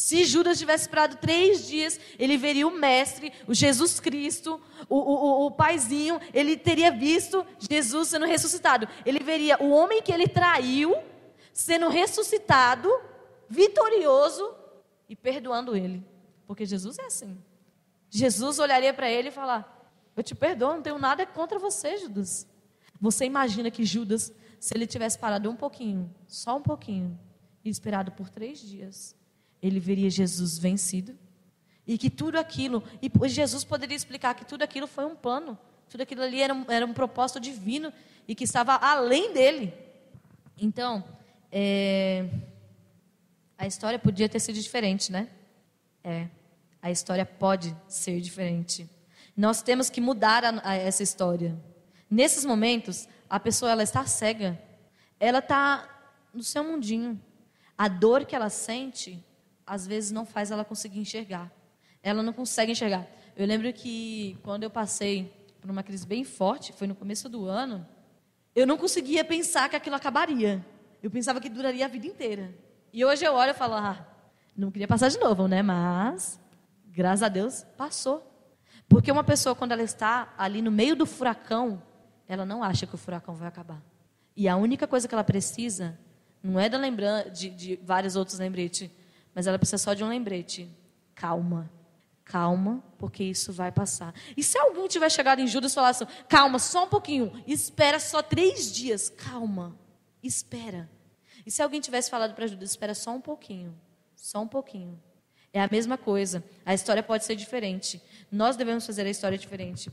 Se 0.00 0.24
Judas 0.24 0.58
tivesse 0.58 0.84
esperado 0.84 1.16
três 1.16 1.68
dias, 1.68 2.00
ele 2.18 2.38
veria 2.38 2.66
o 2.66 2.70
Mestre, 2.70 3.34
o 3.46 3.52
Jesus 3.52 4.00
Cristo, 4.00 4.58
o, 4.88 4.96
o, 4.96 5.44
o 5.44 5.50
paizinho, 5.50 6.18
ele 6.32 6.56
teria 6.56 6.90
visto 6.90 7.46
Jesus 7.58 8.08
sendo 8.08 8.24
ressuscitado. 8.24 8.88
Ele 9.04 9.18
veria 9.18 9.62
o 9.62 9.68
homem 9.68 10.00
que 10.00 10.10
ele 10.10 10.26
traiu 10.26 10.96
sendo 11.52 11.90
ressuscitado, 11.90 12.88
vitorioso 13.46 14.54
e 15.06 15.14
perdoando 15.14 15.76
ele. 15.76 16.02
Porque 16.46 16.64
Jesus 16.64 16.98
é 16.98 17.04
assim. 17.04 17.36
Jesus 18.08 18.58
olharia 18.58 18.94
para 18.94 19.10
ele 19.10 19.28
e 19.28 19.30
falar: 19.30 19.92
Eu 20.16 20.22
te 20.22 20.34
perdoo, 20.34 20.76
não 20.76 20.82
tenho 20.82 20.98
nada 20.98 21.26
contra 21.26 21.58
você, 21.58 21.98
Judas. 21.98 22.48
Você 22.98 23.26
imagina 23.26 23.70
que 23.70 23.84
Judas, 23.84 24.32
se 24.58 24.74
ele 24.74 24.86
tivesse 24.86 25.18
parado 25.18 25.50
um 25.50 25.56
pouquinho, 25.56 26.10
só 26.26 26.56
um 26.56 26.62
pouquinho, 26.62 27.20
e 27.62 27.68
esperado 27.68 28.12
por 28.12 28.30
três 28.30 28.60
dias, 28.60 29.19
ele 29.62 29.80
veria 29.80 30.10
Jesus 30.10 30.58
vencido. 30.58 31.16
E 31.86 31.98
que 31.98 32.08
tudo 32.08 32.38
aquilo, 32.38 32.82
e 33.02 33.28
Jesus 33.28 33.64
poderia 33.64 33.96
explicar 33.96 34.34
que 34.34 34.44
tudo 34.44 34.62
aquilo 34.62 34.86
foi 34.86 35.04
um 35.04 35.16
plano, 35.16 35.58
tudo 35.88 36.02
aquilo 36.02 36.22
ali 36.22 36.40
era 36.40 36.54
um, 36.54 36.64
era 36.68 36.86
um 36.86 36.92
propósito 36.92 37.40
divino 37.40 37.92
e 38.28 38.34
que 38.34 38.44
estava 38.44 38.74
além 38.76 39.32
dele. 39.32 39.74
Então, 40.56 41.02
é, 41.50 42.28
a 43.58 43.66
história 43.66 43.98
podia 43.98 44.28
ter 44.28 44.38
sido 44.38 44.54
diferente, 44.60 45.10
né? 45.10 45.28
É, 46.04 46.28
a 46.80 46.90
história 46.90 47.26
pode 47.26 47.76
ser 47.88 48.20
diferente. 48.20 48.88
Nós 49.36 49.62
temos 49.62 49.90
que 49.90 50.00
mudar 50.00 50.44
a, 50.44 50.70
a 50.70 50.74
essa 50.74 51.02
história. 51.02 51.58
Nesses 52.08 52.44
momentos, 52.44 53.08
a 53.28 53.40
pessoa 53.40 53.72
ela 53.72 53.82
está 53.82 54.06
cega, 54.06 54.60
ela 55.18 55.40
está 55.40 55.88
no 56.32 56.42
seu 56.42 56.62
mundinho. 56.62 57.20
A 57.76 57.88
dor 57.88 58.24
que 58.24 58.36
ela 58.36 58.50
sente 58.50 59.24
às 59.70 59.86
vezes 59.86 60.10
não 60.10 60.26
faz 60.26 60.50
ela 60.50 60.64
conseguir 60.64 60.98
enxergar. 60.98 61.48
Ela 62.02 62.24
não 62.24 62.32
consegue 62.32 62.72
enxergar. 62.72 63.06
Eu 63.36 63.46
lembro 63.46 63.72
que 63.72 64.36
quando 64.42 64.64
eu 64.64 64.70
passei 64.70 65.32
por 65.60 65.70
uma 65.70 65.84
crise 65.84 66.04
bem 66.04 66.24
forte, 66.24 66.72
foi 66.72 66.88
no 66.88 66.94
começo 66.96 67.28
do 67.28 67.46
ano, 67.46 67.86
eu 68.52 68.66
não 68.66 68.76
conseguia 68.76 69.24
pensar 69.24 69.68
que 69.68 69.76
aquilo 69.76 69.94
acabaria. 69.94 70.66
Eu 71.00 71.08
pensava 71.08 71.40
que 71.40 71.48
duraria 71.48 71.84
a 71.84 71.88
vida 71.88 72.04
inteira. 72.04 72.52
E 72.92 73.04
hoje 73.04 73.24
eu 73.24 73.32
olho 73.32 73.52
e 73.52 73.54
falo, 73.54 73.74
ah, 73.74 74.04
não 74.56 74.72
queria 74.72 74.88
passar 74.88 75.08
de 75.08 75.20
novo, 75.20 75.46
né? 75.46 75.62
Mas, 75.62 76.40
graças 76.88 77.22
a 77.22 77.28
Deus, 77.28 77.64
passou. 77.76 78.26
Porque 78.88 79.12
uma 79.12 79.22
pessoa, 79.22 79.54
quando 79.54 79.70
ela 79.70 79.84
está 79.84 80.34
ali 80.36 80.60
no 80.60 80.72
meio 80.72 80.96
do 80.96 81.06
furacão, 81.06 81.80
ela 82.26 82.44
não 82.44 82.64
acha 82.64 82.88
que 82.88 82.94
o 82.96 82.98
furacão 82.98 83.36
vai 83.36 83.46
acabar. 83.46 83.80
E 84.36 84.48
a 84.48 84.56
única 84.56 84.88
coisa 84.88 85.06
que 85.06 85.14
ela 85.14 85.22
precisa 85.22 85.96
não 86.42 86.58
é 86.58 86.68
da 86.68 86.76
lembrança 86.76 87.30
de, 87.30 87.50
de 87.50 87.76
vários 87.84 88.16
outros 88.16 88.36
lembretes, 88.36 88.90
mas 89.34 89.46
ela 89.46 89.58
precisa 89.58 89.78
só 89.78 89.94
de 89.94 90.02
um 90.02 90.08
lembrete. 90.08 90.68
Calma. 91.14 91.70
Calma, 92.24 92.82
porque 92.96 93.24
isso 93.24 93.52
vai 93.52 93.72
passar. 93.72 94.14
E 94.36 94.42
se 94.42 94.56
alguém 94.56 94.86
tiver 94.86 95.10
chegado 95.10 95.40
em 95.40 95.48
Judas 95.48 95.72
e 95.72 95.74
falar 95.74 95.88
assim, 95.88 96.06
calma, 96.28 96.60
só 96.60 96.84
um 96.84 96.88
pouquinho, 96.88 97.42
espera 97.44 97.98
só 97.98 98.22
três 98.22 98.70
dias, 98.70 99.08
calma, 99.08 99.76
espera. 100.22 100.88
E 101.44 101.50
se 101.50 101.60
alguém 101.60 101.80
tivesse 101.80 102.08
falado 102.08 102.34
para 102.34 102.46
Judas, 102.46 102.70
espera 102.70 102.94
só 102.94 103.10
um 103.10 103.20
pouquinho, 103.20 103.76
só 104.14 104.42
um 104.42 104.46
pouquinho. 104.46 105.02
É 105.52 105.60
a 105.60 105.68
mesma 105.68 105.98
coisa. 105.98 106.44
A 106.64 106.72
história 106.72 107.02
pode 107.02 107.24
ser 107.24 107.34
diferente. 107.34 108.00
Nós 108.30 108.56
devemos 108.56 108.86
fazer 108.86 109.04
a 109.04 109.10
história 109.10 109.36
diferente. 109.36 109.90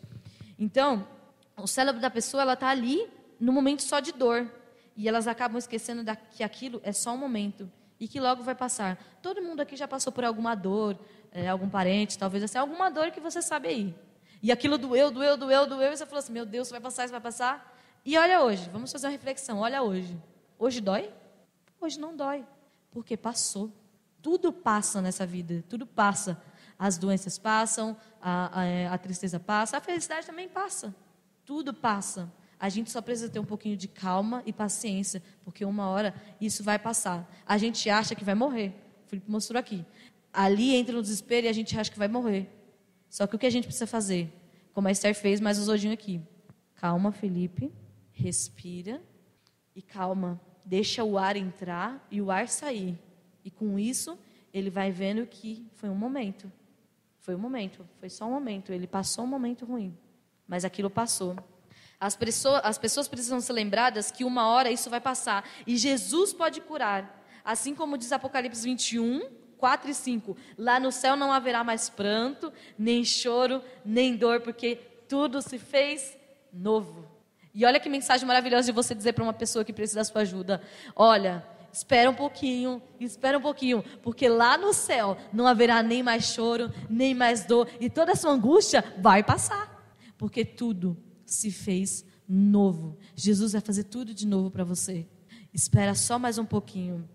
Então, 0.60 1.08
o 1.56 1.66
cérebro 1.66 2.00
da 2.00 2.10
pessoa 2.12 2.44
ela 2.44 2.54
está 2.54 2.70
ali 2.70 3.10
no 3.40 3.52
momento 3.52 3.82
só 3.82 4.00
de 4.00 4.12
dor 4.12 4.52
e 4.96 5.08
elas 5.08 5.28
acabam 5.28 5.58
esquecendo 5.58 6.04
que 6.32 6.44
aquilo 6.44 6.80
é 6.84 6.92
só 6.92 7.14
um 7.14 7.18
momento 7.18 7.72
e 8.00 8.08
que 8.08 8.20
logo 8.20 8.44
vai 8.44 8.56
passar. 8.56 8.98
Todo 9.22 9.42
mundo 9.42 9.62
aqui 9.62 9.76
já 9.76 9.88
passou 9.88 10.12
por 10.12 10.24
alguma 10.24 10.56
dor, 10.56 10.98
é, 11.32 11.48
algum 11.48 11.70
parente, 11.70 12.18
talvez 12.18 12.44
assim, 12.44 12.58
alguma 12.58 12.90
dor 12.90 13.12
que 13.12 13.20
você 13.20 13.42
sabe 13.42 13.68
aí. 13.68 13.96
E 14.42 14.52
aquilo 14.52 14.78
doeu, 14.78 15.10
doeu, 15.12 15.36
doeu, 15.36 15.68
doeu, 15.68 15.92
e 15.92 15.98
você 15.98 16.06
falou 16.06 16.20
assim: 16.20 16.34
meu 16.34 16.46
Deus, 16.46 16.70
vai 16.70 16.80
passar, 16.80 17.06
isso 17.06 17.12
vai 17.12 17.22
passar. 17.22 17.76
E 18.06 18.18
olha 18.18 18.42
hoje, 18.42 18.70
vamos 18.70 18.92
fazer 18.92 19.08
uma 19.08 19.12
reflexão. 19.12 19.60
Olha 19.60 19.82
hoje. 19.82 20.18
Hoje 20.58 20.80
dói? 20.80 21.12
Hoje 21.80 22.00
não 22.00 22.16
dói, 22.16 22.46
porque 22.92 23.18
passou. 23.18 23.72
Tudo 24.22 24.52
passa 24.52 25.02
nessa 25.02 25.26
vida, 25.26 25.64
tudo 25.70 25.86
passa. 25.86 26.42
As 26.80 26.98
doenças 26.98 27.38
passam, 27.40 27.98
a, 28.22 28.62
a, 28.62 28.94
a 28.94 28.98
tristeza 28.98 29.40
passa, 29.40 29.78
a 29.78 29.82
felicidade 29.82 30.28
também 30.28 30.48
passa. 30.48 30.94
Tudo 31.46 31.74
passa. 31.74 32.32
A 32.60 32.70
gente 32.70 32.90
só 32.90 33.02
precisa 33.02 33.30
ter 33.30 33.40
um 33.40 33.46
pouquinho 33.46 33.78
de 33.78 33.88
calma 33.88 34.42
e 34.46 34.52
paciência, 34.52 35.22
porque 35.44 35.64
uma 35.64 35.90
hora 35.90 36.14
isso 36.42 36.64
vai 36.64 36.80
passar. 36.80 37.30
A 37.46 37.58
gente 37.58 37.90
acha 37.90 38.16
que 38.16 38.24
vai 38.24 38.34
morrer. 38.34 38.74
O 39.06 39.10
Felipe 39.10 39.30
mostrou 39.30 39.60
aqui. 39.60 39.86
Ali 40.34 40.76
entra 40.76 40.96
no 40.96 41.02
desespero 41.02 41.46
e 41.46 41.50
a 41.50 41.54
gente 41.54 41.78
acha 41.80 41.92
que 41.92 42.00
vai 42.00 42.08
morrer. 42.08 42.50
Só 43.10 43.28
que 43.28 43.36
o 43.36 43.40
que 43.40 43.46
a 43.46 43.50
gente 43.50 43.66
precisa 43.66 43.88
fazer? 43.88 44.32
Como 44.74 44.88
a 44.88 44.92
Esther 44.92 45.16
fez, 45.16 45.40
mais 45.40 45.60
o 45.60 45.64
Zodinho 45.64 45.94
aqui. 45.94 46.22
Calma, 46.76 47.12
Felipe. 47.12 47.72
Respira. 48.12 49.02
E 49.76 49.82
calma. 49.82 50.40
Deixa 50.66 51.04
o 51.04 51.18
ar 51.18 51.36
entrar 51.36 52.06
e 52.12 52.22
o 52.22 52.32
ar 52.32 52.48
sair. 52.48 52.98
E 53.46 53.52
com 53.52 53.80
isso, 53.80 54.18
ele 54.54 54.70
vai 54.70 54.92
vendo 54.92 55.26
que 55.26 55.66
foi 55.74 55.90
um 55.90 55.96
momento. 55.96 56.52
Foi 57.20 57.36
um 57.36 57.40
momento. 57.40 57.88
Foi 58.00 58.10
só 58.10 58.26
um 58.26 58.32
momento. 58.32 58.72
Ele 58.72 58.88
passou 58.88 59.24
um 59.24 59.28
momento 59.28 59.66
ruim. 59.66 59.96
Mas 60.48 60.66
aquilo 60.66 60.90
passou. 60.90 61.36
As 62.00 62.16
pessoas, 62.16 62.62
as 62.64 62.78
pessoas 62.78 63.08
precisam 63.08 63.42
ser 63.42 63.54
lembradas 63.54 64.12
que 64.12 64.24
uma 64.24 64.48
hora 64.48 64.72
isso 64.72 64.90
vai 64.90 65.02
passar. 65.02 65.44
E 65.66 65.78
Jesus 65.78 66.32
pode 66.32 66.62
curar. 66.62 67.26
Assim 67.44 67.74
como 67.74 67.98
diz 67.98 68.12
Apocalipse 68.12 68.64
21, 68.64 69.30
4 69.58 69.90
e 69.90 69.94
5. 69.94 70.38
Lá 70.58 70.80
no 70.80 70.92
céu 70.92 71.16
não 71.16 71.32
haverá 71.32 71.64
mais 71.64 71.90
pranto, 71.90 72.54
nem 72.78 73.04
choro, 73.04 73.64
nem 73.84 74.16
dor, 74.16 74.42
porque 74.42 74.76
tudo 75.08 75.42
se 75.42 75.58
fez 75.58 76.16
novo. 76.54 77.06
E 77.54 77.66
olha 77.66 77.80
que 77.80 77.90
mensagem 77.90 78.28
maravilhosa 78.28 78.68
de 78.68 78.72
você 78.72 78.94
dizer 78.94 79.14
para 79.14 79.24
uma 79.24 79.34
pessoa 79.34 79.66
que 79.66 79.74
precisa 79.74 80.02
da 80.02 80.04
sua 80.04 80.22
ajuda: 80.22 80.62
olha, 80.96 81.44
espera 81.74 82.08
um 82.08 82.14
pouquinho, 82.14 82.80
espera 83.00 83.40
um 83.40 83.42
pouquinho, 83.42 83.84
porque 84.04 84.30
lá 84.30 84.56
no 84.56 84.74
céu 84.74 85.18
não 85.34 85.48
haverá 85.48 85.82
nem 85.82 86.04
mais 86.04 86.26
choro, 86.26 86.72
nem 86.88 87.16
mais 87.16 87.46
dor, 87.46 87.68
e 87.80 87.90
toda 87.90 88.12
a 88.12 88.16
sua 88.16 88.32
angústia 88.32 88.84
vai 89.00 89.24
passar, 89.24 89.84
porque 90.20 90.46
tudo 90.46 90.96
se 91.32 91.52
fez 91.52 92.06
novo. 92.28 92.98
Jesus 93.16 93.54
vai 93.54 93.62
fazer 93.62 93.84
tudo 93.86 94.14
de 94.14 94.26
novo 94.26 94.50
para 94.50 94.64
você. 94.64 95.08
Espera 95.54 95.96
só 95.96 96.18
mais 96.20 96.38
um 96.38 96.46
pouquinho. 96.46 97.08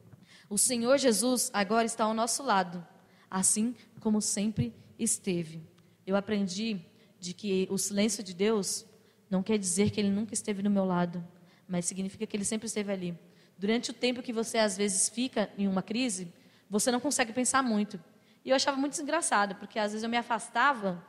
O 0.48 0.58
Senhor 0.58 0.98
Jesus 0.98 1.50
agora 1.52 1.84
está 1.84 2.04
ao 2.04 2.14
nosso 2.14 2.42
lado, 2.42 2.86
assim 3.30 3.74
como 4.00 4.20
sempre 4.20 4.74
esteve. 4.98 5.62
Eu 6.06 6.16
aprendi 6.16 6.80
de 7.18 7.32
que 7.32 7.66
o 7.70 7.78
silêncio 7.78 8.22
de 8.22 8.34
Deus 8.34 8.84
não 9.30 9.42
quer 9.42 9.58
dizer 9.58 9.90
que 9.90 10.00
ele 10.00 10.10
nunca 10.10 10.34
esteve 10.34 10.62
do 10.62 10.68
meu 10.68 10.84
lado, 10.84 11.26
mas 11.66 11.86
significa 11.86 12.26
que 12.26 12.36
ele 12.36 12.44
sempre 12.44 12.66
esteve 12.66 12.92
ali. 12.92 13.18
Durante 13.56 13.90
o 13.90 13.94
tempo 13.94 14.22
que 14.22 14.32
você 14.32 14.58
às 14.58 14.76
vezes 14.76 15.08
fica 15.08 15.48
em 15.56 15.68
uma 15.68 15.82
crise, 15.82 16.32
você 16.68 16.90
não 16.90 17.00
consegue 17.00 17.32
pensar 17.32 17.62
muito. 17.62 17.98
E 18.44 18.50
eu 18.50 18.56
achava 18.56 18.76
muito 18.76 19.00
engraçado, 19.00 19.54
porque 19.54 19.78
às 19.78 19.92
vezes 19.92 20.02
eu 20.02 20.10
me 20.10 20.16
afastava 20.16 21.02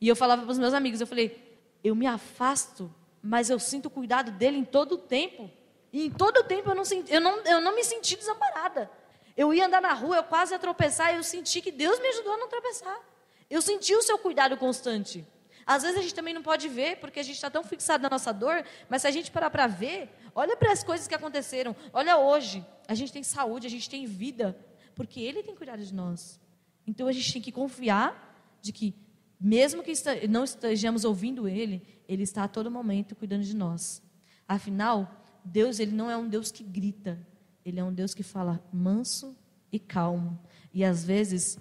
e 0.00 0.08
eu 0.08 0.16
falava 0.16 0.42
para 0.42 0.50
os 0.50 0.58
meus 0.58 0.72
amigos, 0.72 1.00
eu 1.00 1.06
falei, 1.06 1.47
eu 1.88 1.94
me 1.94 2.06
afasto, 2.06 2.92
mas 3.22 3.50
eu 3.50 3.58
sinto 3.58 3.86
o 3.86 3.90
cuidado 3.90 4.30
dele 4.30 4.58
em 4.58 4.64
todo 4.64 4.92
o 4.92 4.98
tempo. 4.98 5.50
E 5.92 6.06
em 6.06 6.10
todo 6.10 6.38
o 6.38 6.44
tempo 6.44 6.70
eu 6.70 6.74
não, 6.74 6.84
senti, 6.84 7.12
eu, 7.12 7.20
não, 7.20 7.38
eu 7.44 7.60
não 7.60 7.74
me 7.74 7.84
senti 7.84 8.16
desamparada. 8.16 8.90
Eu 9.36 9.54
ia 9.54 9.66
andar 9.66 9.80
na 9.80 9.92
rua, 9.92 10.16
eu 10.16 10.24
quase 10.24 10.52
ia 10.52 10.58
tropeçar, 10.58 11.12
e 11.12 11.16
eu 11.16 11.22
senti 11.22 11.60
que 11.60 11.70
Deus 11.70 11.98
me 12.00 12.08
ajudou 12.08 12.34
a 12.34 12.36
não 12.36 12.48
tropeçar. 12.48 13.00
Eu 13.48 13.62
senti 13.62 13.94
o 13.94 14.02
seu 14.02 14.18
cuidado 14.18 14.56
constante. 14.56 15.26
Às 15.64 15.82
vezes 15.82 15.98
a 15.98 16.02
gente 16.02 16.14
também 16.14 16.32
não 16.32 16.42
pode 16.42 16.68
ver, 16.68 16.96
porque 16.96 17.20
a 17.20 17.22
gente 17.22 17.36
está 17.36 17.50
tão 17.50 17.62
fixado 17.62 18.02
na 18.02 18.08
nossa 18.08 18.32
dor, 18.32 18.64
mas 18.88 19.02
se 19.02 19.08
a 19.08 19.10
gente 19.10 19.30
parar 19.30 19.50
para 19.50 19.66
ver, 19.66 20.10
olha 20.34 20.56
para 20.56 20.72
as 20.72 20.82
coisas 20.82 21.06
que 21.06 21.14
aconteceram. 21.14 21.76
Olha 21.92 22.16
hoje, 22.16 22.64
a 22.86 22.94
gente 22.94 23.12
tem 23.12 23.22
saúde, 23.22 23.66
a 23.66 23.70
gente 23.70 23.88
tem 23.88 24.06
vida, 24.06 24.58
porque 24.94 25.20
Ele 25.20 25.42
tem 25.42 25.54
cuidado 25.54 25.84
de 25.84 25.94
nós. 25.94 26.40
Então 26.86 27.06
a 27.06 27.12
gente 27.12 27.32
tem 27.32 27.42
que 27.42 27.52
confiar 27.52 28.58
de 28.62 28.72
que, 28.72 28.94
mesmo 29.40 29.82
que 29.82 29.92
não 30.28 30.44
estejamos 30.44 31.04
ouvindo 31.04 31.48
Ele, 31.48 31.82
Ele 32.08 32.22
está 32.22 32.44
a 32.44 32.48
todo 32.48 32.70
momento 32.70 33.14
cuidando 33.14 33.44
de 33.44 33.54
nós. 33.54 34.02
Afinal, 34.46 35.24
Deus 35.44 35.78
ele 35.78 35.92
não 35.92 36.10
é 36.10 36.16
um 36.16 36.28
Deus 36.28 36.50
que 36.50 36.64
grita, 36.64 37.18
Ele 37.64 37.78
é 37.78 37.84
um 37.84 37.92
Deus 37.92 38.14
que 38.14 38.22
fala 38.22 38.62
manso 38.72 39.36
e 39.70 39.78
calmo. 39.78 40.38
E 40.72 40.84
às 40.84 41.04
vezes 41.04 41.58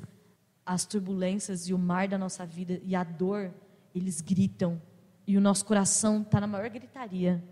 as 0.65 0.85
turbulências 0.85 1.69
e 1.69 1.73
o 1.73 1.77
mar 1.77 2.07
da 2.07 2.17
nossa 2.17 2.45
vida 2.45 2.81
e 2.83 2.95
a 2.95 3.03
dor, 3.03 3.53
eles 3.95 4.19
gritam. 4.21 4.81
E 5.25 5.37
o 5.37 5.41
nosso 5.41 5.65
coração 5.65 6.21
está 6.21 6.41
na 6.41 6.47
maior 6.47 6.69
gritaria. 6.69 7.43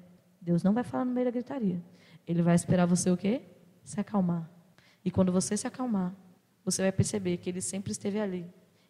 Deus 0.42 0.64
não 0.64 0.74
vai 0.74 0.84
falar 0.84 1.06
no 1.06 1.12
meio 1.12 1.26
da 1.26 1.32
gritaria. 1.32 1.82
Ele 2.28 2.42
vai 2.42 2.56
esperar 2.56 2.86
você 2.86 3.10
o 3.10 3.18
quê? 3.18 3.42
Se 3.84 4.00
acalmar. 4.00 4.50
E 5.04 5.12
quando 5.12 5.32
você 5.32 5.56
se 5.56 5.68
acalmar, 5.68 6.14
você 6.64 6.82
vai 6.82 6.92
perceber 6.92 7.38
que 7.38 7.50
ele 7.50 7.62
sempre 7.62 7.92
esteve 7.92 8.20
ali. 8.20 8.46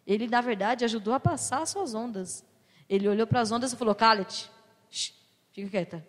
Ele, 0.06 0.28
na 0.28 0.40
verdade, 0.40 0.84
ajudou 0.84 1.12
a 1.14 1.20
passar 1.20 1.62
as 1.62 1.70
suas 1.70 1.94
ondas. 1.94 2.44
Ele 2.88 3.08
olhou 3.08 3.26
para 3.26 3.40
as 3.40 3.50
ondas 3.50 3.72
e 3.72 3.76
falou: 3.76 3.94
Calet, 3.94 4.50
fica 5.50 5.68
quieta. 5.68 6.06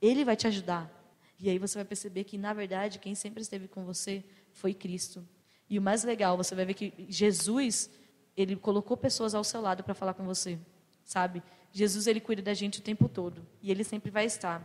Ele 0.00 0.24
vai 0.24 0.36
te 0.36 0.46
ajudar. 0.46 0.90
E 1.38 1.48
aí 1.48 1.58
você 1.58 1.78
vai 1.78 1.84
perceber 1.84 2.24
que, 2.24 2.36
na 2.36 2.52
verdade, 2.52 2.98
quem 2.98 3.14
sempre 3.14 3.40
esteve 3.40 3.66
com 3.66 3.84
você 3.84 4.22
foi 4.52 4.74
Cristo. 4.74 5.26
E 5.68 5.78
o 5.78 5.82
mais 5.82 6.04
legal, 6.04 6.36
você 6.36 6.54
vai 6.54 6.66
ver 6.66 6.74
que 6.74 6.92
Jesus, 7.08 7.90
ele 8.36 8.56
colocou 8.56 8.96
pessoas 8.96 9.34
ao 9.34 9.42
seu 9.42 9.60
lado 9.60 9.82
para 9.82 9.94
falar 9.94 10.12
com 10.12 10.24
você, 10.24 10.58
sabe? 11.04 11.42
Jesus, 11.72 12.06
ele 12.06 12.20
cuida 12.20 12.42
da 12.42 12.52
gente 12.52 12.80
o 12.80 12.82
tempo 12.82 13.08
todo. 13.08 13.46
E 13.62 13.70
ele 13.70 13.84
sempre 13.84 14.10
vai 14.10 14.26
estar. 14.26 14.62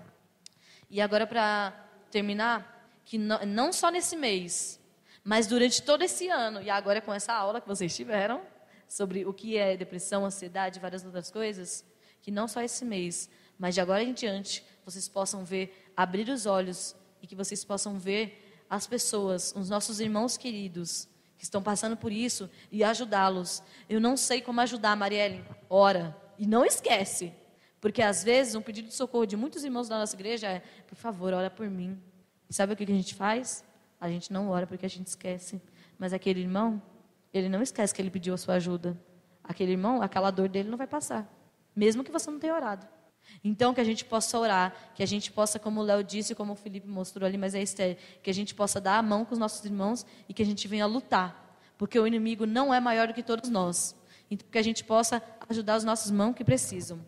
E 0.90 1.00
agora, 1.00 1.26
para 1.26 1.72
terminar, 2.12 2.90
que 3.06 3.18
não, 3.18 3.46
não 3.46 3.72
só 3.72 3.90
nesse 3.90 4.16
mês, 4.16 4.80
mas 5.24 5.48
durante 5.48 5.82
todo 5.82 6.04
esse 6.04 6.28
ano, 6.28 6.62
e 6.62 6.70
agora 6.70 7.00
com 7.00 7.14
essa 7.14 7.34
aula 7.34 7.62
que 7.62 7.68
vocês 7.68 7.96
tiveram, 7.96 8.42
sobre 8.96 9.26
o 9.26 9.34
que 9.34 9.58
é 9.58 9.76
depressão, 9.76 10.26
ansiedade 10.26 10.80
várias 10.80 11.04
outras 11.04 11.30
coisas, 11.30 11.84
que 12.22 12.32
não 12.32 12.48
só 12.48 12.62
esse 12.62 12.86
mês, 12.86 13.30
mas 13.60 13.76
de 13.76 13.82
agora 13.82 14.02
em 14.02 14.14
diante, 14.14 14.66
vocês 14.86 15.10
possam 15.10 15.44
ver, 15.44 15.92
abrir 15.98 16.30
os 16.30 16.46
olhos 16.46 16.96
e 17.22 17.28
que 17.28 17.36
vocês 17.36 17.66
possam 17.66 18.00
ver 18.00 18.64
as 18.70 18.88
pessoas, 18.88 19.54
os 19.54 19.70
nossos 19.70 20.00
irmãos 20.00 20.38
queridos 20.38 21.10
que 21.38 21.44
estão 21.44 21.62
passando 21.62 21.98
por 21.98 22.10
isso 22.10 22.50
e 22.72 22.86
ajudá-los. 22.86 23.62
Eu 23.90 24.00
não 24.00 24.16
sei 24.16 24.42
como 24.42 24.62
ajudar, 24.62 24.96
Marielle. 24.96 25.44
Ora. 25.70 26.16
E 26.38 26.48
não 26.48 26.66
esquece, 26.66 27.34
porque 27.82 28.02
às 28.02 28.24
vezes 28.24 28.56
um 28.56 28.62
pedido 28.62 28.88
de 28.88 28.94
socorro 28.94 29.26
de 29.26 29.36
muitos 29.36 29.66
irmãos 29.66 29.90
da 29.90 30.00
nossa 30.00 30.16
igreja 30.16 30.48
é: 30.48 30.62
por 30.88 30.96
favor, 30.96 31.34
ora 31.34 31.50
por 31.50 31.70
mim. 31.70 32.02
E 32.50 32.54
sabe 32.54 32.72
o 32.72 32.78
que 32.78 32.84
a 32.86 32.88
gente 32.88 33.14
faz? 33.14 33.62
A 34.00 34.10
gente 34.10 34.32
não 34.32 34.50
ora 34.50 34.66
porque 34.66 34.86
a 34.86 34.90
gente 34.90 35.08
esquece. 35.08 35.62
Mas 35.98 36.14
aquele 36.14 36.40
irmão, 36.40 36.82
ele 37.38 37.50
não 37.50 37.62
esquece 37.62 37.94
que 37.94 38.02
ele 38.02 38.10
pediu 38.10 38.34
a 38.34 38.38
sua 38.38 38.56
ajuda. 38.56 38.98
Aquele 39.44 39.74
irmão, 39.74 40.02
aquela 40.02 40.32
dor 40.32 40.50
dele 40.50 40.70
não 40.70 40.78
vai 40.78 40.88
passar, 40.88 41.28
mesmo 41.76 42.04
que 42.04 42.12
você 42.12 42.32
não 42.32 42.40
tenha 42.40 42.56
orado. 42.56 42.88
Então, 43.44 43.74
que 43.74 43.82
a 43.82 43.84
gente 43.84 44.06
possa 44.06 44.38
orar, 44.40 44.74
que 44.94 45.04
a 45.04 45.06
gente 45.06 45.32
possa, 45.32 45.60
como 45.60 45.82
o 45.82 45.84
Léo 45.84 46.04
disse, 46.04 46.34
como 46.34 46.54
o 46.54 46.56
Felipe 46.56 46.88
mostrou 46.88 47.28
ali, 47.28 47.38
mas 47.38 47.56
é 47.56 47.62
Esther, 47.62 47.98
que 48.22 48.30
a 48.30 48.34
gente 48.34 48.54
possa 48.54 48.80
dar 48.80 48.98
a 48.98 49.02
mão 49.02 49.26
com 49.26 49.34
os 49.34 49.40
nossos 49.40 49.64
irmãos 49.66 50.06
e 50.30 50.34
que 50.34 50.42
a 50.42 50.46
gente 50.46 50.68
venha 50.68 50.86
lutar, 50.86 51.58
porque 51.78 52.00
o 52.00 52.08
inimigo 52.08 52.46
não 52.46 52.74
é 52.74 52.80
maior 52.80 53.08
do 53.08 53.14
que 53.14 53.24
todos 53.24 53.50
nós. 53.50 53.96
Então, 54.30 54.48
que 54.50 54.58
a 54.58 54.64
gente 54.64 54.84
possa 54.84 55.22
ajudar 55.50 55.78
os 55.78 55.84
nossos 55.84 56.10
irmãos 56.10 56.34
que 56.34 56.44
precisam. 56.44 57.00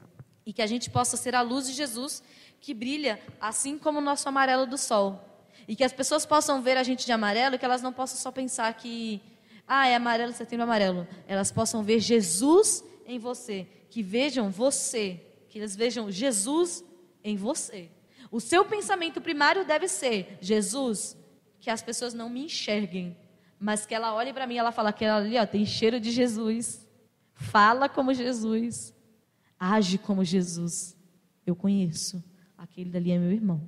E 0.45 0.53
que 0.53 0.61
a 0.61 0.67
gente 0.67 0.89
possa 0.89 1.17
ser 1.17 1.35
a 1.35 1.41
luz 1.41 1.67
de 1.67 1.73
Jesus 1.73 2.23
que 2.59 2.73
brilha 2.73 3.19
assim 3.39 3.77
como 3.77 3.99
o 3.99 4.01
nosso 4.01 4.27
amarelo 4.29 4.65
do 4.65 4.77
sol. 4.77 5.23
E 5.67 5.75
que 5.75 5.83
as 5.83 5.91
pessoas 5.91 6.25
possam 6.25 6.61
ver 6.61 6.77
a 6.77 6.83
gente 6.83 7.05
de 7.05 7.11
amarelo 7.11 7.55
e 7.55 7.57
que 7.57 7.65
elas 7.65 7.81
não 7.81 7.91
possam 7.91 8.17
só 8.17 8.31
pensar 8.31 8.73
que, 8.73 9.21
ah, 9.67 9.87
é 9.87 9.95
amarelo, 9.95 10.31
setembro 10.31 10.63
amarelo. 10.63 11.07
Elas 11.27 11.51
possam 11.51 11.83
ver 11.83 11.99
Jesus 11.99 12.83
em 13.05 13.19
você. 13.19 13.67
Que 13.89 14.01
vejam 14.01 14.49
você 14.49 15.27
que 15.49 15.57
eles 15.57 15.75
vejam 15.75 16.11
Jesus 16.11 16.83
em 17.23 17.35
você. 17.35 17.89
O 18.29 18.39
seu 18.39 18.65
pensamento 18.65 19.19
primário 19.19 19.65
deve 19.65 19.87
ser: 19.87 20.37
Jesus, 20.41 21.17
que 21.59 21.69
as 21.69 21.81
pessoas 21.81 22.13
não 22.13 22.29
me 22.29 22.45
enxerguem, 22.45 23.17
mas 23.59 23.85
que 23.85 23.95
ela 23.95 24.13
olhe 24.13 24.33
para 24.33 24.45
mim 24.45 24.55
e 24.55 24.57
ela 24.57 24.71
fala 24.71 24.93
que 24.93 25.03
ela 25.03 25.17
ali 25.17 25.37
ó, 25.37 25.45
tem 25.45 25.65
cheiro 25.65 25.99
de 25.99 26.11
Jesus, 26.11 26.87
fala 27.33 27.89
como 27.89 28.13
Jesus, 28.13 28.93
age 29.59 29.97
como 29.97 30.23
Jesus. 30.23 30.95
Eu 31.45 31.55
conheço, 31.55 32.23
aquele 32.57 32.89
dali 32.89 33.11
é 33.11 33.17
meu 33.17 33.31
irmão. 33.31 33.67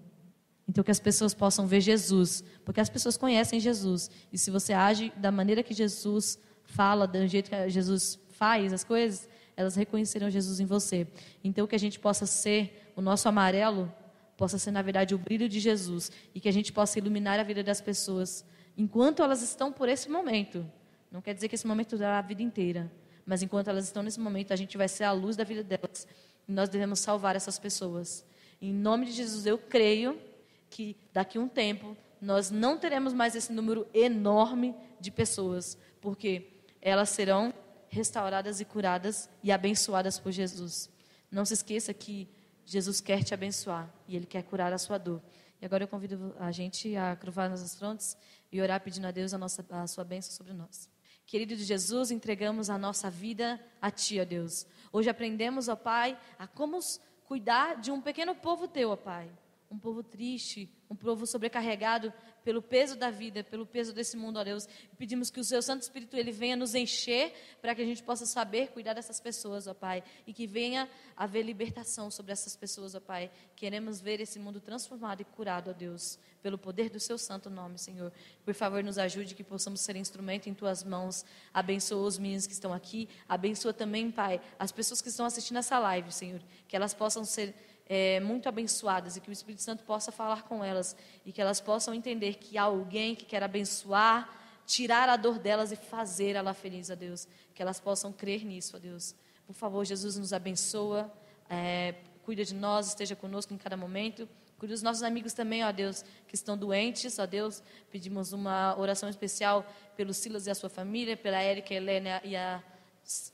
Então 0.69 0.83
que 0.83 0.91
as 0.91 0.99
pessoas 0.99 1.33
possam 1.33 1.65
ver 1.65 1.81
Jesus, 1.81 2.43
porque 2.63 2.79
as 2.79 2.91
pessoas 2.91 3.17
conhecem 3.17 3.59
Jesus. 3.59 4.11
E 4.31 4.37
se 4.37 4.51
você 4.51 4.71
age 4.71 5.11
da 5.17 5.31
maneira 5.31 5.63
que 5.63 5.73
Jesus 5.73 6.37
fala, 6.63 7.07
do 7.07 7.25
jeito 7.25 7.49
que 7.49 7.69
Jesus 7.71 8.19
faz 8.29 8.71
as 8.71 8.83
coisas, 8.83 9.27
elas 9.57 9.75
reconhecerão 9.75 10.29
Jesus 10.29 10.59
em 10.59 10.67
você. 10.67 11.07
Então, 11.43 11.65
que 11.65 11.75
a 11.75 11.79
gente 11.79 11.99
possa 11.99 12.27
ser, 12.27 12.91
o 12.95 13.01
nosso 13.01 13.27
amarelo 13.27 13.91
possa 14.37 14.59
ser, 14.59 14.69
na 14.69 14.83
verdade, 14.83 15.15
o 15.15 15.17
brilho 15.17 15.49
de 15.49 15.59
Jesus 15.59 16.11
e 16.35 16.39
que 16.39 16.47
a 16.47 16.53
gente 16.53 16.71
possa 16.71 16.99
iluminar 16.99 17.39
a 17.39 17.43
vida 17.43 17.63
das 17.63 17.81
pessoas 17.81 18.45
enquanto 18.77 19.23
elas 19.23 19.41
estão 19.41 19.71
por 19.71 19.89
esse 19.89 20.07
momento. 20.07 20.63
Não 21.11 21.19
quer 21.19 21.33
dizer 21.33 21.47
que 21.47 21.55
esse 21.55 21.65
momento 21.65 21.97
dará 21.97 22.19
a 22.19 22.21
vida 22.21 22.43
inteira, 22.43 22.91
mas 23.25 23.41
enquanto 23.41 23.69
elas 23.69 23.85
estão 23.85 24.03
nesse 24.03 24.19
momento, 24.19 24.53
a 24.53 24.55
gente 24.55 24.77
vai 24.77 24.87
ser 24.87 25.05
a 25.05 25.11
luz 25.11 25.35
da 25.35 25.43
vida 25.43 25.63
delas 25.63 26.07
e 26.47 26.51
nós 26.51 26.69
devemos 26.69 26.99
salvar 26.99 27.35
essas 27.35 27.57
pessoas. 27.57 28.23
Em 28.61 28.71
nome 28.71 29.07
de 29.07 29.13
Jesus, 29.13 29.47
eu 29.47 29.57
creio 29.57 30.28
que 30.69 30.95
daqui 31.11 31.37
a 31.37 31.41
um 31.41 31.47
tempo 31.47 31.95
nós 32.21 32.51
não 32.51 32.77
teremos 32.77 33.13
mais 33.13 33.35
esse 33.35 33.51
número 33.51 33.87
enorme 33.93 34.75
de 34.99 35.09
pessoas, 35.09 35.77
porque 36.01 36.47
elas 36.81 37.09
serão 37.09 37.53
restauradas 37.89 38.59
e 38.59 38.65
curadas 38.65 39.29
e 39.43 39.51
abençoadas 39.51 40.19
por 40.19 40.31
Jesus. 40.31 40.89
Não 41.31 41.45
se 41.45 41.53
esqueça 41.53 41.93
que 41.93 42.27
Jesus 42.65 43.01
quer 43.01 43.23
te 43.23 43.33
abençoar 43.33 43.91
e 44.07 44.15
Ele 44.15 44.25
quer 44.25 44.43
curar 44.43 44.71
a 44.71 44.77
sua 44.77 44.97
dor. 44.97 45.21
E 45.61 45.65
agora 45.65 45.83
eu 45.83 45.87
convido 45.87 46.35
a 46.39 46.51
gente 46.51 46.95
a 46.95 47.15
curvar 47.15 47.49
nossas 47.49 47.75
frontes 47.75 48.15
e 48.51 48.61
orar 48.61 48.81
pedindo 48.81 49.07
a 49.07 49.11
Deus 49.11 49.33
a, 49.33 49.37
nossa, 49.37 49.65
a 49.69 49.87
sua 49.87 50.03
bênção 50.03 50.31
sobre 50.31 50.53
nós. 50.53 50.89
Querido 51.25 51.55
Jesus, 51.55 52.11
entregamos 52.11 52.69
a 52.69 52.77
nossa 52.77 53.09
vida 53.09 53.59
a 53.81 53.91
Ti, 53.91 54.19
ó 54.19 54.25
Deus. 54.25 54.65
Hoje 54.91 55.09
aprendemos, 55.09 55.67
ó 55.67 55.75
Pai, 55.75 56.17
a 56.37 56.47
como 56.47 56.79
cuidar 57.25 57.75
de 57.75 57.91
um 57.91 58.01
pequeno 58.01 58.33
povo 58.33 58.67
Teu, 58.67 58.91
ó 58.91 58.95
Pai. 58.95 59.29
Um 59.69 59.77
povo 59.77 60.01
triste, 60.01 60.67
um 60.89 60.95
povo 60.95 61.27
sobrecarregado 61.27 62.11
pelo 62.43 62.61
peso 62.61 62.95
da 62.95 63.11
vida, 63.11 63.43
pelo 63.43 63.65
peso 63.65 63.93
desse 63.93 64.17
mundo, 64.17 64.39
ó 64.39 64.43
Deus. 64.43 64.67
Pedimos 64.97 65.29
que 65.29 65.39
o 65.39 65.43
Seu 65.43 65.61
Santo 65.61 65.83
Espírito 65.83 66.17
ele 66.17 66.31
venha 66.31 66.55
nos 66.55 66.73
encher 66.73 67.33
para 67.61 67.75
que 67.75 67.81
a 67.83 67.85
gente 67.85 68.01
possa 68.01 68.25
saber 68.25 68.69
cuidar 68.69 68.93
dessas 68.93 69.19
pessoas, 69.19 69.67
ó 69.67 69.73
Pai, 69.75 70.03
e 70.25 70.33
que 70.33 70.47
venha 70.47 70.89
haver 71.15 71.43
libertação 71.43 72.09
sobre 72.09 72.31
essas 72.31 72.55
pessoas, 72.55 72.95
ó 72.95 72.99
Pai. 72.99 73.29
Queremos 73.55 74.01
ver 74.01 74.19
esse 74.19 74.39
mundo 74.39 74.59
transformado 74.59 75.21
e 75.21 75.25
curado, 75.25 75.69
ó 75.69 75.73
Deus, 75.73 76.17
pelo 76.41 76.57
poder 76.57 76.89
do 76.89 76.99
Seu 76.99 77.19
santo 77.19 77.51
nome, 77.51 77.77
Senhor. 77.77 78.11
Por 78.43 78.55
favor, 78.55 78.83
nos 78.83 78.97
ajude 78.97 79.35
que 79.35 79.43
possamos 79.43 79.81
ser 79.81 79.95
instrumento 79.95 80.49
em 80.49 80.53
Tuas 80.55 80.83
mãos. 80.83 81.23
Abençoa 81.53 82.07
os 82.07 82.17
meninos 82.17 82.47
que 82.47 82.53
estão 82.53 82.73
aqui, 82.73 83.07
abençoa 83.27 83.73
também, 83.73 84.09
Pai, 84.09 84.41
as 84.57 84.71
pessoas 84.71 85.01
que 85.01 85.09
estão 85.09 85.25
assistindo 85.25 85.57
essa 85.57 85.77
live, 85.77 86.11
Senhor, 86.11 86.41
que 86.67 86.75
elas 86.75 86.95
possam 86.95 87.23
ser 87.23 87.53
é, 87.89 88.19
muito 88.19 88.47
abençoadas 88.47 89.17
e 89.17 89.21
que 89.21 89.29
o 89.29 89.33
Espírito 89.33 89.63
Santo 89.63 89.83
possa 89.83 90.11
falar 90.11 90.43
com 90.43 90.63
elas 90.63 90.95
e 91.25 91.31
que 91.31 91.41
elas 91.41 91.59
possam 91.59 91.91
entender 91.91 92.35
que 92.35 92.55
há 92.55 92.63
alguém 92.63 93.15
que 93.15 93.25
quer 93.25 93.41
abençoar, 93.41 94.29
tirar 94.67 95.09
a 95.09 95.17
dor 95.17 95.39
delas 95.39 95.71
e 95.71 95.75
fazer 95.75 96.35
ela 96.35 96.53
feliz, 96.53 96.91
a 96.91 96.95
Deus. 96.95 97.27
Que 97.55 97.63
elas 97.63 97.79
possam 97.79 98.13
crer 98.13 98.45
nisso, 98.45 98.75
a 98.75 98.79
Deus. 98.79 99.15
Por 99.47 99.55
favor, 99.55 99.83
Jesus 99.83 100.15
nos 100.17 100.31
abençoa, 100.31 101.11
é, 101.49 101.95
cuida 102.23 102.45
de 102.45 102.53
nós, 102.53 102.89
esteja 102.89 103.15
conosco 103.15 103.51
em 103.55 103.57
cada 103.57 103.75
momento. 103.75 104.29
Cuide 104.59 104.73
dos 104.73 104.83
nossos 104.83 105.01
amigos 105.01 105.33
também, 105.33 105.63
ó 105.63 105.71
Deus, 105.71 106.03
que 106.27 106.35
estão 106.35 106.55
doentes, 106.55 107.17
ó 107.17 107.25
Deus. 107.25 107.63
Pedimos 107.89 108.33
uma 108.33 108.77
oração 108.77 109.09
especial 109.09 109.65
pelo 109.97 110.13
Silas 110.13 110.45
e 110.45 110.51
a 110.51 110.55
sua 110.55 110.69
família, 110.69 111.17
pela 111.17 111.39
Érica, 111.39 111.73
Helena 111.73 112.21
e 112.23 112.35
a 112.35 112.61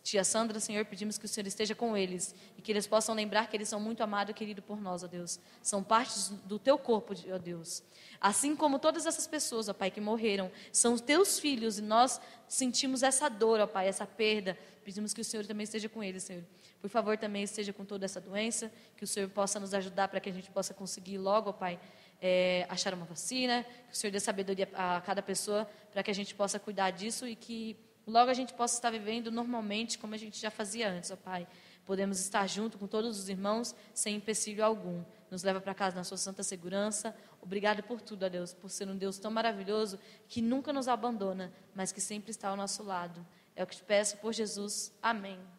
tia 0.02 0.24
Sandra, 0.24 0.60
Senhor, 0.60 0.86
pedimos 0.86 1.18
que 1.18 1.26
o 1.26 1.28
Senhor 1.28 1.46
esteja 1.46 1.76
com 1.76 1.98
eles 1.98 2.34
e 2.58 2.62
que 2.62 2.72
eles 2.72 2.88
possam 2.88 3.14
lembrar 3.14 3.50
que 3.50 3.58
eles 3.58 3.68
são 3.68 3.80
muito 3.80 4.02
amados 4.02 4.32
e 4.32 4.34
queridos 4.34 4.64
por 4.64 4.80
nós, 4.80 5.04
ó 5.04 5.08
Deus. 5.08 5.38
São 5.62 5.84
partes 5.84 6.30
do 6.46 6.58
teu 6.58 6.78
corpo, 6.78 7.14
ó 7.34 7.38
Deus. 7.38 7.84
Assim 8.22 8.56
como 8.56 8.80
todas 8.80 9.06
essas 9.06 9.28
pessoas, 9.28 9.68
ó 9.68 9.74
Pai, 9.74 9.92
que 9.92 10.00
morreram, 10.00 10.50
são 10.72 10.98
teus 10.98 11.40
filhos 11.40 11.78
e 11.78 11.82
nós 11.82 12.22
sentimos 12.48 13.04
essa 13.04 13.28
dor, 13.28 13.60
ó 13.60 13.68
Pai, 13.68 13.88
essa 13.90 14.06
perda. 14.06 14.58
Pedimos 14.86 15.14
que 15.14 15.20
o 15.20 15.26
Senhor 15.26 15.46
também 15.46 15.66
esteja 15.66 15.90
com 15.90 16.02
eles, 16.02 16.24
Senhor. 16.24 16.44
Por 16.80 16.90
favor, 16.90 17.18
também 17.18 17.44
esteja 17.44 17.74
com 17.74 17.84
toda 17.84 18.06
essa 18.06 18.22
doença, 18.22 18.72
que 18.96 19.04
o 19.04 19.08
Senhor 19.08 19.28
possa 19.30 19.60
nos 19.60 19.74
ajudar 19.74 20.08
para 20.08 20.22
que 20.22 20.30
a 20.30 20.34
gente 20.34 20.50
possa 20.52 20.74
conseguir 20.74 21.18
logo, 21.18 21.50
ó 21.50 21.54
Pai, 21.54 21.78
é, 22.22 22.66
achar 22.70 22.94
uma 22.94 23.06
vacina, 23.06 23.66
que 23.90 23.94
o 23.94 23.96
Senhor 23.98 24.12
dê 24.12 24.22
sabedoria 24.22 24.70
a 24.74 25.02
cada 25.02 25.22
pessoa 25.22 25.70
para 25.92 26.02
que 26.02 26.12
a 26.12 26.16
gente 26.16 26.34
possa 26.34 26.58
cuidar 26.60 26.92
disso 26.92 27.28
e 27.28 27.36
que 27.36 27.76
logo 28.12 28.30
a 28.30 28.34
gente 28.34 28.54
possa 28.54 28.76
estar 28.76 28.90
vivendo 28.92 29.32
normalmente 29.32 29.98
como 29.98 30.14
a 30.14 30.18
gente 30.18 30.40
já 30.40 30.52
fazia 30.52 30.90
antes, 30.90 31.12
ó 31.12 31.16
Pai. 31.16 31.48
Podemos 31.86 32.20
estar 32.20 32.48
junto 32.48 32.80
com 32.80 32.88
todos 32.88 33.20
os 33.20 33.30
irmãos 33.30 33.76
sem 33.94 34.16
empecilho 34.16 34.66
algum. 34.66 35.04
Nos 35.30 35.44
leva 35.44 35.62
para 35.62 35.74
casa 35.74 35.96
na 35.96 36.04
sua 36.04 36.18
santa 36.18 36.42
segurança. 36.42 37.16
Obrigado 37.42 37.84
por 37.84 38.02
tudo, 38.02 38.26
ó 38.26 38.30
Deus, 38.30 38.54
por 38.54 38.70
ser 38.72 38.88
um 38.88 38.98
Deus 38.98 39.20
tão 39.20 39.30
maravilhoso 39.30 40.00
que 40.28 40.42
nunca 40.42 40.74
nos 40.74 40.88
abandona, 40.88 41.54
mas 41.76 41.92
que 41.92 42.02
sempre 42.02 42.32
está 42.32 42.50
ao 42.50 42.58
nosso 42.58 42.82
lado. 42.82 43.26
É 43.56 43.64
o 43.64 43.68
que 43.68 43.76
te 43.76 43.84
peço 43.84 44.18
por 44.18 44.34
Jesus. 44.34 44.92
Amém. 45.02 45.40